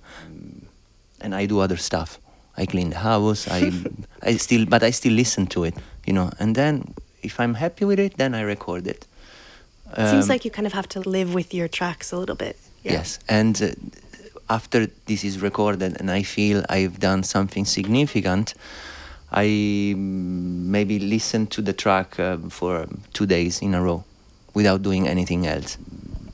and 1.21 1.35
I 1.35 1.45
do 1.45 1.59
other 1.59 1.77
stuff. 1.77 2.19
I 2.55 2.65
clean 2.65 2.89
the 2.89 2.97
house. 2.97 3.47
I, 3.47 3.71
I 4.23 4.37
still, 4.37 4.65
but 4.65 4.81
I 4.81 4.91
still 4.91 5.13
listen 5.13 5.45
to 5.47 5.63
it, 5.63 5.75
you 6.05 6.13
know. 6.13 6.31
And 6.39 6.55
then, 6.55 6.93
if 7.21 7.39
I'm 7.39 7.55
happy 7.55 7.85
with 7.85 7.99
it, 7.99 8.17
then 8.17 8.33
I 8.33 8.41
record 8.41 8.87
it. 8.87 9.05
Um, 9.93 10.07
Seems 10.09 10.29
like 10.29 10.45
you 10.45 10.51
kind 10.51 10.65
of 10.65 10.73
have 10.73 10.89
to 10.89 10.99
live 11.01 11.33
with 11.33 11.53
your 11.53 11.67
tracks 11.67 12.11
a 12.11 12.17
little 12.17 12.35
bit. 12.35 12.57
Yeah. 12.87 12.93
Yes, 12.93 13.19
and 13.27 13.61
uh, 13.61 13.69
after 14.49 14.87
this 15.05 15.23
is 15.23 15.41
recorded, 15.41 15.99
and 15.99 16.09
I 16.09 16.23
feel 16.23 16.63
I've 16.69 16.99
done 16.99 17.23
something 17.23 17.65
significant, 17.65 18.53
I 19.31 19.93
maybe 19.97 20.99
listen 20.99 21.47
to 21.47 21.61
the 21.61 21.73
track 21.73 22.17
uh, 22.17 22.37
for 22.49 22.87
two 23.11 23.25
days 23.25 23.61
in 23.61 23.73
a 23.73 23.81
row, 23.81 24.05
without 24.53 24.83
doing 24.83 25.07
anything 25.07 25.45
else 25.45 25.77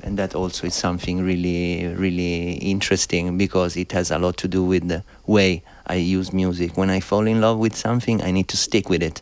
and 0.04 0.20
that 0.20 0.36
also 0.36 0.68
is 0.68 0.76
something 0.76 1.24
really 1.24 1.88
really 1.88 2.54
interesting 2.56 3.38
because 3.38 3.78
it 3.78 3.93
has 3.93 4.12
a 4.12 4.20
lot 4.20 4.36
to 4.38 4.47
do 4.47 4.64
with 4.64 4.88
the 4.89 5.04
way 5.26 5.64
I 5.88 5.95
use 5.95 6.34
music. 6.34 6.78
When 6.78 6.89
I 6.89 6.99
fall 6.99 7.26
in 7.26 7.41
love 7.41 7.58
with 7.58 7.76
something, 7.76 8.22
I 8.22 8.32
need 8.32 8.47
to 8.49 8.58
stick 8.58 8.89
with 8.89 9.01
it 9.01 9.22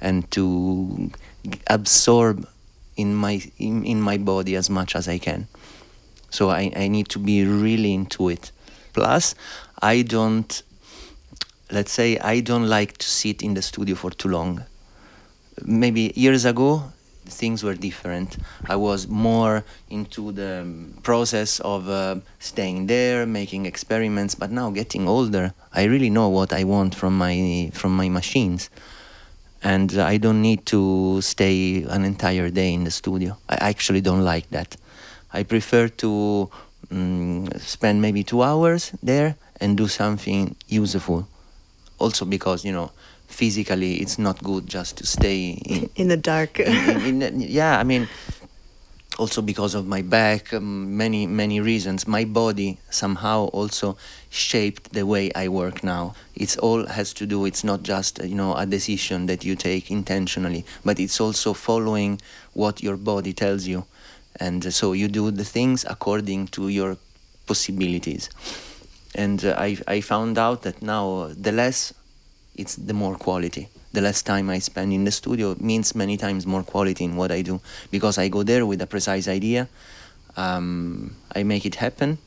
and 0.00 0.28
to 0.32 1.10
absorb 1.68 2.46
in 2.96 3.14
my 3.14 3.40
in, 3.58 3.84
in 3.84 4.00
my 4.00 4.18
body 4.18 4.56
as 4.56 4.68
much 4.68 4.96
as 4.96 5.08
I 5.08 5.18
can. 5.18 5.46
So 6.30 6.50
I, 6.50 6.72
I 6.76 6.88
need 6.88 7.08
to 7.10 7.18
be 7.18 7.44
really 7.44 7.94
into 7.94 8.28
it. 8.28 8.52
Plus, 8.92 9.34
I 9.80 10.02
don't 10.02 10.62
let's 11.70 11.92
say 11.92 12.18
I 12.18 12.40
don't 12.40 12.68
like 12.68 12.98
to 12.98 13.08
sit 13.08 13.42
in 13.42 13.54
the 13.54 13.62
studio 13.62 13.96
for 13.96 14.10
too 14.10 14.28
long. 14.28 14.64
Maybe 15.64 16.12
years 16.14 16.44
ago 16.44 16.92
things 17.24 17.62
were 17.62 17.74
different. 17.74 18.36
I 18.68 18.76
was 18.76 19.08
more 19.08 19.64
into 19.90 20.32
the 20.32 20.64
process 21.02 21.60
of 21.60 21.88
uh, 21.88 22.16
staying 22.38 22.86
there, 22.86 23.26
making 23.26 23.66
experiments. 23.66 24.34
But 24.34 24.50
now, 24.50 24.70
getting 24.70 25.08
older, 25.08 25.52
I 25.72 25.84
really 25.84 26.10
know 26.10 26.28
what 26.28 26.52
I 26.52 26.64
want 26.64 26.94
from 26.94 27.18
my 27.18 27.70
from 27.74 27.96
my 27.96 28.08
machines, 28.08 28.70
and 29.62 29.98
I 29.98 30.16
don't 30.18 30.40
need 30.40 30.66
to 30.66 31.20
stay 31.20 31.82
an 31.82 32.04
entire 32.04 32.50
day 32.50 32.72
in 32.72 32.84
the 32.84 32.90
studio. 32.90 33.36
I 33.48 33.56
actually 33.56 34.00
don't 34.00 34.22
like 34.22 34.48
that. 34.50 34.76
I 35.36 35.42
prefer 35.42 35.88
to 35.88 36.50
um, 36.90 37.48
spend 37.58 38.00
maybe 38.00 38.24
two 38.24 38.42
hours 38.42 38.92
there 39.02 39.36
and 39.60 39.76
do 39.76 39.86
something 39.86 40.56
useful. 40.66 41.28
Also, 41.98 42.24
because 42.24 42.64
you 42.64 42.72
know 42.72 42.90
physically 43.26 43.96
it's 43.96 44.18
not 44.18 44.42
good 44.42 44.66
just 44.66 44.96
to 44.98 45.06
stay 45.06 45.50
in, 45.64 45.90
in 45.96 46.08
the 46.08 46.16
dark. 46.16 46.58
in, 46.58 47.20
in, 47.22 47.40
yeah, 47.40 47.78
I 47.78 47.84
mean, 47.84 48.08
also 49.18 49.42
because 49.42 49.74
of 49.74 49.86
my 49.86 50.02
back, 50.02 50.54
um, 50.54 50.96
many 50.96 51.26
many 51.26 51.60
reasons. 51.60 52.06
My 52.06 52.24
body 52.24 52.78
somehow 52.90 53.46
also 53.52 53.96
shaped 54.30 54.92
the 54.92 55.04
way 55.04 55.30
I 55.34 55.48
work 55.48 55.84
now. 55.84 56.14
It's 56.34 56.56
all 56.56 56.86
has 56.86 57.12
to 57.14 57.26
do. 57.26 57.44
It's 57.44 57.64
not 57.64 57.82
just 57.82 58.22
you 58.24 58.34
know 58.34 58.54
a 58.54 58.64
decision 58.64 59.26
that 59.26 59.44
you 59.44 59.56
take 59.56 59.90
intentionally, 59.90 60.64
but 60.84 60.98
it's 60.98 61.20
also 61.20 61.52
following 61.52 62.20
what 62.54 62.82
your 62.82 62.96
body 62.96 63.32
tells 63.32 63.66
you, 63.66 63.84
and 64.40 64.72
so 64.72 64.92
you 64.92 65.08
do 65.08 65.30
the 65.30 65.44
things 65.44 65.84
according 65.88 66.48
to 66.48 66.68
your 66.68 66.96
possibilities. 67.46 68.30
And 69.14 69.44
uh, 69.44 69.54
I 69.58 69.78
I 69.86 70.00
found 70.00 70.38
out 70.38 70.62
that 70.62 70.82
now 70.82 71.30
the 71.32 71.52
less 71.52 71.92
it's 72.56 72.76
the 72.76 72.94
more 72.94 73.16
quality. 73.16 73.68
The 73.92 74.00
less 74.00 74.22
time 74.22 74.50
I 74.50 74.58
spend 74.58 74.92
in 74.92 75.04
the 75.04 75.10
studio 75.10 75.56
means 75.58 75.94
many 75.94 76.16
times 76.16 76.46
more 76.46 76.62
quality 76.62 77.04
in 77.04 77.16
what 77.16 77.30
I 77.30 77.42
do 77.42 77.60
because 77.90 78.18
I 78.18 78.28
go 78.28 78.42
there 78.42 78.66
with 78.66 78.82
a 78.82 78.86
precise 78.86 79.28
idea. 79.28 79.68
Um, 80.36 81.16
I 81.34 81.44
make 81.44 81.64
it 81.64 81.76
happen, 81.76 82.18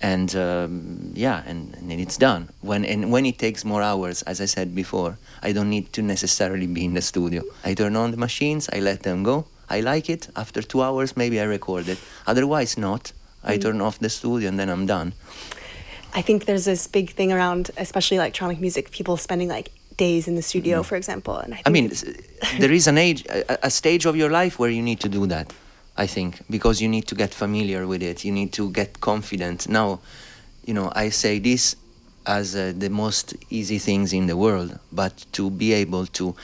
and 0.00 0.34
um, 0.36 1.10
yeah, 1.14 1.42
and, 1.46 1.74
and, 1.74 1.90
it's 1.90 2.16
done. 2.16 2.48
When 2.60 2.84
and 2.84 3.10
when 3.10 3.26
it 3.26 3.38
takes 3.38 3.64
more 3.64 3.82
hours, 3.82 4.22
as 4.22 4.40
I 4.40 4.44
said 4.44 4.72
before, 4.72 5.18
I 5.42 5.50
don't 5.50 5.68
need 5.68 5.92
to 5.94 6.02
necessarily 6.02 6.68
be 6.68 6.84
in 6.84 6.94
the 6.94 7.02
studio. 7.02 7.42
I 7.64 7.74
turn 7.74 7.96
on 7.96 8.12
the 8.12 8.16
machines, 8.16 8.68
I 8.72 8.78
let 8.78 9.02
them 9.02 9.24
go. 9.24 9.46
I 9.70 9.80
like 9.80 10.10
it. 10.10 10.28
After 10.36 10.60
two 10.62 10.82
hours, 10.82 11.16
maybe 11.16 11.40
I 11.40 11.44
record 11.44 11.88
it. 11.88 11.98
Otherwise, 12.26 12.76
not. 12.76 13.12
I 13.42 13.56
mm. 13.56 13.62
turn 13.62 13.80
off 13.80 13.98
the 13.98 14.10
studio 14.10 14.48
and 14.48 14.58
then 14.58 14.68
I'm 14.68 14.86
done. 14.86 15.14
I 16.12 16.22
think 16.22 16.44
there's 16.44 16.64
this 16.64 16.86
big 16.86 17.10
thing 17.10 17.32
around, 17.32 17.70
especially 17.76 18.16
electronic 18.16 18.60
music, 18.60 18.90
people 18.90 19.16
spending 19.16 19.48
like 19.48 19.70
days 19.96 20.26
in 20.26 20.34
the 20.34 20.42
studio, 20.42 20.80
mm. 20.80 20.84
for 20.84 20.96
example. 20.96 21.36
And 21.36 21.54
I, 21.54 21.62
I 21.66 21.70
mean, 21.70 21.92
there 22.58 22.72
is 22.72 22.86
an 22.86 22.98
age, 22.98 23.24
a, 23.26 23.66
a, 23.66 23.70
stage 23.70 24.06
of 24.06 24.16
your 24.16 24.30
life 24.30 24.58
where 24.58 24.70
you 24.70 24.82
need 24.82 25.00
to 25.00 25.08
do 25.08 25.26
that. 25.26 25.52
I 25.96 26.06
think 26.06 26.40
because 26.48 26.80
you 26.80 26.88
need 26.88 27.06
to 27.08 27.14
get 27.14 27.32
familiar 27.34 27.86
with 27.86 28.02
it. 28.02 28.24
You 28.24 28.32
need 28.32 28.52
to 28.54 28.70
get 28.70 29.00
confident. 29.00 29.68
Now, 29.68 30.00
you 30.64 30.74
know, 30.74 30.90
I 30.94 31.10
say 31.10 31.38
this 31.38 31.76
as 32.26 32.56
uh, 32.56 32.72
the 32.76 32.90
most 32.90 33.34
easy 33.50 33.78
things 33.78 34.12
in 34.12 34.26
the 34.26 34.36
world, 34.36 34.78
but 34.92 35.24
to 35.32 35.50
be 35.50 35.72
able 35.72 36.06
to 36.06 36.34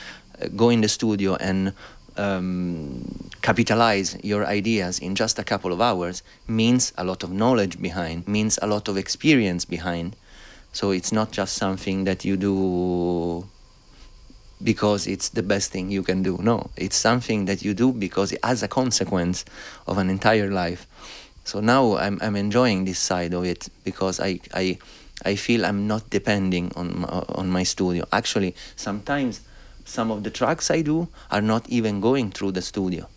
uh, 0.40 0.48
go 0.54 0.70
in 0.70 0.80
the 0.80 0.88
studio 0.88 1.36
and 1.36 1.72
um, 2.18 3.30
capitalize 3.42 4.16
your 4.22 4.46
ideas 4.46 4.98
in 4.98 5.14
just 5.14 5.38
a 5.38 5.44
couple 5.44 5.72
of 5.72 5.80
hours 5.80 6.22
means 6.48 6.92
a 6.96 7.04
lot 7.04 7.22
of 7.22 7.30
knowledge 7.30 7.80
behind, 7.80 8.26
means 8.26 8.58
a 8.62 8.66
lot 8.66 8.88
of 8.88 8.96
experience 8.96 9.64
behind. 9.64 10.16
So 10.72 10.90
it's 10.90 11.12
not 11.12 11.32
just 11.32 11.54
something 11.54 12.04
that 12.04 12.24
you 12.24 12.36
do 12.36 13.46
because 14.62 15.06
it's 15.06 15.28
the 15.30 15.42
best 15.42 15.70
thing 15.70 15.90
you 15.90 16.02
can 16.02 16.22
do. 16.22 16.38
No, 16.40 16.70
it's 16.76 16.96
something 16.96 17.44
that 17.46 17.62
you 17.62 17.74
do 17.74 17.92
because 17.92 18.32
it 18.32 18.40
as 18.42 18.62
a 18.62 18.68
consequence 18.68 19.44
of 19.86 19.98
an 19.98 20.10
entire 20.10 20.50
life. 20.50 20.86
So 21.44 21.60
now 21.60 21.96
I'm, 21.96 22.18
I'm 22.20 22.36
enjoying 22.36 22.84
this 22.84 22.98
side 22.98 23.32
of 23.32 23.44
it 23.44 23.68
because 23.84 24.18
I, 24.18 24.40
I, 24.52 24.78
I 25.24 25.36
feel 25.36 25.64
I'm 25.64 25.86
not 25.86 26.10
depending 26.10 26.72
on 26.74 27.00
my, 27.00 27.08
on 27.08 27.50
my 27.50 27.62
studio. 27.62 28.04
Actually, 28.12 28.54
sometimes 28.74 29.40
some 29.86 30.10
of 30.10 30.22
the 30.22 30.30
tracks 30.30 30.70
I 30.70 30.82
do 30.82 31.08
are 31.30 31.40
not 31.40 31.66
even 31.68 32.00
going 32.00 32.30
through 32.30 32.52
the 32.52 32.62
studio. 32.62 33.08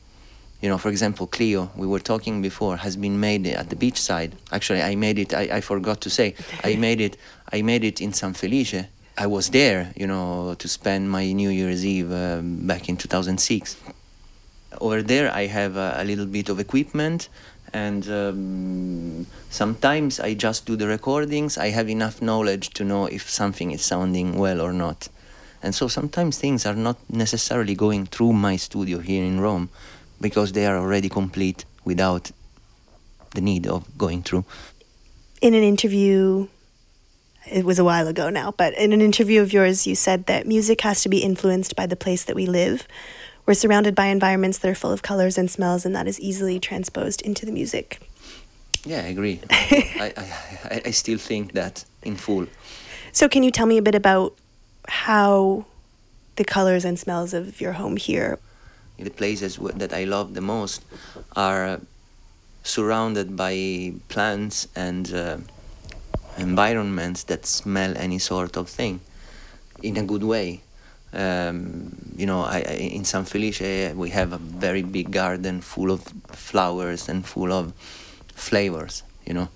You 0.62 0.70
know, 0.70 0.78
for 0.78 0.90
example, 0.90 1.28
Clio, 1.28 1.72
we 1.76 1.88
were 1.88 2.00
talking 2.00 2.42
before, 2.42 2.78
has 2.78 2.96
been 2.96 3.20
made 3.20 3.48
at 3.48 3.70
the 3.70 3.76
beach 3.76 4.00
side. 4.02 4.36
Actually, 4.52 4.82
I 4.82 4.96
made 4.96 5.20
it. 5.20 5.34
I, 5.34 5.58
I 5.58 5.62
forgot 5.62 6.00
to 6.02 6.10
say, 6.10 6.36
I 6.64 6.76
made 6.76 7.02
it. 7.02 7.18
I 7.52 7.62
made 7.62 7.84
it 7.84 8.00
in 8.00 8.14
San 8.14 8.34
Felice 8.34 8.86
I 9.20 9.28
was 9.28 9.50
there, 9.50 9.92
you 9.98 10.08
know, 10.08 10.56
to 10.60 10.68
spend 10.70 11.12
my 11.12 11.34
New 11.34 11.50
Year's 11.50 11.86
Eve 11.86 12.10
um, 12.10 12.66
back 12.66 12.88
in 12.88 12.96
2006. 12.96 13.76
Over 14.80 15.02
there, 15.02 15.30
I 15.34 15.48
have 15.48 15.76
a, 15.76 15.96
a 15.98 16.06
little 16.06 16.26
bit 16.26 16.48
of 16.48 16.58
equipment, 16.58 17.28
and 17.74 18.08
um, 18.10 19.28
sometimes 19.50 20.22
I 20.22 20.36
just 20.36 20.66
do 20.66 20.78
the 20.78 20.88
recordings. 20.88 21.58
I 21.58 21.72
have 21.72 21.90
enough 21.90 22.22
knowledge 22.22 22.70
to 22.76 22.86
know 22.86 23.08
if 23.08 23.30
something 23.30 23.72
is 23.72 23.82
sounding 23.82 24.38
well 24.38 24.62
or 24.62 24.72
not. 24.72 25.10
And 25.62 25.76
so 25.76 25.88
sometimes 25.88 26.38
things 26.38 26.66
are 26.66 26.76
not 26.76 26.98
necessarily 27.10 27.76
going 27.76 28.06
through 28.06 28.34
my 28.34 28.56
studio 28.56 29.00
here 29.00 29.24
in 29.24 29.40
Rome 29.40 29.70
because 30.22 30.54
they 30.54 30.66
are 30.66 30.78
already 30.78 31.10
complete 31.10 31.66
without 31.84 32.32
the 33.36 33.42
need 33.42 33.68
of 33.68 33.98
going 33.98 34.24
through. 34.24 34.46
In 35.42 35.54
an 35.54 35.64
interview 35.64 36.48
it 37.52 37.66
was 37.66 37.80
a 37.80 37.84
while 37.84 38.08
ago 38.08 38.30
now, 38.30 38.52
but 38.52 38.74
in 38.76 38.94
an 38.94 39.02
interview 39.02 39.42
of 39.42 39.54
yours, 39.54 39.88
you 39.88 39.96
said 39.96 40.26
that 40.28 40.46
music 40.46 40.82
has 40.82 41.02
to 41.04 41.10
be 41.10 41.20
influenced 41.20 41.76
by 41.76 41.86
the 41.86 41.96
place 41.96 42.24
that 42.26 42.36
we 42.36 42.46
live. 42.46 42.88
We're 43.46 43.54
surrounded 43.56 43.96
by 43.96 44.08
environments 44.08 44.60
that 44.60 44.70
are 44.70 44.76
full 44.76 44.92
of 44.92 45.02
colors 45.02 45.38
and 45.38 45.50
smells, 45.50 45.86
and 45.86 45.96
that 45.96 46.08
is 46.08 46.20
easily 46.20 46.60
transposed 46.60 47.22
into 47.22 47.46
the 47.46 47.52
music. 47.52 48.00
Yeah, 48.86 49.00
I 49.00 49.08
agree. 49.08 49.42
I, 49.50 50.14
I, 50.66 50.82
I 50.86 50.92
still 50.92 51.18
think 51.18 51.54
that 51.54 51.84
in 52.04 52.16
full. 52.16 52.48
So, 53.12 53.28
can 53.28 53.44
you 53.44 53.52
tell 53.52 53.66
me 53.66 53.78
a 53.78 53.82
bit 53.82 53.96
about 53.96 54.36
how 54.90 55.66
the 56.36 56.44
colors 56.44 56.86
and 56.86 56.98
smells 57.00 57.34
of 57.34 57.62
your 57.62 57.74
home 57.74 57.98
here? 57.98 58.40
The 58.98 59.10
places 59.10 59.58
that 59.76 59.94
I 59.94 60.04
love 60.04 60.34
the 60.34 60.42
most 60.42 60.84
are 61.36 61.80
surrounded 62.64 63.36
by 63.36 63.94
plants 64.10 64.68
and 64.76 65.14
uh, 65.14 65.38
environments 66.38 67.24
that 67.24 67.46
smell 67.46 67.94
any 67.98 68.20
sort 68.20 68.58
of 68.58 68.70
thing 68.70 69.00
in 69.82 69.98
a 69.98 70.04
good 70.04 70.24
way. 70.24 70.62
Um, 71.14 71.96
you 72.16 72.26
know, 72.26 72.42
I, 72.42 72.58
I, 72.58 72.74
in 72.98 73.06
San 73.06 73.26
Felice 73.26 73.94
we 73.96 74.10
have 74.12 74.34
a 74.34 74.38
very 74.38 74.84
big 74.84 75.12
garden 75.12 75.62
full 75.62 75.92
of 75.92 76.04
flowers 76.28 77.10
and 77.10 77.26
full 77.26 77.52
of 77.52 77.74
flavors. 78.36 79.04
You 79.26 79.34
know, 79.34 79.50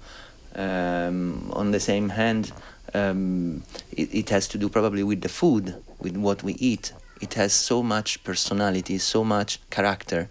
um, 0.56 1.52
on 1.54 1.72
the 1.72 1.80
same 1.80 2.10
hand, 2.10 2.52
um, 2.94 3.64
it, 3.92 4.14
it, 4.14 4.30
has 4.30 4.48
to 4.50 4.58
do 4.58 4.70
probably 4.70 5.04
with 5.04 5.22
the 5.22 5.30
food, 5.30 5.76
with 6.00 6.16
what 6.18 6.44
we 6.44 6.54
eat. 6.54 6.94
It 7.22 7.34
has 7.36 7.54
so 7.54 7.82
much 7.82 8.24
personality, 8.24 8.98
so 8.98 9.24
much 9.24 9.60
character, 9.70 10.30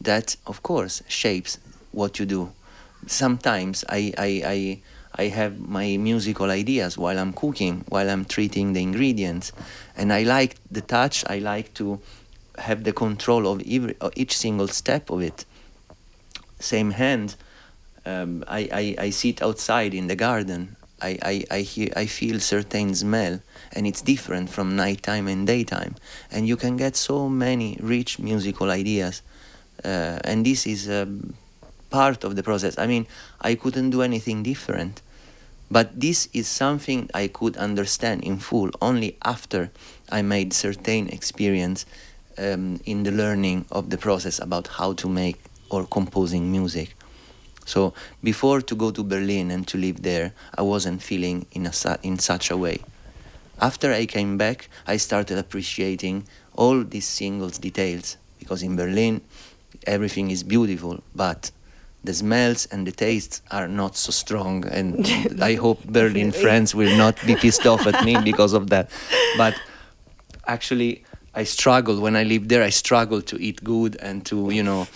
that 0.00 0.36
of 0.46 0.62
course 0.62 1.02
shapes 1.08 1.58
what 1.92 2.18
you 2.18 2.26
do. 2.26 2.52
Sometimes 3.06 3.84
I, 3.88 4.12
I, 4.18 4.42
I 4.44 4.82
I 5.16 5.28
have 5.28 5.60
my 5.60 5.96
musical 5.96 6.50
ideas 6.50 6.98
while 6.98 7.18
I'm 7.18 7.32
cooking, 7.32 7.84
while 7.88 8.10
I'm 8.10 8.24
treating 8.24 8.72
the 8.72 8.82
ingredients. 8.82 9.52
And 9.96 10.12
I 10.12 10.24
like 10.24 10.56
the 10.70 10.80
touch, 10.80 11.24
I 11.28 11.38
like 11.38 11.72
to 11.74 12.00
have 12.58 12.82
the 12.82 12.92
control 12.92 13.46
of 13.46 13.62
every, 13.68 13.96
each 14.16 14.36
single 14.36 14.68
step 14.68 15.10
of 15.10 15.22
it. 15.22 15.44
Same 16.58 16.90
hand, 16.90 17.36
um, 18.04 18.44
I, 18.48 18.68
I, 18.72 19.04
I 19.06 19.10
sit 19.10 19.40
outside 19.40 19.94
in 19.94 20.08
the 20.08 20.16
garden. 20.16 20.76
I, 21.00 21.18
I, 21.22 21.44
I, 21.50 21.60
hear, 21.60 21.88
I 21.96 22.06
feel 22.06 22.40
certain 22.40 22.94
smell 22.94 23.40
and 23.72 23.86
it's 23.86 24.00
different 24.00 24.50
from 24.50 24.76
nighttime 24.76 25.28
and 25.28 25.46
daytime. 25.46 25.96
And 26.30 26.46
you 26.46 26.56
can 26.56 26.76
get 26.76 26.96
so 26.96 27.28
many 27.28 27.78
rich 27.80 28.18
musical 28.18 28.70
ideas. 28.70 29.22
Uh, 29.84 30.18
and 30.24 30.46
this 30.46 30.66
is 30.66 30.88
um, 30.88 31.34
part 31.90 32.24
of 32.24 32.36
the 32.36 32.42
process. 32.42 32.78
I 32.78 32.86
mean, 32.86 33.06
I 33.40 33.54
couldn't 33.54 33.90
do 33.90 34.02
anything 34.02 34.42
different. 34.42 35.02
But 35.70 35.98
this 35.98 36.28
is 36.32 36.46
something 36.46 37.10
I 37.14 37.28
could 37.28 37.56
understand 37.56 38.22
in 38.22 38.38
full 38.38 38.70
only 38.80 39.16
after 39.24 39.70
I 40.10 40.22
made 40.22 40.52
certain 40.52 41.08
experience 41.08 41.86
um, 42.38 42.80
in 42.84 43.02
the 43.02 43.10
learning 43.10 43.64
of 43.70 43.90
the 43.90 43.98
process 43.98 44.38
about 44.38 44.68
how 44.68 44.92
to 44.94 45.08
make 45.08 45.40
or 45.70 45.86
composing 45.86 46.52
music. 46.52 46.94
So 47.64 47.94
before 48.22 48.60
to 48.62 48.74
go 48.74 48.90
to 48.90 49.02
Berlin 49.02 49.50
and 49.50 49.66
to 49.68 49.78
live 49.78 50.02
there, 50.02 50.32
I 50.56 50.62
wasn't 50.62 51.02
feeling 51.02 51.46
in 51.52 51.66
a 51.66 51.72
in 52.02 52.18
such 52.18 52.50
a 52.50 52.56
way. 52.56 52.80
After 53.60 53.92
I 53.92 54.06
came 54.06 54.36
back, 54.36 54.68
I 54.86 54.96
started 54.96 55.38
appreciating 55.38 56.26
all 56.56 56.82
these 56.84 57.06
singles 57.06 57.58
details 57.58 58.16
because 58.38 58.62
in 58.62 58.76
Berlin 58.76 59.20
everything 59.86 60.30
is 60.30 60.42
beautiful, 60.42 61.02
but 61.14 61.50
the 62.04 62.12
smells 62.12 62.66
and 62.66 62.86
the 62.86 62.92
tastes 62.92 63.40
are 63.50 63.66
not 63.66 63.96
so 63.96 64.12
strong 64.12 64.66
and 64.66 65.08
i 65.42 65.54
hope 65.54 65.82
berlin 65.84 66.30
friends 66.32 66.74
will 66.74 66.94
not 66.98 67.16
be 67.26 67.34
pissed 67.34 67.66
off 67.66 67.86
at 67.86 68.04
me 68.04 68.14
because 68.22 68.52
of 68.52 68.68
that. 68.68 68.90
But 69.38 69.54
actually 70.46 71.04
i 71.34 71.44
struggle 71.44 71.98
when 72.00 72.14
i 72.14 72.22
live 72.22 72.48
there 72.48 72.62
i 72.62 72.68
struggle 72.68 73.22
to 73.22 73.42
eat 73.42 73.64
good 73.64 73.96
and 74.00 74.24
to 74.26 74.50
you 74.50 74.62
know 74.62 74.86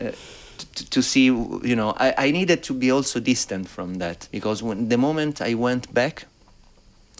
uh, 0.00 0.12
to, 0.58 0.90
to 0.90 1.02
see 1.02 1.24
you 1.24 1.76
know 1.76 1.94
I, 1.96 2.14
I 2.26 2.30
needed 2.30 2.62
to 2.64 2.74
be 2.74 2.90
also 2.90 3.20
distant 3.20 3.68
from 3.68 3.94
that 3.94 4.28
because 4.30 4.62
when 4.62 4.88
the 4.88 4.98
moment 4.98 5.40
i 5.40 5.54
went 5.54 5.92
back 5.92 6.26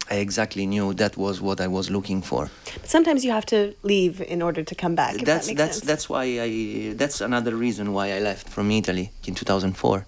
I 0.09 0.15
exactly 0.15 0.67
knew 0.67 0.93
that 0.93 1.17
was 1.17 1.41
what 1.41 1.59
I 1.59 1.67
was 1.67 1.89
looking 1.89 2.21
for. 2.21 2.51
Sometimes 2.83 3.25
you 3.25 3.31
have 3.31 3.45
to 3.47 3.73
leave 3.81 4.21
in 4.21 4.41
order 4.41 4.63
to 4.63 4.75
come 4.75 4.93
back. 4.93 5.15
That's 5.17 5.47
that 5.47 5.57
that's 5.57 5.77
sense. 5.77 5.87
that's 5.87 6.09
why 6.09 6.23
I 6.23 6.93
that's 6.95 7.21
another 7.21 7.55
reason 7.55 7.91
why 7.91 8.11
I 8.11 8.19
left 8.19 8.47
from 8.47 8.69
Italy 8.69 9.11
in 9.25 9.33
2004. 9.33 10.05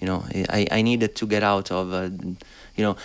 You 0.00 0.06
know, 0.06 0.24
I 0.48 0.66
I 0.72 0.82
needed 0.82 1.14
to 1.14 1.26
get 1.26 1.42
out 1.42 1.70
of, 1.70 1.92
uh, 1.92 2.08
you 2.76 2.84
know, 2.84 2.96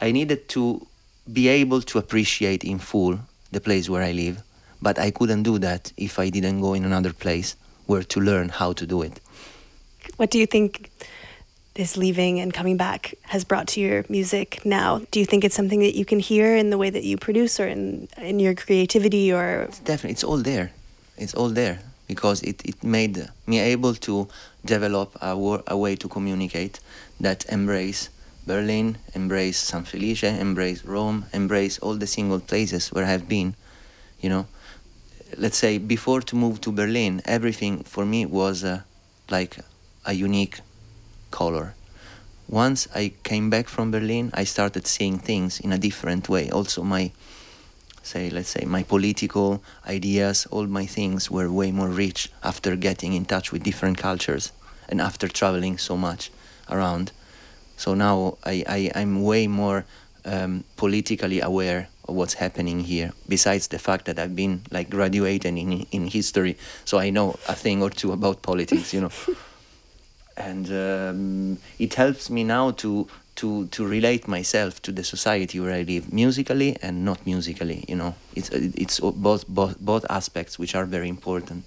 I 0.00 0.12
needed 0.12 0.48
to 0.50 0.86
be 1.32 1.48
able 1.48 1.82
to 1.82 1.98
appreciate 1.98 2.62
in 2.62 2.78
full 2.78 3.18
the 3.50 3.60
place 3.60 3.90
where 3.90 4.02
I 4.02 4.12
live, 4.12 4.42
but 4.80 4.98
I 4.98 5.10
couldn't 5.10 5.42
do 5.42 5.58
that 5.58 5.92
if 5.96 6.18
I 6.18 6.30
didn't 6.30 6.60
go 6.60 6.74
in 6.74 6.84
another 6.84 7.12
place 7.12 7.56
where 7.88 8.04
to 8.04 8.20
learn 8.20 8.48
how 8.50 8.72
to 8.72 8.86
do 8.86 9.02
it. 9.02 9.20
What 10.16 10.30
do 10.30 10.38
you 10.38 10.46
think? 10.46 10.90
this 11.78 11.96
leaving 11.96 12.40
and 12.40 12.52
coming 12.52 12.76
back 12.76 13.14
has 13.22 13.44
brought 13.44 13.68
to 13.68 13.80
your 13.80 14.04
music 14.08 14.60
now? 14.64 15.00
Do 15.12 15.20
you 15.20 15.24
think 15.24 15.44
it's 15.44 15.54
something 15.54 15.78
that 15.78 15.96
you 15.96 16.04
can 16.04 16.18
hear 16.18 16.56
in 16.56 16.70
the 16.70 16.76
way 16.76 16.90
that 16.90 17.04
you 17.04 17.16
produce 17.16 17.60
or 17.60 17.68
in 17.68 18.08
in 18.16 18.40
your 18.40 18.54
creativity 18.54 19.32
or 19.32 19.46
it's 19.68 19.78
definitely 19.78 20.14
it's 20.18 20.24
all 20.24 20.42
there. 20.42 20.72
It's 21.16 21.34
all 21.34 21.50
there 21.50 21.78
because 22.08 22.42
it, 22.42 22.56
it 22.64 22.82
made 22.82 23.14
me 23.46 23.60
able 23.60 23.94
to 24.08 24.26
develop 24.64 25.16
a, 25.22 25.32
a 25.68 25.76
way 25.76 25.94
to 25.96 26.08
communicate 26.08 26.80
that 27.20 27.46
embrace 27.48 28.10
Berlin, 28.46 28.96
embrace 29.14 29.58
San 29.58 29.84
Felice, 29.84 30.24
embrace 30.24 30.84
Rome, 30.84 31.26
embrace 31.32 31.78
all 31.78 31.94
the 31.94 32.06
single 32.06 32.40
places 32.40 32.88
where 32.92 33.04
I've 33.04 33.28
been. 33.28 33.54
You 34.20 34.30
know, 34.30 34.46
let's 35.36 35.58
say 35.58 35.78
before 35.78 36.20
to 36.22 36.36
move 36.36 36.60
to 36.62 36.72
Berlin, 36.72 37.22
everything 37.24 37.82
for 37.84 38.04
me 38.06 38.26
was 38.26 38.64
uh, 38.64 38.80
like 39.30 39.58
a 40.04 40.12
unique 40.12 40.60
color. 41.30 41.74
Once 42.48 42.88
I 42.94 43.12
came 43.22 43.50
back 43.50 43.68
from 43.68 43.90
Berlin, 43.90 44.30
I 44.32 44.44
started 44.44 44.86
seeing 44.86 45.18
things 45.18 45.60
in 45.60 45.72
a 45.72 45.78
different 45.78 46.28
way. 46.28 46.50
Also, 46.50 46.82
my 46.82 47.12
say 48.08 48.30
let's 48.30 48.48
say 48.48 48.64
my 48.64 48.82
political 48.82 49.62
ideas 49.86 50.46
all 50.50 50.66
my 50.66 50.86
things 50.86 51.30
were 51.30 51.50
way 51.52 51.70
more 51.70 51.88
rich 51.88 52.30
after 52.42 52.74
getting 52.74 53.12
in 53.12 53.24
touch 53.26 53.52
with 53.52 53.62
different 53.62 53.98
cultures 53.98 54.50
and 54.88 54.98
after 54.98 55.28
traveling 55.28 55.76
so 55.76 55.94
much 55.94 56.30
around 56.70 57.12
so 57.76 57.92
now 57.92 58.38
i, 58.44 58.64
I 58.66 58.90
i'm 58.94 59.22
way 59.22 59.46
more 59.46 59.84
um, 60.24 60.64
politically 60.76 61.40
aware 61.40 61.88
what's 62.08 62.34
happening 62.34 62.80
here 62.80 63.12
besides 63.28 63.68
the 63.68 63.78
fact 63.78 64.04
that 64.06 64.18
i've 64.18 64.34
been 64.34 64.62
like 64.70 64.88
graduated 64.90 65.56
in 65.56 65.86
in 65.90 66.06
history 66.06 66.56
so 66.84 66.98
i 66.98 67.10
know 67.10 67.38
a 67.48 67.54
thing 67.54 67.82
or 67.82 67.90
two 67.90 68.12
about 68.12 68.42
politics 68.42 68.94
you 68.94 69.00
know 69.00 69.10
and 70.38 70.70
um, 70.72 71.58
it 71.78 71.94
helps 71.94 72.30
me 72.30 72.44
now 72.44 72.70
to 72.70 73.08
to 73.36 73.66
to 73.68 73.86
relate 73.86 74.26
myself 74.26 74.80
to 74.82 74.92
the 74.92 75.04
society 75.04 75.60
where 75.60 75.72
I 75.72 75.82
live 75.82 76.12
musically 76.12 76.76
and 76.82 77.04
not 77.04 77.24
musically. 77.26 77.84
You 77.88 77.96
know, 77.96 78.14
it's 78.34 78.50
it's 78.50 79.00
both 79.00 79.46
both 79.48 79.78
both 79.78 80.04
aspects 80.10 80.58
which 80.58 80.74
are 80.74 80.84
very 80.84 81.08
important. 81.08 81.64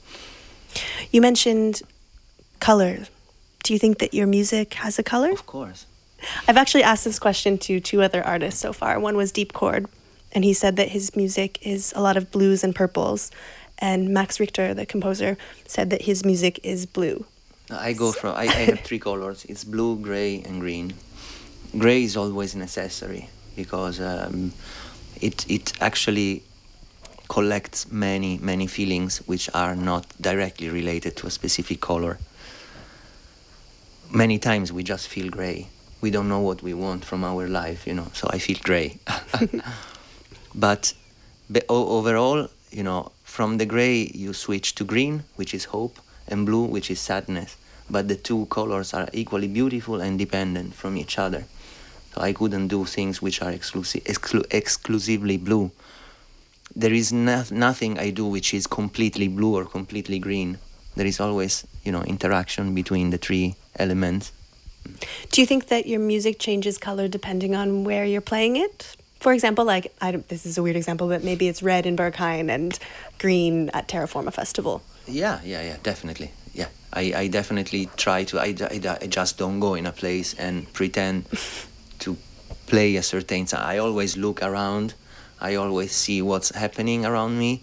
You 1.12 1.22
mentioned 1.22 1.82
color. 2.60 3.06
Do 3.64 3.74
you 3.74 3.80
think 3.80 4.00
that 4.00 4.14
your 4.14 4.28
music 4.28 4.74
has 4.76 4.98
a 5.00 5.04
color? 5.04 5.32
Of 5.32 5.46
course. 5.46 5.86
I've 6.48 6.58
actually 6.58 6.84
asked 6.84 7.06
this 7.06 7.20
question 7.20 7.58
to 7.60 7.80
two 7.80 8.02
other 8.02 8.24
artists 8.24 8.60
so 8.60 8.74
far. 8.74 9.00
One 9.00 9.16
was 9.16 9.32
DeepChord, 9.32 9.88
and 10.34 10.44
he 10.44 10.54
said 10.54 10.76
that 10.78 10.90
his 10.90 11.16
music 11.16 11.66
is 11.66 11.94
a 11.96 12.02
lot 12.02 12.18
of 12.18 12.32
blues 12.32 12.64
and 12.64 12.76
purples. 12.76 13.32
And 13.80 14.10
Max 14.10 14.40
Richter, 14.40 14.74
the 14.74 14.86
composer, 14.86 15.38
said 15.66 15.90
that 15.90 16.04
his 16.04 16.24
music 16.24 16.60
is 16.64 16.86
blue. 16.86 17.26
I 17.72 17.94
go 17.94 18.12
from 18.12 18.36
I, 18.36 18.44
I 18.44 18.66
have 18.70 18.82
three 18.82 19.00
colors. 19.00 19.46
It's 19.46 19.64
blue, 19.64 19.98
gray, 19.98 20.42
and 20.42 20.60
green. 20.60 20.94
Gray 21.78 22.04
is 22.04 22.18
always 22.18 22.56
necessary 22.56 23.30
because 23.56 24.00
um, 24.00 24.52
it 25.22 25.50
it 25.50 25.74
actually 25.82 26.44
collects 27.30 27.90
many 27.90 28.38
many 28.40 28.68
feelings 28.68 29.20
which 29.20 29.50
are 29.54 29.76
not 29.76 30.06
directly 30.20 30.70
related 30.70 31.16
to 31.18 31.28
a 31.28 31.30
specific 31.32 31.80
color. 31.80 32.20
Many 34.12 34.38
times 34.38 34.74
we 34.74 34.84
just 34.84 35.08
feel 35.08 35.30
gray. 35.30 35.68
We 36.02 36.12
don't 36.12 36.28
know 36.28 36.42
what 36.42 36.62
we 36.62 36.74
want 36.74 37.06
from 37.06 37.24
our 37.24 37.48
life, 37.48 37.88
you 37.88 37.94
know. 37.94 38.08
So 38.14 38.28
I 38.30 38.40
feel 38.40 38.58
gray. 38.62 39.00
but, 40.54 40.94
overall, 41.70 42.50
you 42.72 42.84
know, 42.84 43.12
from 43.24 43.58
the 43.58 43.66
gray 43.66 44.12
you 44.14 44.34
switch 44.34 44.76
to 44.76 44.84
green, 44.84 45.24
which 45.36 45.54
is 45.54 45.66
hope, 45.66 46.00
and 46.28 46.46
blue, 46.46 46.64
which 46.64 46.90
is 46.92 47.00
sadness 47.00 47.58
but 47.92 48.08
the 48.08 48.16
two 48.16 48.46
colors 48.46 48.94
are 48.94 49.10
equally 49.14 49.48
beautiful 49.48 50.02
and 50.02 50.18
dependent 50.18 50.74
from 50.74 50.98
each 50.98 51.20
other. 51.20 51.44
So 52.16 52.22
I 52.22 52.34
couldn't 52.34 52.70
do 52.70 52.86
things 52.86 53.22
which 53.22 53.42
are 53.42 53.52
exclusi- 53.52 54.04
exclu- 54.04 54.46
exclusively 54.52 55.38
blue. 55.38 55.72
There 56.76 56.94
is 56.94 57.12
no- 57.12 57.44
nothing 57.52 58.00
I 58.00 58.12
do 58.12 58.26
which 58.26 58.54
is 58.54 58.66
completely 58.66 59.28
blue 59.28 59.56
or 59.56 59.66
completely 59.66 60.20
green. 60.20 60.58
There 60.96 61.06
is 61.06 61.20
always, 61.20 61.66
you 61.84 61.92
know, 61.92 62.04
interaction 62.04 62.74
between 62.74 63.10
the 63.12 63.18
three 63.18 63.56
elements. 63.78 64.32
Do 65.32 65.42
you 65.42 65.48
think 65.48 65.68
that 65.68 65.86
your 65.86 66.00
music 66.00 66.40
changes 66.40 66.78
color 66.78 67.08
depending 67.08 67.56
on 67.56 67.84
where 67.84 68.06
you're 68.06 68.22
playing 68.34 68.56
it? 68.56 68.96
For 69.22 69.34
example, 69.34 69.66
like 69.66 69.94
I 70.02 70.12
don't, 70.12 70.28
this 70.30 70.48
is 70.48 70.58
a 70.58 70.64
weird 70.64 70.76
example, 70.76 71.08
but 71.08 71.24
maybe 71.24 71.48
it's 71.48 71.62
red 71.62 71.86
in 71.86 71.96
Berghain 71.96 72.50
and 72.50 72.78
green 73.20 73.70
at 73.70 73.88
Terraforma 73.88 74.34
Festival. 74.34 74.82
Yeah, 75.08 75.40
yeah, 75.46 75.62
yeah, 75.62 75.78
definitely. 75.84 76.32
Yeah, 76.56 76.70
I, 76.92 77.14
I 77.16 77.28
definitely 77.28 77.88
try 77.98 78.24
to. 78.24 78.40
I, 78.40 78.56
I, 78.60 78.98
I 79.00 79.06
just 79.06 79.38
don't 79.38 79.60
go 79.60 79.76
in 79.76 79.86
a 79.86 79.92
place 79.92 80.34
and 80.34 80.74
pretend 80.74 81.26
to 82.00 82.18
play 82.66 82.96
a 82.96 83.04
certain. 83.04 83.46
I 83.54 83.78
always 83.78 84.18
look 84.18 84.42
around. 84.42 84.96
I 85.40 85.54
always 85.54 85.92
see 85.92 86.24
what's 86.24 86.50
happening 86.56 87.06
around 87.06 87.38
me, 87.38 87.62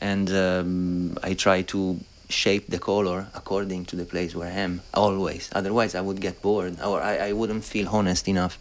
and 0.00 0.28
um, 0.32 1.18
I 1.22 1.34
try 1.34 1.62
to 1.62 2.00
shape 2.28 2.66
the 2.66 2.80
color 2.80 3.28
according 3.32 3.84
to 3.86 3.96
the 3.96 4.04
place 4.04 4.34
where 4.34 4.48
I 4.48 4.54
am. 4.54 4.82
Always. 4.92 5.50
Otherwise, 5.52 5.94
I 5.94 6.00
would 6.00 6.20
get 6.20 6.42
bored, 6.42 6.80
or 6.80 7.00
I, 7.00 7.28
I 7.28 7.32
wouldn't 7.32 7.62
feel 7.62 7.86
honest 7.88 8.26
enough. 8.26 8.58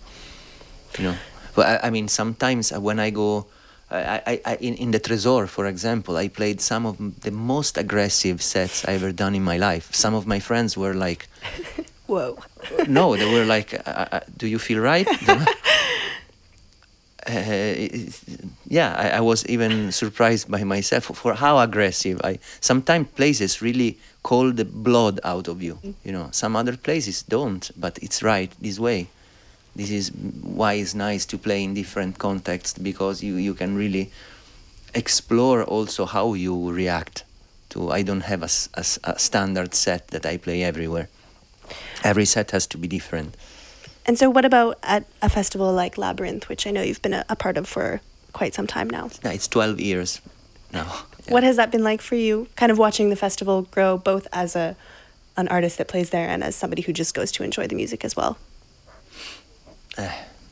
You 0.99 1.05
know. 1.05 1.15
But 1.55 1.83
I, 1.83 1.87
I 1.87 1.89
mean, 1.89 2.07
sometimes 2.07 2.71
when 2.71 2.99
I 2.99 3.09
go 3.09 3.47
I, 3.91 4.41
I, 4.45 4.55
in, 4.55 4.75
in 4.75 4.91
the 4.91 4.99
Tresor, 4.99 5.47
for 5.47 5.67
example, 5.67 6.17
I 6.17 6.27
played 6.27 6.59
some 6.59 6.85
of 6.85 7.21
the 7.21 7.31
most 7.31 7.77
aggressive 7.77 8.41
sets 8.41 8.85
I 8.87 8.93
ever 8.93 9.11
done 9.11 9.35
in 9.35 9.43
my 9.43 9.57
life. 9.57 9.93
Some 9.93 10.13
of 10.15 10.25
my 10.25 10.39
friends 10.39 10.75
were 10.75 10.93
like, 10.93 11.27
"Whoa!" 12.07 12.37
no, 12.87 13.15
they 13.15 13.31
were 13.31 13.45
like, 13.45 13.73
uh, 13.73 14.07
uh, 14.11 14.19
"Do 14.37 14.47
you 14.47 14.57
feel 14.57 14.79
right?" 14.81 15.07
uh, 17.27 17.75
yeah, 18.67 18.95
I, 18.97 19.09
I, 19.17 19.19
was 19.21 19.45
even 19.45 19.91
surprised 19.91 20.49
by 20.49 20.63
myself 20.63 21.05
for 21.05 21.35
how 21.35 21.59
aggressive 21.59 22.19
I. 22.23 22.39
Sometimes 22.61 23.07
places 23.09 23.61
really 23.61 23.99
call 24.23 24.51
the 24.51 24.65
blood 24.65 25.19
out 25.23 25.47
of 25.47 25.61
you. 25.61 25.77
You 26.03 26.11
know, 26.11 26.29
some 26.31 26.55
other 26.55 26.75
places 26.75 27.21
don't, 27.21 27.69
but 27.77 27.99
it's 28.01 28.23
right 28.23 28.51
this 28.59 28.79
way 28.79 29.09
this 29.75 29.91
is 29.91 30.09
why 30.41 30.73
it's 30.73 30.95
nice 30.95 31.25
to 31.25 31.37
play 31.37 31.63
in 31.63 31.73
different 31.73 32.17
contexts 32.17 32.77
because 32.77 33.21
you, 33.21 33.35
you 33.35 33.53
can 33.53 33.75
really 33.75 34.11
explore 34.93 35.63
also 35.63 36.05
how 36.05 36.33
you 36.33 36.71
react 36.71 37.25
to 37.69 37.91
i 37.91 38.01
don't 38.01 38.21
have 38.21 38.41
a, 38.41 38.49
a, 38.75 38.85
a, 39.03 39.19
standard 39.19 39.73
set 39.73 40.07
that 40.09 40.25
i 40.25 40.37
play 40.37 40.63
everywhere. 40.63 41.09
Every 42.03 42.25
set 42.25 42.51
has 42.51 42.67
to 42.67 42.77
be 42.77 42.87
different. 42.87 43.35
And 44.05 44.19
so 44.19 44.29
what 44.29 44.45
about 44.45 44.77
at 44.83 45.05
a 45.23 45.29
festival 45.29 45.73
like 45.73 45.97
labyrinth 45.97 46.47
which 46.47 46.65
i 46.65 46.71
know 46.71 46.81
you've 46.81 47.01
been 47.01 47.13
a, 47.13 47.25
a 47.27 47.35
part 47.35 47.57
of 47.57 47.67
for 47.67 48.01
quite 48.31 48.53
some 48.53 48.67
time 48.67 48.89
now? 48.89 49.09
Yeah 49.23 49.33
it's 49.33 49.47
12 49.47 49.79
years 49.81 50.21
now. 50.71 51.03
Yeah. 51.25 51.33
what 51.33 51.43
has 51.43 51.57
that 51.57 51.71
been 51.71 51.83
like 51.83 52.01
for 52.01 52.15
you 52.15 52.47
kind 52.55 52.71
of 52.71 52.77
watching 52.77 53.09
the 53.09 53.15
festival 53.15 53.63
grow 53.63 53.97
both 53.97 54.27
as 54.31 54.55
a 54.55 54.77
an 55.35 55.49
artist 55.49 55.77
that 55.79 55.89
plays 55.89 56.11
there 56.11 56.29
and 56.29 56.43
as 56.43 56.55
somebody 56.55 56.81
who 56.83 56.93
just 56.93 57.13
goes 57.13 57.29
to 57.33 57.43
enjoy 57.43 57.67
the 57.67 57.75
music 57.75 58.05
as 58.05 58.15
well 58.15 58.37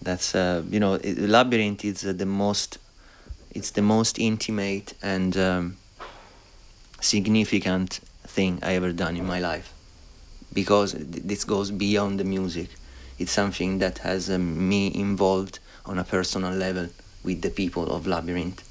that's 0.02 0.36
uh, 0.36 0.64
you 0.70 0.80
know 0.80 1.00
labyrinth 1.04 1.84
is 1.86 2.06
uh, 2.06 2.14
the 2.14 2.26
most 2.26 2.78
it's 3.52 3.72
the 3.72 3.82
most 3.82 4.20
intimate 4.20 4.94
and 5.02 5.38
um, 5.38 5.78
significant 7.00 8.00
thing 8.26 8.60
I 8.64 8.74
ever 8.74 8.92
done 8.92 9.16
in 9.16 9.26
my 9.26 9.40
life 9.40 9.74
because 10.54 10.94
this 10.94 11.44
goes 11.44 11.72
beyond 11.72 12.20
the 12.20 12.24
music. 12.24 12.70
It's 13.20 13.32
something 13.32 13.80
that 13.80 14.00
has 14.00 14.30
um, 14.30 14.68
me 14.70 14.92
involved 14.94 15.60
on 15.86 15.98
a 16.00 16.04
personal 16.04 16.54
level 16.54 16.90
with 17.24 17.42
the 17.42 17.50
people 17.50 17.92
of 17.92 18.08
Labyrinth 18.08 18.62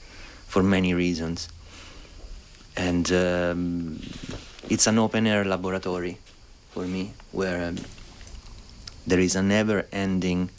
for 0.46 0.62
many 0.62 0.94
reasons. 0.94 1.48
And 2.76 3.10
um, 3.12 4.02
it's 4.68 4.86
an 4.86 4.98
open 4.98 5.26
air 5.26 5.44
laboratory 5.44 6.18
for 6.70 6.84
me 6.84 7.12
where 7.32 7.68
um, 7.68 7.76
there 9.06 9.20
is 9.20 9.36
a 9.36 9.42
never 9.42 9.86
ending 9.92 10.50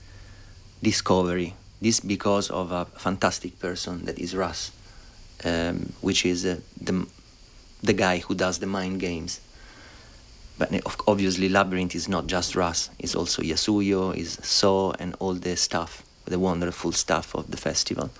discovery. 0.84 1.56
This 1.82 2.00
because 2.00 2.50
of 2.50 2.72
a 2.72 2.86
fantastic 2.86 3.60
person 3.60 4.06
that 4.06 4.20
is 4.20 4.36
Russ, 4.36 4.72
um, 5.44 5.94
which 6.02 6.26
is 6.26 6.46
uh, 6.46 6.60
the 6.80 7.08
the 7.82 7.94
guy 7.94 8.20
who 8.20 8.36
does 8.36 8.60
the 8.60 8.68
mind 8.68 9.00
games. 9.00 9.42
But 10.58 10.70
obviously, 11.08 11.50
Labyrinth 11.50 11.96
is 11.96 12.08
not 12.08 12.28
just 12.28 12.56
Russ. 12.56 12.90
It's 13.00 13.16
also 13.16 13.42
Yasuyo, 13.42 14.16
is 14.16 14.40
So, 14.44 14.94
and 15.00 15.16
all 15.20 15.34
the 15.34 15.58
stuff, 15.58 16.04
the 16.26 16.40
wonderful 16.40 16.92
stuff 16.92 17.36
of 17.36 17.50
the 17.52 17.58
festival. 17.58 18.12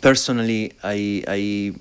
Personally, 0.00 0.72
I, 0.82 1.22
I, 1.28 1.74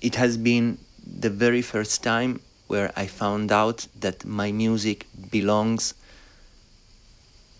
it 0.00 0.14
has 0.14 0.38
been 0.38 0.78
the 1.06 1.30
very 1.30 1.62
first 1.62 2.02
time 2.02 2.40
where 2.66 2.90
I 2.96 3.06
found 3.06 3.52
out 3.52 3.86
that 4.00 4.24
my 4.24 4.50
music 4.50 5.06
belongs 5.30 5.94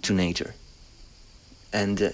to 0.07 0.15
nature. 0.15 0.55
And 1.73 2.03
uh, 2.03 2.11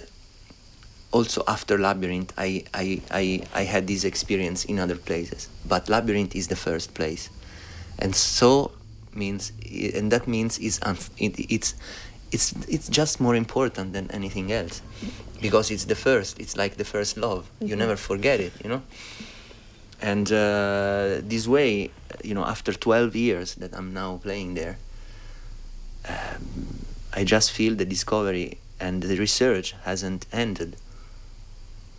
also 1.11 1.43
after 1.47 1.77
Labyrinth, 1.77 2.33
I, 2.37 2.63
I, 2.73 3.01
I, 3.11 3.43
I 3.53 3.63
had 3.63 3.87
this 3.87 4.03
experience 4.03 4.65
in 4.65 4.79
other 4.79 4.95
places. 4.95 5.49
But 5.65 5.89
Labyrinth 5.89 6.35
is 6.35 6.47
the 6.47 6.55
first 6.55 6.93
place. 6.93 7.29
And 7.99 8.15
so 8.15 8.71
means, 9.13 9.51
and 9.95 10.11
that 10.11 10.27
means 10.27 10.57
it's, 10.59 10.79
it, 11.17 11.39
it's, 11.51 11.75
it's, 12.31 12.53
it's 12.67 12.89
just 12.89 13.21
more 13.21 13.35
important 13.35 13.93
than 13.93 14.09
anything 14.11 14.51
else. 14.51 14.81
Because 15.39 15.69
it's 15.71 15.85
the 15.85 15.95
first, 15.95 16.39
it's 16.39 16.57
like 16.57 16.77
the 16.77 16.85
first 16.85 17.17
love. 17.17 17.49
Mm-hmm. 17.55 17.67
You 17.67 17.75
never 17.75 17.95
forget 17.95 18.39
it, 18.39 18.53
you 18.63 18.69
know? 18.69 18.81
And 20.01 20.29
uh, 20.31 21.21
this 21.21 21.47
way, 21.47 21.91
you 22.23 22.33
know, 22.33 22.43
after 22.43 22.73
12 22.73 23.15
years 23.15 23.55
that 23.55 23.73
I'm 23.73 23.93
now 23.93 24.19
playing 24.21 24.55
there, 24.55 24.77
um, 26.09 26.85
I 27.15 27.23
just 27.23 27.51
feel 27.51 27.75
the 27.75 27.85
discovery 27.85 28.57
and 28.79 29.03
the 29.03 29.17
research 29.17 29.75
hasn't 29.83 30.25
ended. 30.31 30.75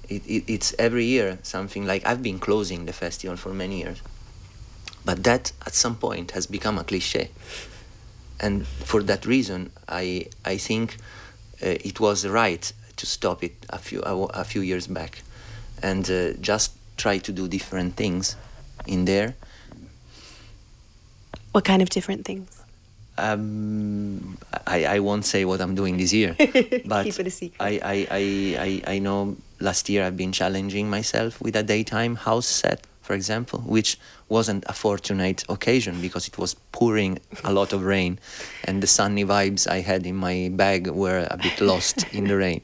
It, 0.09 0.27
it, 0.27 0.45
it's 0.47 0.75
every 0.79 1.05
year 1.05 1.39
something 1.43 1.87
like 1.87 2.05
I've 2.05 2.23
been 2.23 2.39
closing 2.39 2.85
the 2.87 2.93
festival 2.93 3.37
for 3.37 3.55
many 3.55 3.79
years, 3.79 4.03
but 5.05 5.23
that 5.25 5.53
at 5.65 5.75
some 5.75 5.97
point 5.97 6.33
has 6.33 6.47
become 6.47 6.79
a 6.79 6.85
cliche, 6.85 7.31
and 8.39 8.67
for 8.67 9.03
that 9.05 9.25
reason, 9.25 9.71
I 9.89 10.27
I 10.45 10.59
think 10.59 10.97
uh, 11.63 11.79
it 11.91 12.01
was 12.01 12.27
right 12.27 12.71
to 12.97 13.07
stop 13.07 13.43
it 13.43 13.55
a 13.71 13.79
few 13.79 14.03
a, 14.03 14.15
a 14.43 14.45
few 14.45 14.61
years 14.61 14.87
back, 14.87 15.23
and 15.83 16.11
uh, 16.11 16.33
just 16.41 16.73
try 16.99 17.19
to 17.19 17.33
do 17.33 17.49
different 17.49 17.97
things 17.97 18.37
in 18.87 19.07
there. 19.07 19.35
What 21.53 21.65
kind 21.65 21.81
of 21.81 21.89
different 21.89 22.27
things? 22.27 22.64
Um, 23.17 24.39
I, 24.67 24.85
I 24.87 24.99
won't 24.99 25.25
say 25.25 25.45
what 25.45 25.61
I'm 25.61 25.75
doing 25.75 25.97
this 25.97 26.13
year, 26.13 26.35
but 26.85 27.05
Keep 27.05 27.21
it 27.21 27.27
a 27.27 27.31
secret. 27.31 27.61
I, 27.61 27.81
I, 27.83 28.07
I, 28.11 28.83
I, 28.89 28.95
I 28.95 28.99
know 28.99 29.37
last 29.61 29.89
year 29.89 30.05
I've 30.05 30.17
been 30.17 30.33
challenging 30.33 30.91
myself 30.91 31.41
with 31.41 31.55
a 31.55 31.63
daytime 31.63 32.17
house 32.17 32.47
set 32.47 32.87
for 33.05 33.13
example, 33.13 33.61
which 33.61 33.99
wasn't 34.31 34.65
a 34.67 34.73
fortunate 34.73 35.45
occasion 35.51 36.01
because 36.01 36.27
it 36.27 36.39
was 36.39 36.55
pouring 36.73 37.19
a 37.45 37.53
lot 37.53 37.75
of 37.75 37.85
rain 37.85 38.19
and 38.65 38.83
the 38.83 38.87
sunny 38.87 39.25
vibes 39.25 39.69
I 39.69 39.81
had 39.81 40.07
in 40.07 40.17
my 40.17 40.51
bag 40.51 40.89
were 40.89 41.29
a 41.31 41.37
bit 41.37 41.61
lost 41.61 42.07
in 42.15 42.25
the 42.25 42.37
rain. 42.37 42.63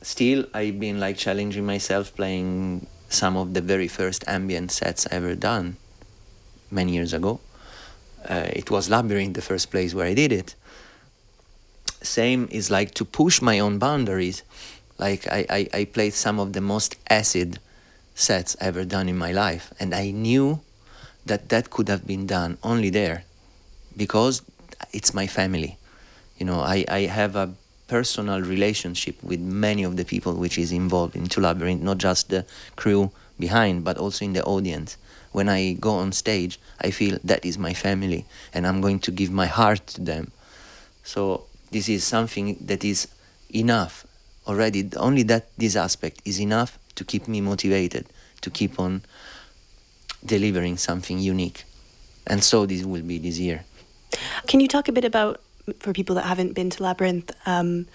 Still, 0.00 0.46
I've 0.54 0.80
been 0.80 0.98
like 0.98 1.18
challenging 1.18 1.66
myself 1.66 2.16
playing 2.16 2.86
some 3.10 3.36
of 3.36 3.52
the 3.52 3.60
very 3.60 3.88
first 3.88 4.24
ambient 4.26 4.72
sets 4.72 5.06
I 5.12 5.16
ever 5.16 5.34
done 5.34 5.76
many 6.70 6.92
years 6.94 7.12
ago. 7.12 7.40
Uh, 8.28 8.48
it 8.52 8.70
was 8.70 8.90
Labyrinth 8.90 9.34
the 9.34 9.42
first 9.42 9.70
place 9.70 9.94
where 9.94 10.06
I 10.06 10.14
did 10.14 10.32
it. 10.32 10.54
Same 12.02 12.48
is 12.50 12.70
like 12.70 12.94
to 12.94 13.04
push 13.04 13.42
my 13.42 13.58
own 13.58 13.78
boundaries. 13.78 14.42
Like 14.98 15.26
I, 15.28 15.46
I, 15.50 15.68
I 15.80 15.84
played 15.84 16.14
some 16.14 16.38
of 16.38 16.52
the 16.52 16.60
most 16.60 16.96
acid 17.08 17.58
sets 18.14 18.56
ever 18.60 18.84
done 18.84 19.08
in 19.08 19.16
my 19.16 19.32
life, 19.32 19.72
and 19.80 19.94
I 19.94 20.10
knew 20.10 20.60
that 21.26 21.48
that 21.48 21.70
could 21.70 21.88
have 21.88 22.06
been 22.06 22.26
done 22.26 22.58
only 22.62 22.90
there 22.90 23.24
because 23.96 24.42
it's 24.92 25.14
my 25.14 25.26
family. 25.26 25.78
You 26.38 26.46
know, 26.46 26.60
I, 26.60 26.84
I 26.88 27.00
have 27.02 27.36
a 27.36 27.54
personal 27.86 28.40
relationship 28.40 29.22
with 29.22 29.40
many 29.40 29.82
of 29.82 29.96
the 29.96 30.04
people 30.04 30.34
which 30.34 30.56
is 30.58 30.72
involved 30.72 31.16
into 31.16 31.40
Labyrinth, 31.40 31.82
not 31.82 31.98
just 31.98 32.30
the 32.30 32.46
crew 32.76 33.10
behind, 33.38 33.84
but 33.84 33.98
also 33.98 34.24
in 34.24 34.32
the 34.32 34.44
audience. 34.44 34.96
When 35.32 35.48
I 35.48 35.74
go 35.74 35.92
on 35.92 36.12
stage, 36.12 36.58
I 36.80 36.90
feel 36.90 37.18
that 37.24 37.44
is 37.44 37.56
my 37.56 37.72
family, 37.72 38.26
and 38.52 38.66
I'm 38.66 38.80
going 38.80 38.98
to 39.00 39.10
give 39.10 39.30
my 39.30 39.46
heart 39.46 39.86
to 39.88 40.00
them. 40.00 40.32
So 41.04 41.44
this 41.70 41.88
is 41.88 42.02
something 42.04 42.56
that 42.60 42.84
is 42.84 43.08
enough 43.54 44.06
already. 44.46 44.88
Only 44.96 45.22
that 45.24 45.56
this 45.56 45.76
aspect 45.76 46.20
is 46.24 46.40
enough 46.40 46.78
to 46.96 47.04
keep 47.04 47.28
me 47.28 47.40
motivated, 47.40 48.06
to 48.40 48.50
keep 48.50 48.80
on 48.80 49.02
delivering 50.24 50.76
something 50.76 51.18
unique. 51.18 51.64
And 52.26 52.42
so 52.42 52.66
this 52.66 52.84
will 52.84 53.02
be 53.02 53.18
this 53.18 53.38
year. 53.38 53.64
Can 54.46 54.60
you 54.60 54.68
talk 54.68 54.88
a 54.88 54.92
bit 54.92 55.04
about, 55.04 55.40
for 55.78 55.92
people 55.92 56.16
that 56.16 56.24
haven't 56.24 56.54
been 56.54 56.70
to 56.70 56.82
Labyrinth, 56.82 57.30
um, 57.46 57.86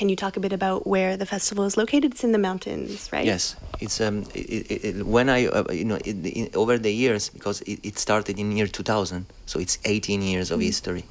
can 0.00 0.08
you 0.08 0.16
talk 0.16 0.38
a 0.38 0.40
bit 0.40 0.54
about 0.54 0.86
where 0.86 1.18
the 1.18 1.26
festival 1.26 1.64
is 1.66 1.76
located? 1.76 2.12
It's 2.12 2.24
in 2.24 2.32
the 2.32 2.38
mountains, 2.38 3.10
right? 3.12 3.26
Yes, 3.26 3.54
it's 3.80 4.00
um, 4.00 4.22
it, 4.34 4.64
it, 4.72 4.84
it, 4.88 5.06
when 5.06 5.28
I 5.28 5.46
uh, 5.46 5.70
you 5.70 5.84
know 5.84 5.98
it, 6.02 6.56
over 6.56 6.78
the 6.78 6.90
years 6.90 7.28
because 7.28 7.60
it, 7.66 7.98
started 7.98 8.38
in 8.38 8.56
year 8.56 8.66
2000, 8.66 9.26
so 9.44 9.60
it's 9.60 9.76
18 9.84 10.22
years 10.22 10.50
of 10.50 10.60
mm-hmm. 10.60 10.68
history. 10.68 11.04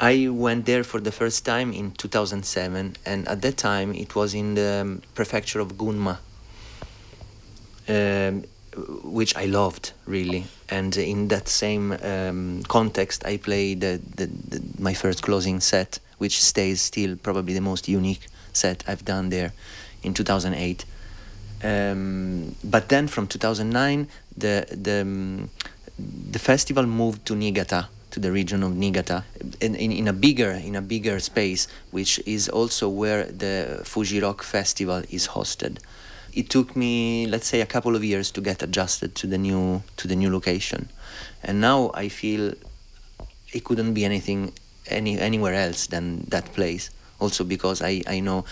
I 0.00 0.28
went 0.30 0.64
there 0.64 0.82
for 0.84 1.00
the 1.00 1.12
first 1.12 1.44
time 1.44 1.74
in 1.74 1.92
2007, 1.92 2.96
and 3.04 3.28
at 3.28 3.42
that 3.42 3.58
time 3.58 3.94
it 3.94 4.14
was 4.14 4.32
in 4.32 4.54
the 4.54 4.80
um, 4.80 5.02
prefecture 5.14 5.60
of 5.60 5.74
Gunma, 5.74 6.16
um, 7.88 8.44
which 9.04 9.36
I 9.36 9.44
loved 9.44 9.92
really. 10.06 10.46
And 10.70 10.96
in 10.96 11.28
that 11.28 11.46
same 11.46 11.92
um, 11.92 12.62
context, 12.68 13.26
I 13.26 13.36
played 13.36 13.82
the, 13.82 14.00
the, 14.16 14.26
the, 14.26 14.62
my 14.78 14.94
first 14.94 15.22
closing 15.22 15.60
set, 15.60 15.98
which 16.22 16.36
stays 16.40 16.80
still 16.80 17.16
probably 17.16 17.52
the 17.52 17.66
most 17.70 17.88
unique 17.88 18.24
set 18.52 18.78
I've 18.86 19.04
done 19.04 19.30
there 19.30 19.50
in 20.04 20.14
2008. 20.14 20.84
Um, 21.64 22.54
but 22.62 22.88
then 22.88 23.08
from 23.08 23.26
2009, 23.26 24.06
the 24.36 24.54
the 24.70 25.00
um, 25.00 25.50
the 26.34 26.38
festival 26.38 26.86
moved 26.86 27.20
to 27.26 27.34
Niigata 27.34 27.88
to 28.12 28.20
the 28.20 28.30
region 28.30 28.62
of 28.62 28.72
Niigata 28.76 29.24
in, 29.60 29.74
in, 29.74 29.90
in, 29.90 30.06
a 30.06 30.12
bigger 30.12 30.52
in 30.68 30.74
a 30.76 30.82
bigger 30.82 31.18
space, 31.18 31.66
which 31.90 32.20
is 32.26 32.48
also 32.48 32.88
where 32.88 33.24
the 33.24 33.80
Fuji 33.84 34.20
Rock 34.20 34.42
Festival 34.42 35.02
is 35.10 35.28
hosted. 35.34 35.78
It 36.40 36.50
took 36.50 36.76
me, 36.76 37.26
let's 37.26 37.48
say, 37.52 37.60
a 37.60 37.66
couple 37.74 37.94
of 37.96 38.02
years 38.04 38.30
to 38.32 38.40
get 38.40 38.62
adjusted 38.62 39.10
to 39.20 39.26
the 39.26 39.38
new 39.38 39.82
to 39.96 40.04
the 40.10 40.16
new 40.16 40.30
location, 40.30 40.82
and 41.42 41.60
now 41.60 41.90
I 42.04 42.08
feel 42.08 42.54
it 43.56 43.64
couldn't 43.64 43.92
be 43.92 44.04
anything 44.04 44.52
any 44.92 45.18
anywhere 45.18 45.54
else 45.54 45.86
than 45.86 46.24
that 46.28 46.52
place 46.54 46.90
also 47.22 47.44
because 47.44 47.80
I, 47.80 48.02
I 48.06 48.20
know 48.20 48.44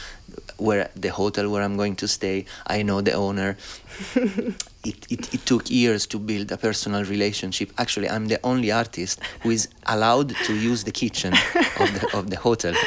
where 0.56 0.90
the 0.94 1.08
hotel 1.08 1.50
where 1.50 1.62
I'm 1.62 1.76
going 1.76 1.96
to 1.96 2.08
stay. 2.08 2.44
I 2.66 2.82
know 2.82 3.00
the 3.00 3.12
owner. 3.12 3.56
it, 4.14 5.00
it, 5.10 5.34
it 5.34 5.42
took 5.44 5.68
years 5.68 6.06
to 6.06 6.18
build 6.18 6.52
a 6.52 6.56
personal 6.56 7.04
relationship. 7.04 7.72
Actually, 7.78 8.08
I'm 8.08 8.26
the 8.28 8.38
only 8.44 8.70
artist 8.70 9.20
who 9.42 9.50
is 9.50 9.68
allowed 9.86 10.30
to 10.46 10.54
use 10.54 10.84
the 10.84 10.92
kitchen 10.92 11.32
of 11.82 11.88
the, 11.96 12.10
of 12.14 12.30
the 12.30 12.36
hotel. 12.36 12.74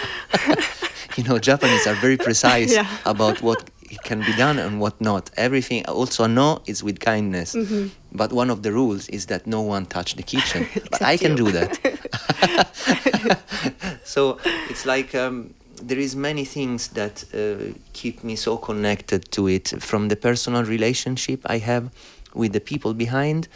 you 1.18 1.24
know, 1.24 1.38
Japanese 1.40 1.86
are 1.88 1.96
very 1.96 2.18
precise 2.18 2.74
yeah. 2.74 2.88
about 3.06 3.42
what 3.42 3.70
can 4.04 4.22
be 4.22 4.34
done 4.36 4.60
and 4.60 4.80
what 4.80 5.00
not. 5.00 5.30
Everything 5.38 5.86
also 5.86 6.28
no 6.28 6.62
is 6.66 6.84
with 6.84 7.00
kindness. 7.00 7.56
Mm-hmm. 7.56 7.88
But 8.12 8.32
one 8.32 8.50
of 8.50 8.64
the 8.64 8.72
rules 8.72 9.08
is 9.10 9.28
that 9.28 9.48
no 9.48 9.62
one 9.62 9.86
touch 9.86 10.16
the 10.16 10.24
kitchen. 10.24 10.68
but 10.92 11.02
I 11.02 11.18
can 11.18 11.36
do 11.36 11.52
that. 11.52 11.80
so 14.04 14.38
it's 14.70 14.86
like 14.86 15.16
um, 15.16 15.54
there 15.82 16.00
is 16.00 16.16
many 16.16 16.46
things 16.46 16.90
that 16.90 17.24
uh, 17.34 17.74
keep 17.94 18.24
me 18.24 18.36
so 18.36 18.58
connected 18.58 19.32
to 19.32 19.48
it 19.48 19.70
from 19.80 20.08
the 20.08 20.16
personal 20.16 20.64
relationship 20.64 21.42
i 21.46 21.58
have 21.58 21.90
with 22.34 22.54
the 22.54 22.60
people 22.60 22.94
behind 22.94 23.48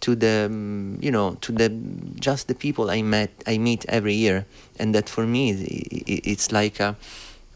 to 0.00 0.14
the 0.14 0.48
um, 0.50 0.98
you 1.00 1.10
know 1.10 1.36
to 1.40 1.52
the 1.52 1.68
just 2.20 2.48
the 2.48 2.54
people 2.54 2.90
i 2.90 3.02
met 3.02 3.30
i 3.46 3.58
meet 3.58 3.84
every 3.88 4.14
year 4.14 4.46
and 4.78 4.94
that 4.94 5.08
for 5.08 5.26
me 5.26 5.50
it's 6.06 6.52
like 6.52 6.80
a, 6.80 6.96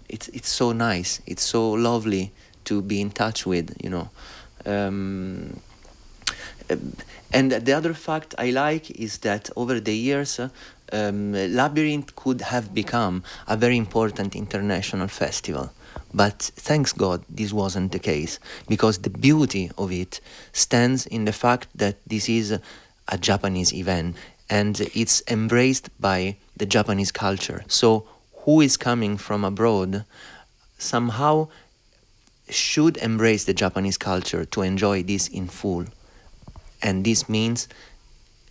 it's 0.09 0.29
it's 0.29 0.49
so 0.49 0.73
nice 0.73 1.21
it's 1.27 1.43
so 1.43 1.71
lovely 1.71 2.33
to 2.65 2.83
be 2.83 3.01
in 3.01 3.11
touch 3.11 3.47
with 3.47 3.75
you 3.83 3.91
know 3.91 4.09
um, 4.67 5.61
and 7.33 7.53
the 7.53 7.73
other 7.73 7.95
fact 7.95 8.35
I 8.39 8.51
like 8.51 8.91
is 8.91 9.19
that 9.19 9.51
over 9.57 9.81
the 9.81 9.95
years, 9.95 10.39
uh, 10.39 10.49
um, 10.93 11.33
Labyrinth 11.33 12.17
could 12.17 12.41
have 12.41 12.75
become 12.75 13.23
a 13.47 13.57
very 13.57 13.77
important 13.77 14.35
international 14.35 15.09
festival. 15.09 15.71
But 16.15 16.51
thanks 16.57 16.93
God, 16.93 17.23
this 17.29 17.53
wasn't 17.53 17.93
the 17.93 17.99
case, 17.99 18.39
because 18.67 18.99
the 18.99 19.11
beauty 19.11 19.71
of 19.77 19.93
it 19.93 20.21
stands 20.53 21.07
in 21.07 21.27
the 21.27 21.33
fact 21.33 21.69
that 21.75 21.97
this 22.07 22.29
is 22.29 22.59
a 23.09 23.19
Japanese 23.19 23.75
event 23.75 24.17
and 24.49 24.81
it's 24.95 25.23
embraced 25.29 25.91
by 26.01 26.37
the 26.57 26.65
Japanese 26.65 27.13
culture. 27.13 27.63
So, 27.69 28.09
who 28.49 28.63
is 28.63 28.79
coming 28.79 29.19
from 29.19 29.45
abroad 29.45 30.07
somehow 30.79 31.47
should 32.49 32.97
embrace 32.97 33.45
the 33.45 33.53
Japanese 33.53 33.99
culture 33.99 34.47
to 34.47 34.63
enjoy 34.63 35.03
this 35.03 35.29
in 35.29 35.47
full. 35.47 35.85
And 36.83 37.05
this 37.05 37.29
means 37.29 37.69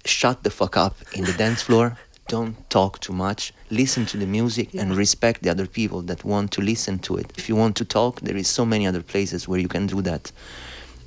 shut 0.06 0.44
the 0.44 0.52
fuck 0.52 0.78
up 0.78 0.96
in 1.14 1.24
the 1.24 1.34
dance 1.34 1.64
floor 1.64 1.98
don't 2.28 2.70
talk 2.70 3.00
too 3.00 3.12
much 3.12 3.52
listen 3.72 4.06
to 4.06 4.18
the 4.18 4.28
music 4.28 4.72
yeah. 4.72 4.82
and 4.82 4.96
respect 4.96 5.42
the 5.42 5.50
other 5.50 5.66
people 5.66 6.02
that 6.04 6.24
want 6.24 6.52
to 6.52 6.62
listen 6.62 7.00
to 7.00 7.18
it 7.18 7.34
if 7.38 7.50
you 7.50 7.56
want 7.56 7.76
to 7.76 7.84
talk 7.84 8.22
there 8.22 8.38
is 8.38 8.48
so 8.48 8.66
many 8.66 8.86
other 8.86 9.02
places 9.02 9.48
where 9.48 9.60
you 9.60 9.68
can 9.68 9.88
do 9.88 10.02
that 10.02 10.32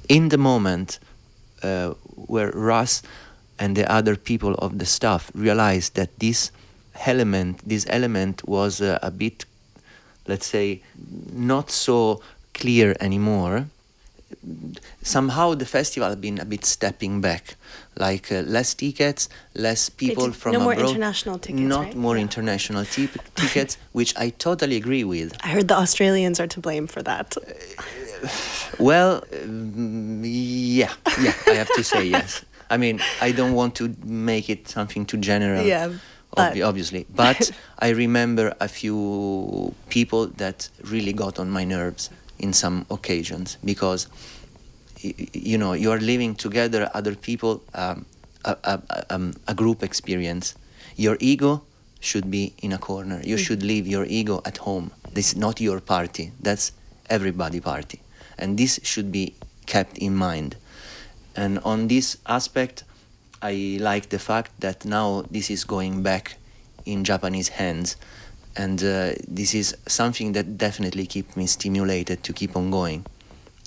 in 0.08 0.30
the 0.30 0.38
moment 0.38 0.98
uh, 1.62 1.90
where 2.32 2.50
russ 2.52 3.02
and 3.58 3.76
the 3.76 3.90
other 3.90 4.16
people 4.16 4.54
of 4.54 4.78
the 4.78 4.86
staff 4.86 5.30
realized 5.34 5.94
that 5.94 6.10
this 6.18 6.50
element 7.06 7.60
this 7.66 7.86
element 7.88 8.46
was 8.46 8.80
uh, 8.80 8.98
a 9.02 9.10
bit 9.10 9.44
let's 10.26 10.46
say 10.46 10.80
not 11.32 11.70
so 11.70 12.20
clear 12.54 12.96
anymore. 13.00 13.66
Somehow 15.02 15.54
the 15.54 15.66
festival 15.66 16.08
has 16.08 16.16
been 16.16 16.38
a 16.38 16.44
bit 16.44 16.64
stepping 16.64 17.20
back. 17.20 17.56
Like 17.98 18.30
uh, 18.32 18.42
less 18.42 18.72
tickets 18.74 19.28
less 19.54 19.90
people 19.90 20.26
it's 20.26 20.36
from 20.36 20.52
no 20.52 20.60
abroad. 20.60 20.78
more 20.78 20.86
international 20.86 21.38
tickets 21.38 21.62
not 21.62 21.84
right? 21.86 21.96
more 21.96 22.16
yeah. 22.16 22.22
international 22.22 22.84
t- 22.84 23.10
tickets 23.34 23.76
which 23.92 24.16
i 24.16 24.30
totally 24.30 24.76
agree 24.76 25.04
with. 25.04 25.36
I 25.44 25.48
heard 25.48 25.68
the 25.68 25.76
australians 25.76 26.38
are 26.40 26.46
to 26.46 26.60
blame 26.60 26.86
for 26.86 27.02
that. 27.02 27.36
Uh, 27.36 28.28
well 28.78 29.24
um, 29.42 30.22
yeah 30.24 30.94
yeah 31.20 31.34
i 31.46 31.54
have 31.54 31.72
to 31.74 31.84
say 31.84 32.04
yes. 32.04 32.44
I 32.70 32.76
mean 32.76 33.00
i 33.20 33.32
don't 33.32 33.54
want 33.54 33.74
to 33.80 33.94
make 34.04 34.48
it 34.48 34.68
something 34.68 35.04
too 35.04 35.18
general. 35.18 35.64
Yeah 35.66 35.92
but. 36.36 36.60
obviously. 36.60 37.06
But 37.14 37.50
i 37.78 37.88
remember 37.90 38.54
a 38.60 38.68
few 38.68 39.74
people 39.88 40.26
that 40.42 40.68
really 40.84 41.12
got 41.12 41.38
on 41.38 41.50
my 41.50 41.64
nerves 41.64 42.10
in 42.38 42.52
some 42.52 42.86
occasions 42.90 43.58
because 43.64 44.06
you 45.02 45.58
know 45.58 45.72
you 45.72 45.90
are 45.90 45.98
living 45.98 46.34
together 46.34 46.90
other 46.94 47.14
people 47.14 47.62
um, 47.74 48.04
a, 48.44 48.56
a, 48.64 49.04
um, 49.10 49.34
a, 49.46 49.54
group 49.54 49.82
experience. 49.82 50.54
Your 50.96 51.16
ego 51.20 51.62
should 52.00 52.30
be 52.30 52.54
in 52.62 52.72
a 52.72 52.78
corner. 52.78 53.20
You 53.24 53.36
mm. 53.36 53.44
should 53.44 53.62
leave 53.62 53.86
your 53.86 54.04
ego 54.04 54.40
at 54.44 54.58
home. 54.58 54.90
This 55.12 55.32
is 55.32 55.36
not 55.36 55.60
your 55.60 55.80
party. 55.80 56.32
That's 56.40 56.72
everybody 57.08 57.60
party. 57.60 58.00
And 58.38 58.58
this 58.58 58.80
should 58.82 59.12
be 59.12 59.34
kept 59.66 59.98
in 59.98 60.14
mind. 60.16 60.56
And 61.36 61.58
on 61.60 61.88
this 61.88 62.16
aspect 62.26 62.84
i 63.42 63.78
like 63.80 64.08
the 64.08 64.18
fact 64.18 64.52
that 64.60 64.84
now 64.84 65.22
this 65.30 65.50
is 65.50 65.64
going 65.64 66.02
back 66.02 66.36
in 66.84 67.04
japanese 67.04 67.48
hands 67.48 67.96
and 68.56 68.82
uh, 68.82 69.12
this 69.28 69.54
is 69.54 69.76
something 69.86 70.32
that 70.32 70.58
definitely 70.58 71.06
keeps 71.06 71.36
me 71.36 71.46
stimulated 71.46 72.22
to 72.24 72.32
keep 72.32 72.56
on 72.56 72.70
going 72.70 73.04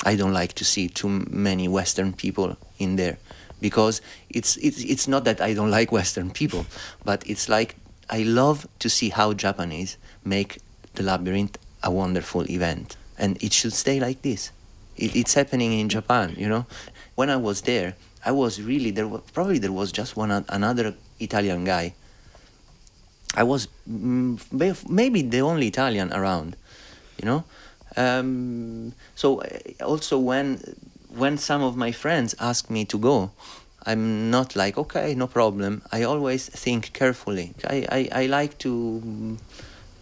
I 0.06 0.16
don't 0.16 0.34
like 0.34 0.54
to 0.54 0.66
see 0.66 0.90
too 0.90 1.10
many 1.30 1.68
Western 1.68 2.14
people 2.14 2.58
in 2.78 2.98
there 2.98 3.18
because 3.62 4.02
it's, 4.30 4.58
it's, 4.58 4.84
it's 4.84 5.08
not 5.08 5.24
that 5.24 5.40
I 5.40 5.54
don't 5.54 5.72
like 5.72 5.92
Western 6.00 6.32
people, 6.32 6.66
but 7.06 7.24
it's 7.28 7.48
like 7.48 7.78
I 8.10 8.24
love 8.24 8.68
to 8.80 8.90
see 8.90 9.10
how 9.10 9.34
Japanese 9.34 9.98
make 10.26 10.60
the 10.96 11.04
labyrinth 11.04 11.58
a 11.82 11.90
wonderful 11.90 12.50
event. 12.50 12.98
And 13.18 13.42
it 13.42 13.54
should 13.54 13.74
stay 13.74 14.00
like 14.00 14.22
this. 14.22 14.52
It, 14.98 15.16
it's 15.16 15.34
happening 15.34 15.74
in 15.80 15.88
Japan, 15.88 16.36
you 16.38 16.50
know. 16.50 16.66
When 17.16 17.30
I 17.30 17.38
was 17.38 17.62
there, 17.62 17.96
I 18.26 18.32
was 18.32 18.62
really 18.62 18.92
there. 18.92 19.08
Was, 19.08 19.22
probably 19.34 19.60
there 19.60 19.72
was 19.72 19.92
just 19.92 20.16
one 20.16 20.32
another 20.50 20.94
Italian 21.20 21.64
guy. 21.64 21.94
I 23.36 23.44
was 23.44 23.68
mm, 23.90 24.40
maybe 24.90 25.22
the 25.22 25.42
only 25.42 25.68
Italian 25.68 26.14
around, 26.14 26.56
you 27.22 27.26
know. 27.26 27.44
Um, 27.96 28.94
so 29.16 29.42
uh, 29.42 29.84
also 29.84 30.18
when 30.18 30.60
when 31.10 31.38
some 31.38 31.62
of 31.62 31.76
my 31.76 31.92
friends 31.92 32.34
ask 32.40 32.70
me 32.70 32.86
to 32.86 32.98
go, 32.98 33.32
I'm 33.86 34.32
not 34.32 34.56
like 34.56 34.78
okay, 34.78 35.16
no 35.16 35.28
problem. 35.28 35.82
I 35.92 36.04
always 36.04 36.48
think 36.48 36.94
carefully. 36.94 37.54
I, 37.68 37.86
I, 37.92 38.24
I 38.24 38.26
like 38.28 38.58
to, 38.60 39.38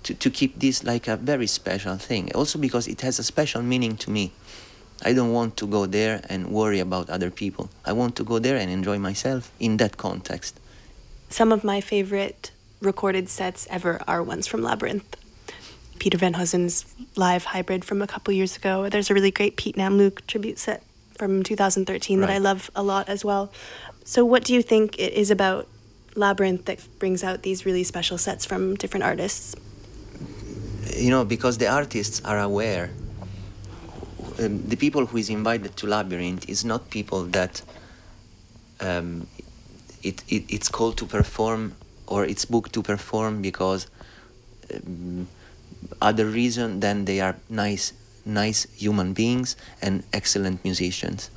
to 0.04 0.14
to 0.14 0.30
keep 0.30 0.60
this 0.60 0.84
like 0.84 1.08
a 1.08 1.18
very 1.18 1.48
special 1.48 1.98
thing. 1.98 2.32
Also 2.36 2.60
because 2.60 2.88
it 2.88 3.02
has 3.02 3.20
a 3.20 3.24
special 3.24 3.62
meaning 3.62 3.98
to 3.98 4.12
me. 4.12 4.32
I 5.04 5.14
don't 5.14 5.34
want 5.34 5.58
to 5.58 5.68
go 5.68 5.86
there 5.86 6.22
and 6.30 6.52
worry 6.52 6.80
about 6.80 7.10
other 7.10 7.32
people. 7.32 7.70
I 7.86 7.94
want 7.94 8.16
to 8.18 8.24
go 8.24 8.40
there 8.40 8.58
and 8.58 8.70
enjoy 8.70 9.00
myself 9.00 9.52
in 9.60 9.78
that 9.78 9.98
context. 9.98 10.60
Some 11.30 11.52
of 11.52 11.64
my 11.64 11.82
favorite 11.82 12.52
recorded 12.82 13.30
sets 13.30 13.68
ever 13.70 14.02
are 14.08 14.22
ones 14.22 14.48
from 14.48 14.62
Labyrinth. 14.62 15.18
Peter 16.00 16.18
Van 16.18 16.34
Hoesen's 16.34 16.86
live 17.16 17.46
hybrid 17.46 17.86
from 17.86 18.02
a 18.02 18.08
couple 18.08 18.34
years 18.34 18.58
ago. 18.58 18.90
There's 18.90 19.10
a 19.10 19.14
really 19.14 19.32
great 19.32 19.56
Pete 19.56 19.76
Namlook 19.76 20.26
tribute 20.28 20.58
set 20.58 20.84
from 21.18 21.44
2013 21.44 22.20
right. 22.20 22.28
that 22.28 22.34
I 22.34 22.38
love 22.40 22.72
a 22.76 22.84
lot 22.84 23.08
as 23.08 23.24
well. 23.24 23.52
So, 24.04 24.26
what 24.26 24.44
do 24.44 24.54
you 24.54 24.64
think 24.64 24.98
it 24.98 25.14
is 25.14 25.30
about 25.30 25.68
Labyrinth 26.16 26.66
that 26.66 26.80
brings 26.98 27.24
out 27.24 27.44
these 27.44 27.66
really 27.66 27.84
special 27.84 28.18
sets 28.18 28.46
from 28.46 28.76
different 28.76 29.04
artists? 29.04 29.56
You 30.98 31.12
know, 31.12 31.24
because 31.24 31.60
the 31.60 31.68
artists 31.68 32.20
are 32.26 32.40
aware 32.40 32.90
um, 34.42 34.64
the 34.68 34.76
people 34.76 35.06
who 35.06 35.18
is 35.18 35.30
invited 35.30 35.76
to 35.78 35.88
Labyrinth 35.88 36.50
is 36.50 36.66
not 36.66 36.90
people 36.90 37.24
that 37.26 37.62
um, 38.80 39.28
it, 40.04 40.24
it, 40.28 40.44
it's 40.50 40.70
called 40.70 40.98
to 40.98 41.06
perform 41.06 41.76
or 42.08 42.26
it's 42.26 42.46
booked 42.46 42.74
to 42.74 42.82
perform 42.82 43.42
because 43.42 43.88
um, 44.74 45.28
other 46.02 46.26
reason 46.26 46.80
than 46.80 47.06
they 47.06 47.20
are 47.22 47.36
nice 47.50 47.94
nice 48.24 48.68
human 48.76 49.14
beings 49.14 49.56
and 49.82 50.04
excellent 50.14 50.64
musicians. 50.64 51.32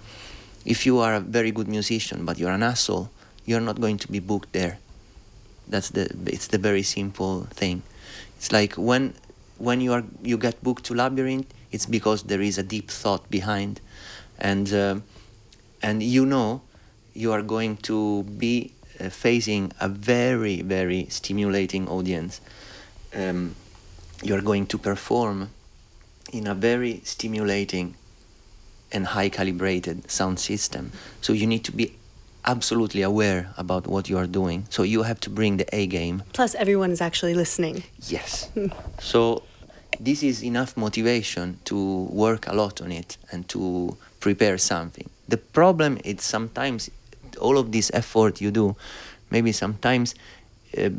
If 0.67 0.85
you 0.85 0.99
are 0.99 1.15
a 1.15 1.21
very 1.21 1.51
good 1.51 1.69
musician 1.69 2.25
but 2.25 2.39
you're 2.39 2.53
an 2.53 2.63
asshole, 2.63 3.11
you're 3.45 3.61
not 3.61 3.81
going 3.81 3.99
to 3.99 4.11
be 4.11 4.19
booked 4.19 4.53
there. 4.53 4.79
That's 5.69 5.91
the 5.91 6.11
it's 6.27 6.49
the 6.49 6.59
very 6.59 6.83
simple 6.83 7.47
thing. 7.51 7.83
It's 8.37 8.53
like 8.53 8.75
when 8.75 9.15
when 9.59 9.81
you 9.81 9.93
are 9.93 10.05
you 10.23 10.37
get 10.39 10.63
booked 10.63 10.85
to 10.87 10.95
Labyrinth, 10.95 11.53
it's 11.75 11.87
because 11.87 12.23
there 12.23 12.41
is 12.41 12.57
a 12.57 12.63
deep 12.63 12.89
thought 12.89 13.29
behind, 13.31 13.81
and 14.39 14.73
uh, 14.73 15.01
and 15.83 16.03
you 16.03 16.25
know 16.25 16.63
you 17.15 17.33
are 17.33 17.43
going 17.43 17.77
to 17.79 18.23
be 18.23 18.73
uh, 19.01 19.09
facing 19.09 19.73
a 19.81 19.89
very 19.89 20.63
very 20.63 21.07
stimulating 21.11 21.89
audience. 21.89 22.41
Um, 23.13 23.57
you 24.23 24.35
are 24.37 24.41
going 24.41 24.67
to 24.67 24.79
perform 24.79 25.51
in 26.33 26.47
a 26.47 26.55
very 26.55 27.01
stimulating 27.05 27.97
and 28.93 29.07
high 29.07 29.29
calibrated 29.29 30.09
sound 30.09 30.39
system. 30.39 30.93
So 31.21 31.33
you 31.33 31.47
need 31.47 31.65
to 31.65 31.73
be 31.73 31.97
absolutely 32.45 33.03
aware 33.03 33.53
about 33.57 33.87
what 33.89 34.09
you 34.09 34.17
are 34.17 34.29
doing. 34.29 34.67
So 34.71 34.85
you 34.85 35.03
have 35.03 35.19
to 35.21 35.31
bring 35.31 35.57
the 35.57 35.67
A 35.75 35.87
game. 35.87 36.23
Plus, 36.33 36.55
everyone 36.55 36.93
is 36.93 37.01
actually 37.01 37.35
listening. 37.35 37.83
Yes. 38.07 38.51
so 39.01 39.43
this 40.01 40.23
is 40.23 40.43
enough 40.43 40.77
motivation 40.77 41.59
to 41.65 42.05
work 42.05 42.47
a 42.47 42.55
lot 42.55 42.81
on 42.81 42.93
it 42.93 43.17
and 43.33 43.49
to 43.49 43.97
prepare 44.21 44.59
something. 44.59 45.09
The 45.29 45.37
problem 45.37 45.99
is 46.05 46.23
sometimes 46.23 46.91
all 47.41 47.59
of 47.59 47.73
this 47.73 47.91
effort 47.95 48.41
you 48.41 48.51
do, 48.51 48.77
maybe 49.31 49.53
sometimes 49.53 50.15
uh, 50.79 50.91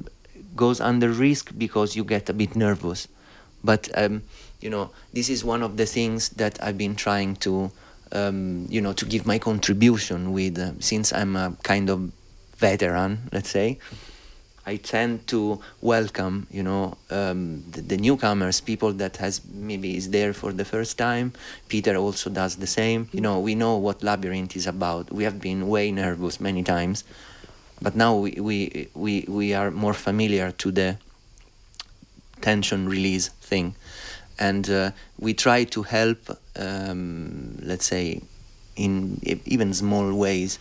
goes 0.56 0.80
under 0.80 1.10
risk 1.10 1.52
because 1.58 1.96
you 1.96 2.04
get 2.04 2.30
a 2.30 2.34
bit 2.34 2.56
nervous. 2.56 3.08
But 3.64 3.90
um, 3.96 4.24
you 4.62 4.70
know, 4.70 4.92
this 5.14 5.30
is 5.30 5.44
one 5.44 5.64
of 5.64 5.78
the 5.78 5.86
things 5.86 6.30
that 6.30 6.62
I've 6.62 6.78
been 6.78 6.96
trying 6.96 7.36
to, 7.38 7.72
um, 8.12 8.66
you 8.70 8.82
know, 8.82 8.94
to 8.94 9.06
give 9.06 9.26
my 9.26 9.40
contribution 9.40 10.34
with. 10.34 10.58
Uh, 10.58 10.72
since 10.80 11.14
I'm 11.14 11.36
a 11.36 11.56
kind 11.64 11.90
of 11.90 12.12
veteran, 12.58 13.30
let's 13.32 13.50
say, 13.50 13.80
I 14.68 14.78
tend 14.78 15.28
to 15.28 15.60
welcome, 15.82 16.48
you 16.50 16.64
know, 16.64 16.98
um, 17.12 17.64
the, 17.70 17.82
the, 17.82 17.98
newcomers, 17.98 18.62
people 18.62 18.94
that 18.94 19.18
has 19.18 19.42
maybe 19.54 19.96
is 19.96 20.10
there 20.10 20.34
for 20.34 20.52
the 20.52 20.66
first 20.66 20.98
time. 20.98 21.34
Peter 21.68 21.96
also 21.96 22.32
does 22.32 22.56
the 22.56 22.66
same. 22.66 23.08
You 23.12 23.22
know, 23.22 23.40
we 23.40 23.54
know 23.54 23.78
what 23.78 24.02
labyrinth 24.02 24.56
is 24.56 24.66
about. 24.66 25.12
We 25.12 25.24
have 25.24 25.40
been 25.40 25.68
way 25.68 25.92
nervous 25.92 26.40
many 26.40 26.64
times, 26.64 27.04
but 27.80 27.96
now 27.96 28.16
we 28.16 28.32
we 28.40 28.90
we, 28.96 29.26
we 29.28 29.54
are 29.54 29.70
more 29.70 29.94
familiar 29.94 30.52
to 30.52 30.72
the 30.72 30.98
tension 32.42 32.90
release 32.90 33.28
thing, 33.28 33.76
and 34.40 34.68
uh, 34.68 34.92
we 35.20 35.36
try 35.36 35.64
to 35.66 35.84
help. 35.84 36.40
Um, 36.58 37.60
let's 37.62 37.86
say, 37.86 38.22
in 38.76 39.20
even 39.46 39.74
small 39.74 40.12
ways 40.14 40.58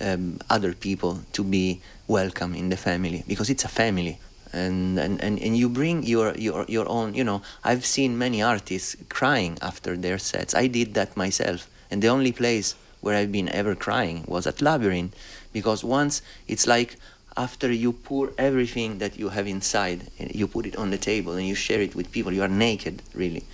um, 0.00 0.38
other 0.50 0.72
people 0.72 1.20
to 1.32 1.44
be 1.44 1.80
welcome 2.06 2.54
in 2.54 2.68
the 2.68 2.76
family 2.76 3.24
because 3.26 3.50
it's 3.50 3.64
a 3.64 3.68
family. 3.68 4.18
And, 4.52 4.98
and, 4.98 5.20
and, 5.20 5.40
and 5.40 5.56
you 5.56 5.68
bring 5.68 6.04
your, 6.04 6.32
your, 6.36 6.64
your 6.68 6.88
own 6.88 7.14
you 7.14 7.24
know 7.24 7.42
i've 7.64 7.84
seen 7.84 8.16
many 8.16 8.40
artists 8.40 8.94
crying 9.08 9.58
after 9.60 9.96
their 9.96 10.18
sets. 10.18 10.54
I 10.54 10.68
did 10.68 10.94
that 10.94 11.16
myself. 11.16 11.68
And 11.90 12.00
the 12.02 12.08
only 12.08 12.30
place 12.30 12.76
where 13.00 13.16
i've 13.16 13.32
been 13.32 13.48
ever 13.48 13.74
crying 13.74 14.24
was 14.28 14.46
at 14.46 14.62
labyrinth 14.62 15.14
because 15.52 15.82
once 15.82 16.22
it's 16.46 16.66
like 16.68 16.96
after 17.36 17.70
you 17.72 17.92
pour 17.92 18.32
everything 18.38 18.98
that 18.98 19.18
you 19.18 19.28
have 19.30 19.46
inside 19.46 20.02
eh, 20.20 20.28
you 20.32 20.46
put 20.46 20.66
it 20.66 20.76
on 20.76 20.90
the 20.90 20.98
table 20.98 21.32
and 21.32 21.46
you 21.46 21.54
share 21.54 21.80
it 21.80 21.94
with 21.94 22.12
people 22.12 22.32
you 22.32 22.42
are 22.42 22.48
naked 22.48 23.02
really 23.12 23.44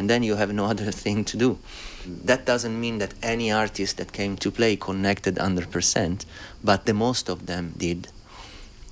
and 0.00 0.08
then 0.08 0.22
you 0.22 0.36
have 0.36 0.50
no 0.50 0.64
other 0.72 0.90
thing 0.90 1.24
to 1.26 1.36
do. 1.36 1.58
That 2.24 2.46
doesn't 2.46 2.80
mean 2.80 2.96
that 2.98 3.12
any 3.22 3.52
artist 3.52 3.98
that 3.98 4.12
came 4.12 4.36
to 4.38 4.50
play 4.50 4.74
connected 4.76 5.34
100%, 5.36 6.24
but 6.64 6.86
the 6.86 6.94
most 6.94 7.28
of 7.28 7.44
them 7.44 7.74
did 7.76 8.08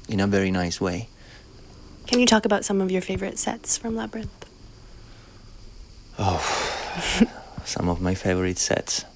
in 0.07 0.21
a 0.21 0.27
very 0.27 0.51
nice 0.51 0.79
way. 0.83 1.09
Can 2.07 2.21
you 2.21 2.27
talk 2.27 2.45
about 2.45 2.63
some 2.65 2.83
of 2.83 2.91
your 2.91 3.01
favorite 3.01 3.39
sets 3.39 3.79
from 3.79 3.97
Labyrinth? 3.97 4.45
Oh, 6.19 6.45
some 7.65 7.89
of 7.89 8.03
my 8.03 8.15
favorite 8.15 8.59
sets. 8.59 9.07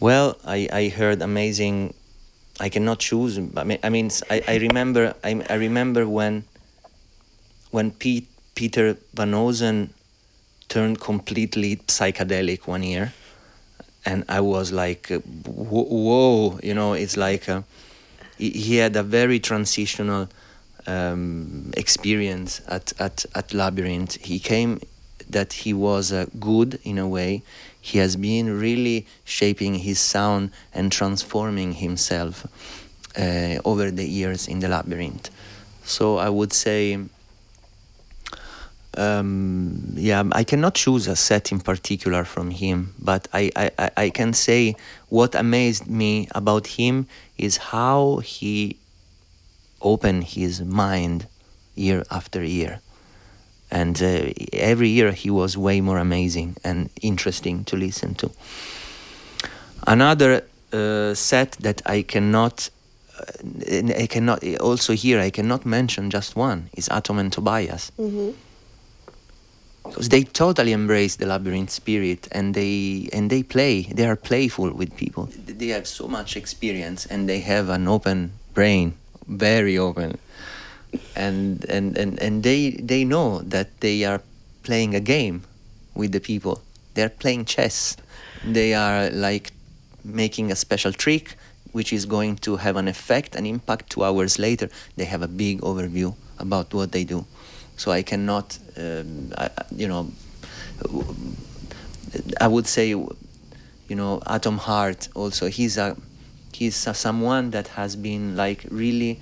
Well, 0.00 0.36
I, 0.44 0.68
I 0.70 0.88
heard 0.88 1.22
amazing. 1.22 1.94
I 2.60 2.68
cannot 2.68 2.98
choose. 2.98 3.38
I 3.38 3.64
mean, 3.64 3.78
I 3.82 3.88
mean, 3.88 4.10
I, 4.30 4.42
I 4.46 4.56
remember. 4.56 5.14
I, 5.22 5.44
I 5.48 5.54
remember 5.54 6.08
when 6.08 6.44
when 7.70 7.90
Pete, 7.92 8.28
Peter 8.54 8.96
Van 9.14 9.32
Hoesen 9.32 9.90
turned 10.68 11.00
completely 11.00 11.76
psychedelic 11.76 12.66
one 12.66 12.82
year. 12.82 13.12
And 14.04 14.24
i 14.28 14.40
was 14.40 14.72
like 14.72 15.10
whoa 15.44 16.58
you 16.62 16.72
know 16.72 16.94
it's 16.94 17.16
like 17.16 17.46
uh, 17.48 17.62
he 18.38 18.76
had 18.76 18.96
a 18.96 19.02
very 19.02 19.38
transitional 19.40 20.28
um, 20.86 21.72
experience 21.76 22.60
at, 22.68 22.92
at, 22.98 23.26
at 23.34 23.52
labyrinth. 23.52 24.16
He 24.24 24.38
came 24.38 24.80
that 25.28 25.52
he 25.52 25.74
was 25.74 26.12
uh, 26.12 26.26
good 26.40 26.78
in 26.84 26.98
a 26.98 27.06
way. 27.06 27.42
He 27.80 27.98
has 27.98 28.16
been 28.16 28.58
really 28.58 29.06
shaping 29.24 29.74
his 29.74 29.98
sound 30.00 30.50
and 30.72 30.90
transforming 30.90 31.74
himself 31.74 32.46
uh, 33.18 33.58
over 33.64 33.90
the 33.90 34.06
years 34.06 34.48
in 34.48 34.60
the 34.60 34.68
labyrinth. 34.68 35.30
So 35.84 36.18
i 36.18 36.28
would 36.28 36.52
say 36.52 36.98
um, 38.98 39.92
yeah, 39.94 40.24
I 40.32 40.44
cannot 40.44 40.74
choose 40.74 41.06
a 41.06 41.14
set 41.14 41.52
in 41.52 41.60
particular 41.60 42.24
from 42.24 42.50
him, 42.50 42.94
but 42.98 43.28
I, 43.32 43.50
I, 43.56 43.90
I 43.96 44.10
can 44.10 44.32
say 44.32 44.74
what 45.08 45.34
amazed 45.34 45.88
me 45.88 46.28
about 46.34 46.66
him 46.66 47.06
is 47.36 47.56
how 47.56 48.16
he 48.18 48.76
opened 49.80 50.24
his 50.24 50.62
mind 50.62 51.28
year 51.76 52.04
after 52.10 52.42
year. 52.42 52.80
And 53.70 54.02
uh, 54.02 54.32
every 54.52 54.88
year 54.88 55.12
he 55.12 55.30
was 55.30 55.56
way 55.56 55.80
more 55.80 55.98
amazing 55.98 56.56
and 56.64 56.90
interesting 57.00 57.64
to 57.64 57.76
listen 57.76 58.14
to. 58.16 58.30
Another 59.86 60.42
uh, 60.72 61.14
set 61.14 61.52
that 61.60 61.82
I 61.86 62.02
cannot 62.02 62.70
uh, 63.18 63.92
I 63.96 64.06
cannot 64.06 64.44
also 64.60 64.94
here 64.94 65.20
I 65.20 65.30
cannot 65.30 65.66
mention 65.66 66.10
just 66.10 66.36
one 66.36 66.70
is 66.74 66.88
Atom 66.88 67.18
and 67.18 67.32
Tobias. 67.32 67.92
Mm-hmm 67.98 68.47
because 69.88 70.08
they 70.08 70.22
totally 70.22 70.72
embrace 70.72 71.16
the 71.16 71.26
labyrinth 71.26 71.70
spirit 71.70 72.28
and 72.32 72.54
they 72.54 73.08
and 73.12 73.30
they 73.30 73.42
play 73.42 73.82
they 73.82 74.06
are 74.06 74.16
playful 74.16 74.72
with 74.72 74.96
people. 74.96 75.28
They 75.46 75.68
have 75.68 75.86
so 75.86 76.06
much 76.08 76.36
experience 76.36 77.06
and 77.06 77.28
they 77.28 77.40
have 77.40 77.68
an 77.68 77.88
open 77.88 78.32
brain 78.54 78.94
very 79.26 79.76
open. 79.78 80.18
And 81.14 81.64
and 81.68 81.96
and, 81.96 82.18
and 82.20 82.42
they 82.42 82.70
they 82.70 83.04
know 83.04 83.40
that 83.40 83.80
they 83.80 84.04
are 84.04 84.22
playing 84.62 84.94
a 84.94 85.00
game 85.00 85.42
with 85.94 86.12
the 86.12 86.20
people. 86.20 86.62
They're 86.94 87.10
playing 87.10 87.44
chess. 87.44 87.96
They 88.44 88.74
are 88.74 89.10
like 89.10 89.52
making 90.04 90.50
a 90.50 90.56
special 90.56 90.92
trick 90.92 91.36
which 91.72 91.92
is 91.92 92.06
going 92.06 92.36
to 92.36 92.56
have 92.56 92.76
an 92.76 92.88
effect 92.88 93.36
an 93.36 93.44
impact 93.44 93.90
two 93.90 94.02
hours 94.02 94.38
later. 94.38 94.70
They 94.96 95.04
have 95.04 95.22
a 95.22 95.28
big 95.28 95.60
overview 95.60 96.14
about 96.38 96.72
what 96.72 96.92
they 96.92 97.04
do 97.04 97.26
so 97.78 97.92
I 97.92 98.02
cannot, 98.02 98.58
um, 98.76 99.32
I, 99.38 99.48
you 99.74 99.88
know, 99.88 100.10
I 102.40 102.48
would 102.48 102.66
say, 102.66 102.88
you 102.88 103.16
know, 103.96 104.20
Atom 104.26 104.58
Heart 104.58 105.08
also. 105.14 105.48
He's 105.48 105.78
a 105.78 105.96
he's 106.52 106.86
a, 106.86 106.92
someone 106.92 107.50
that 107.52 107.68
has 107.68 107.96
been 107.96 108.36
like 108.36 108.66
really 108.70 109.20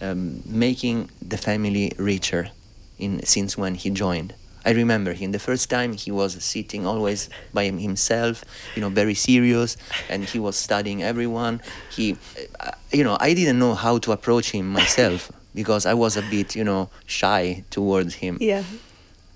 um, 0.00 0.42
making 0.46 1.10
the 1.20 1.36
family 1.36 1.92
richer 1.98 2.50
in 2.98 3.24
since 3.24 3.56
when 3.56 3.74
he 3.74 3.90
joined. 3.90 4.34
I 4.64 4.72
remember 4.72 5.12
him 5.12 5.32
the 5.32 5.38
first 5.38 5.70
time 5.70 5.92
he 5.92 6.10
was 6.10 6.42
sitting 6.42 6.86
always 6.86 7.30
by 7.54 7.64
himself, 7.64 8.44
you 8.74 8.82
know, 8.82 8.88
very 8.88 9.14
serious, 9.14 9.76
and 10.10 10.24
he 10.24 10.38
was 10.38 10.56
studying 10.56 11.02
everyone. 11.02 11.60
He, 11.90 12.16
uh, 12.60 12.72
you 12.92 13.04
know, 13.04 13.16
I 13.20 13.34
didn't 13.34 13.58
know 13.58 13.74
how 13.74 13.98
to 13.98 14.12
approach 14.12 14.50
him 14.50 14.68
myself 14.68 15.30
because 15.54 15.86
I 15.86 15.94
was 15.94 16.16
a 16.16 16.22
bit, 16.22 16.54
you 16.54 16.64
know, 16.64 16.90
shy 17.06 17.64
towards 17.70 18.14
him. 18.14 18.38
Yeah. 18.40 18.64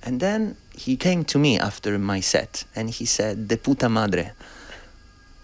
And 0.03 0.21
then 0.21 0.57
he 0.77 0.97
came 0.97 1.25
to 1.27 1.39
me 1.39 1.59
after 1.59 1.99
my 1.99 2.21
set 2.21 2.65
and 2.75 2.91
he 2.91 3.05
said, 3.05 3.49
De 3.49 3.57
puta 3.57 3.89
madre. 3.89 4.33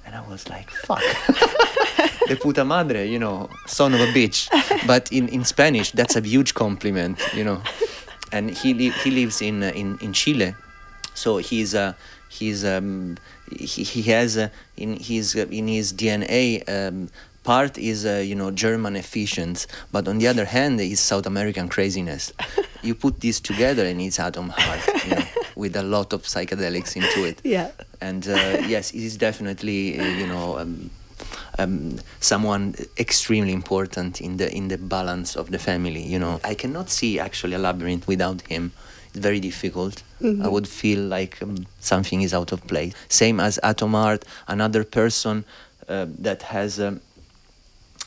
And 0.04 0.14
I 0.14 0.20
was 0.28 0.48
like, 0.48 0.70
fuck. 0.70 1.02
De 2.26 2.36
puta 2.36 2.64
madre, 2.64 3.06
you 3.06 3.18
know, 3.18 3.48
son 3.66 3.94
of 3.94 4.00
a 4.00 4.06
bitch. 4.06 4.48
But 4.86 5.12
in, 5.12 5.28
in 5.28 5.44
Spanish, 5.44 5.92
that's 5.92 6.16
a 6.16 6.20
huge 6.20 6.54
compliment, 6.54 7.20
you 7.34 7.44
know. 7.44 7.62
And 8.32 8.50
he, 8.50 8.74
li- 8.74 8.90
he 9.02 9.10
lives 9.10 9.40
in, 9.40 9.62
uh, 9.62 9.72
in, 9.74 9.98
in 10.00 10.12
Chile. 10.12 10.54
So 11.14 11.38
he's, 11.38 11.74
uh, 11.74 11.94
he's 12.28 12.64
um, 12.64 13.16
he, 13.50 13.82
he 13.82 14.02
has 14.02 14.36
uh, 14.36 14.48
in 14.76 14.96
his 14.96 15.34
uh, 15.34 15.46
in 15.50 15.68
his 15.68 15.92
DNA 15.92 16.62
um, 16.68 17.08
part 17.48 17.78
is 17.78 18.04
uh, 18.04 18.22
you 18.30 18.34
know 18.34 18.50
German 18.50 18.94
efficiency, 18.94 19.66
but 19.90 20.06
on 20.06 20.18
the 20.18 20.26
other 20.32 20.44
hand 20.44 20.78
is 20.80 21.00
South 21.00 21.26
American 21.26 21.66
craziness. 21.74 22.30
you 22.86 22.94
put 22.94 23.20
these 23.20 23.40
together 23.40 23.84
and 23.86 23.98
it's 24.02 24.18
Atom 24.20 24.50
Heart, 24.50 25.04
you 25.04 25.10
know, 25.14 25.24
with 25.56 25.74
a 25.76 25.82
lot 25.82 26.12
of 26.12 26.20
psychedelics 26.24 26.94
into 27.00 27.20
it. 27.30 27.40
Yeah. 27.44 27.70
And 28.02 28.28
uh, 28.28 28.66
yes, 28.74 28.84
it 28.92 29.02
is 29.10 29.16
definitely 29.16 29.98
uh, 29.98 30.04
you 30.20 30.26
know. 30.26 30.58
Um, 30.58 30.90
um, 31.60 31.98
someone 32.20 32.74
extremely 32.96 33.52
important 33.52 34.20
in 34.20 34.36
the 34.36 34.48
in 34.58 34.68
the 34.68 34.78
balance 34.78 35.30
of 35.40 35.50
the 35.50 35.58
family. 35.58 36.04
You 36.14 36.18
know, 36.18 36.34
I 36.44 36.54
cannot 36.54 36.88
see 36.90 37.18
actually 37.18 37.54
a 37.54 37.62
labyrinth 37.66 38.06
without 38.06 38.42
him. 38.42 38.70
It's 39.08 39.22
very 39.28 39.40
difficult. 39.40 39.96
Mm-hmm. 40.20 40.44
I 40.44 40.48
would 40.54 40.68
feel 40.68 41.00
like 41.16 41.42
um, 41.42 41.66
something 41.80 42.22
is 42.22 42.32
out 42.32 42.52
of 42.52 42.60
place. 42.72 42.92
Same 43.08 43.40
as 43.40 43.58
Atom 43.62 43.94
Heart, 43.94 44.24
another 44.46 44.84
person 44.84 45.44
uh, 45.88 46.06
that 46.26 46.42
has 46.42 46.78
um, 46.78 47.00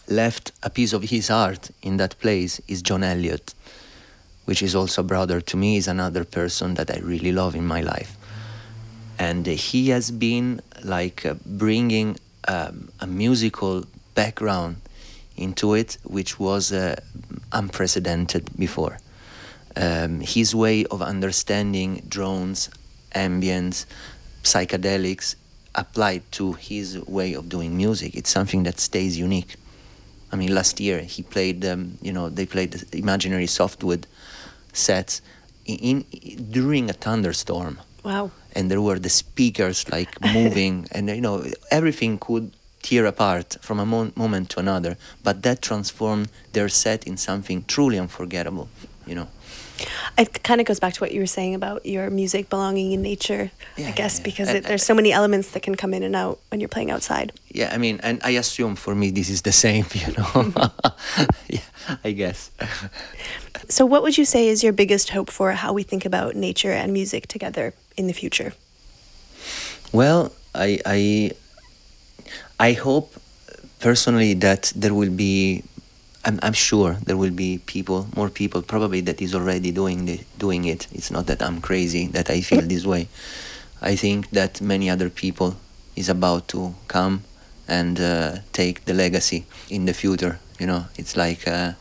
left 0.07 0.51
a 0.63 0.69
piece 0.69 0.93
of 0.93 1.03
his 1.03 1.27
heart 1.27 1.71
in 1.81 1.97
that 1.97 2.19
place 2.19 2.61
is 2.67 2.81
John 2.81 3.03
Elliott, 3.03 3.53
which 4.45 4.61
is 4.61 4.75
also 4.75 5.01
a 5.01 5.05
brother 5.05 5.41
to 5.41 5.57
me, 5.57 5.77
is 5.77 5.87
another 5.87 6.23
person 6.23 6.73
that 6.75 6.91
I 6.91 6.99
really 6.99 7.31
love 7.31 7.55
in 7.55 7.65
my 7.65 7.81
life. 7.81 8.17
And 9.17 9.47
uh, 9.47 9.51
he 9.51 9.89
has 9.89 10.11
been 10.11 10.61
like 10.83 11.25
uh, 11.25 11.35
bringing 11.45 12.17
um, 12.47 12.89
a 12.99 13.07
musical 13.07 13.85
background 14.15 14.77
into 15.37 15.73
it, 15.73 15.97
which 16.03 16.39
was 16.39 16.71
uh, 16.71 16.99
unprecedented 17.51 18.49
before. 18.57 18.97
Um, 19.75 20.19
his 20.19 20.53
way 20.53 20.85
of 20.85 21.01
understanding 21.01 22.03
drones, 22.07 22.69
ambience, 23.15 23.85
psychedelics 24.43 25.35
applied 25.73 26.29
to 26.33 26.53
his 26.53 26.99
way 27.05 27.33
of 27.33 27.47
doing 27.47 27.77
music. 27.77 28.15
It's 28.15 28.29
something 28.29 28.63
that 28.63 28.79
stays 28.79 29.17
unique. 29.17 29.55
I 30.31 30.35
mean, 30.35 30.53
last 30.55 30.79
year 30.79 30.99
he 31.01 31.23
played, 31.23 31.65
um, 31.65 31.97
you 32.01 32.13
know, 32.13 32.29
they 32.29 32.45
played 32.45 32.71
the 32.71 32.97
imaginary 32.97 33.47
softwood 33.47 34.07
sets 34.73 35.21
in, 35.65 36.05
in, 36.11 36.51
during 36.51 36.89
a 36.89 36.93
thunderstorm. 36.93 37.79
Wow. 38.03 38.31
And 38.55 38.69
there 38.71 38.81
were 38.81 38.99
the 38.99 39.09
speakers 39.09 39.89
like 39.89 40.09
moving, 40.33 40.87
and 40.91 41.09
you 41.09 41.21
know, 41.21 41.45
everything 41.69 42.17
could 42.17 42.51
tear 42.81 43.05
apart 43.05 43.57
from 43.61 43.79
a 43.79 43.85
mo- 43.85 44.11
moment 44.15 44.49
to 44.51 44.59
another. 44.59 44.97
But 45.23 45.43
that 45.43 45.61
transformed 45.61 46.29
their 46.53 46.67
set 46.69 47.05
in 47.05 47.17
something 47.17 47.63
truly 47.67 47.99
unforgettable, 47.99 48.69
you 49.05 49.15
know. 49.15 49.27
It 50.17 50.43
kind 50.43 50.61
of 50.61 50.67
goes 50.67 50.79
back 50.79 50.93
to 50.95 51.01
what 51.01 51.11
you 51.11 51.19
were 51.21 51.27
saying 51.27 51.55
about 51.55 51.85
your 51.85 52.09
music 52.09 52.49
belonging 52.49 52.91
in 52.91 53.01
nature, 53.01 53.51
Yeah, 53.77 53.87
I 53.89 53.91
guess, 53.91 54.15
yeah, 54.15 54.19
yeah. 54.19 54.23
because 54.23 54.47
And- 54.49 54.57
it, 54.59 54.63
there's 54.65 54.83
so 54.83 54.93
many 54.93 55.11
elements 55.11 55.51
that 55.51 55.63
can 55.63 55.75
come 55.75 55.93
in 55.93 56.03
and 56.03 56.15
out 56.15 56.39
when 56.49 56.59
you're 56.59 56.69
playing 56.69 56.91
outside. 56.91 57.31
Yeah, 57.53 57.69
I 57.73 57.77
mean, 57.77 57.99
and 58.01 58.21
I 58.23 58.31
assume 58.31 58.75
for 58.75 58.95
me 58.95 59.11
this 59.11 59.29
is 59.29 59.41
the 59.41 59.51
same, 59.51 59.85
you 59.93 60.13
know. 60.13 60.53
yeah, 61.49 61.59
I 62.03 62.11
guess. 62.11 62.51
So, 63.67 63.85
what 63.85 64.03
would 64.03 64.17
you 64.17 64.25
say 64.25 64.47
is 64.47 64.63
your 64.63 64.73
biggest 64.73 65.09
hope 65.09 65.29
for 65.29 65.51
how 65.51 65.73
we 65.73 65.83
think 65.83 66.05
about 66.05 66.35
nature 66.35 66.71
and 66.71 66.93
music 66.93 67.27
together 67.27 67.73
in 67.97 68.07
the 68.07 68.13
future? 68.13 68.53
Well, 69.91 70.31
I 70.55 70.79
I 70.85 71.31
I 72.59 72.73
hope 72.73 73.13
personally 73.79 74.33
that 74.35 74.71
there 74.75 74.93
will 74.93 75.11
be. 75.11 75.63
I'm, 76.23 76.39
I'm 76.43 76.53
sure 76.53 76.97
there 77.03 77.17
will 77.17 77.31
be 77.31 77.57
people, 77.65 78.07
more 78.15 78.29
people, 78.29 78.61
probably 78.61 79.01
that 79.01 79.19
is 79.23 79.33
already 79.33 79.71
doing 79.71 80.05
the, 80.05 80.19
doing 80.37 80.65
it. 80.65 80.85
It's 80.91 81.09
not 81.09 81.25
that 81.25 81.41
I'm 81.41 81.61
crazy 81.61 82.05
that 82.13 82.29
I 82.29 82.41
feel 82.41 82.61
this 82.61 82.85
way. 82.85 83.07
I 83.81 83.95
think 83.95 84.29
that 84.29 84.61
many 84.61 84.87
other 84.87 85.09
people 85.09 85.57
is 85.95 86.09
about 86.09 86.47
to 86.49 86.75
come 86.87 87.23
and 87.71 87.99
uh, 88.01 88.39
take 88.51 88.83
the 88.83 88.93
legacy 88.93 89.45
in 89.69 89.85
the 89.85 89.93
future. 89.93 90.39
You 90.59 90.67
know, 90.67 90.85
it's 90.97 91.15
like 91.15 91.47
uh, 91.47 91.71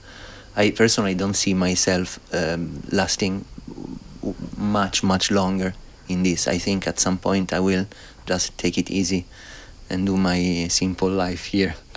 I 0.56 0.70
personally 0.70 1.14
don't 1.14 1.34
see 1.34 1.52
myself 1.52 2.20
um, 2.32 2.82
lasting 2.92 3.44
much 4.56 5.02
much 5.02 5.30
longer 5.30 5.74
in 6.08 6.22
this. 6.22 6.46
I 6.46 6.58
think 6.58 6.86
at 6.86 7.00
some 7.00 7.18
point 7.18 7.52
I 7.52 7.60
will 7.60 7.86
just 8.24 8.56
take 8.56 8.78
it 8.78 8.90
easy 8.90 9.24
and 9.90 10.06
do 10.06 10.16
my 10.16 10.68
simple 10.68 11.10
life 11.10 11.46
here. 11.46 11.74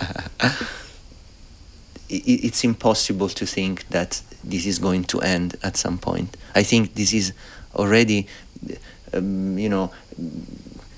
it, 2.08 2.44
it's 2.44 2.64
impossible 2.64 3.28
to 3.28 3.46
think 3.46 3.88
that 3.90 4.20
this 4.42 4.66
is 4.66 4.80
going 4.80 5.04
to 5.04 5.20
end 5.20 5.54
at 5.62 5.76
some 5.76 5.98
point. 5.98 6.36
I 6.54 6.64
think 6.64 6.94
this 6.94 7.14
is 7.14 7.32
already, 7.76 8.26
um, 9.12 9.56
you 9.56 9.68
know, 9.68 9.92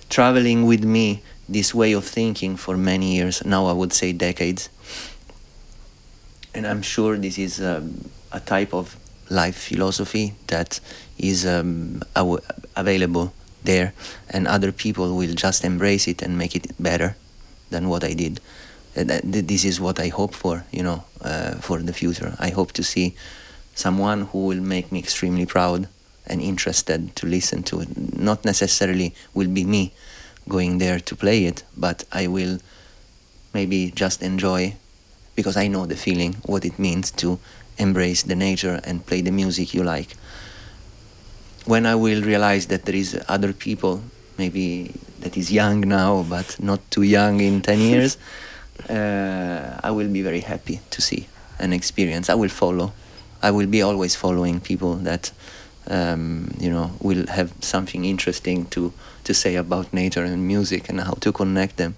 traveling 0.09 0.65
with 0.65 0.85
me 0.85 1.21
this 1.49 1.75
way 1.75 1.93
of 1.93 2.05
thinking 2.05 2.57
for 2.57 2.77
many 2.77 3.17
years. 3.17 3.45
Now 3.45 3.67
I 3.67 3.73
would 3.73 3.93
say 3.93 4.13
decades. 4.13 4.69
And 6.55 6.67
I'm 6.67 6.83
sure 6.83 7.17
this 7.17 7.39
is 7.39 7.61
um, 7.61 8.11
a 8.33 8.41
type 8.41 8.73
of 8.75 8.97
life 9.29 9.57
philosophy 9.57 10.35
that 10.47 10.81
is 11.19 11.47
um, 11.47 12.03
aw- 12.15 12.39
available 12.75 13.33
there, 13.65 13.93
and 14.31 14.47
other 14.47 14.73
people 14.73 15.17
will 15.17 15.35
just 15.35 15.65
embrace 15.65 16.07
it 16.09 16.23
and 16.23 16.39
make 16.39 16.55
it 16.55 16.69
better 16.79 17.17
than 17.71 17.89
what 17.89 18.05
I 18.05 18.15
did. 18.15 18.41
Th- 18.95 19.21
this 19.23 19.65
is 19.65 19.81
what 19.81 20.01
I 20.01 20.09
hope 20.09 20.35
for, 20.35 20.65
you 20.73 20.83
know, 20.83 21.05
uh, 21.21 21.57
for 21.57 21.79
the 21.79 21.93
future. 21.93 22.37
I 22.39 22.51
hope 22.51 22.73
to 22.73 22.83
see 22.83 23.15
someone 23.75 24.23
who 24.23 24.47
will 24.47 24.61
make 24.61 24.91
me 24.91 24.99
extremely 24.99 25.45
proud 25.47 25.89
and 26.27 26.41
interested 26.41 27.15
to 27.17 27.27
listen 27.27 27.63
to 27.65 27.81
it. 27.81 28.19
Not 28.19 28.45
necessarily 28.45 29.15
will 29.35 29.49
be 29.49 29.65
me 29.65 29.93
going 30.49 30.79
there 30.79 31.01
to 31.01 31.17
play 31.17 31.45
it, 31.45 31.65
but 31.77 32.05
I 32.13 32.27
will 32.27 32.59
maybe 33.53 33.91
just 33.91 34.23
enjoy 34.23 34.77
because 35.35 35.57
I 35.57 35.69
know 35.69 35.87
the 35.87 35.97
feeling, 35.97 36.35
what 36.47 36.65
it 36.65 36.79
means 36.79 37.11
to 37.23 37.39
embrace 37.79 38.23
the 38.23 38.35
nature 38.35 38.81
and 38.85 39.05
play 39.05 39.21
the 39.21 39.31
music 39.31 39.75
you 39.75 39.83
like. 39.83 40.17
When 41.67 41.85
I 41.85 41.95
will 41.95 42.23
realize 42.23 42.67
that 42.69 42.85
there 42.87 42.95
is 42.95 43.21
other 43.29 43.53
people, 43.53 44.03
maybe 44.39 44.95
that 45.21 45.37
is 45.37 45.53
young 45.53 45.81
now, 45.81 46.25
but 46.29 46.59
not 46.61 46.81
too 46.91 47.03
young 47.03 47.41
in 47.41 47.61
10 47.61 47.79
years, 47.91 48.17
uh, 48.89 49.81
I 49.83 49.91
will 49.91 50.09
be 50.09 50.23
very 50.23 50.41
happy 50.41 50.81
to 50.91 51.03
see 51.03 51.29
and 51.59 51.75
experience. 51.75 52.31
I 52.31 52.35
will 52.35 52.49
follow. 52.49 52.93
I 53.43 53.51
will 53.51 53.67
be 53.67 53.83
always 53.83 54.17
following 54.17 54.61
people 54.61 54.95
that, 54.97 55.33
um, 55.89 56.55
you 56.59 56.71
know, 56.71 56.93
will 57.01 57.27
have 57.29 57.53
something 57.61 58.05
interesting 58.05 58.67
to, 58.67 58.93
to 59.25 59.35
say 59.35 59.57
about 59.57 59.93
nature 59.93 60.25
and 60.25 60.47
music 60.47 60.89
and 60.89 61.01
how 61.01 61.15
to 61.15 61.33
connect 61.33 61.77
them. 61.77 61.97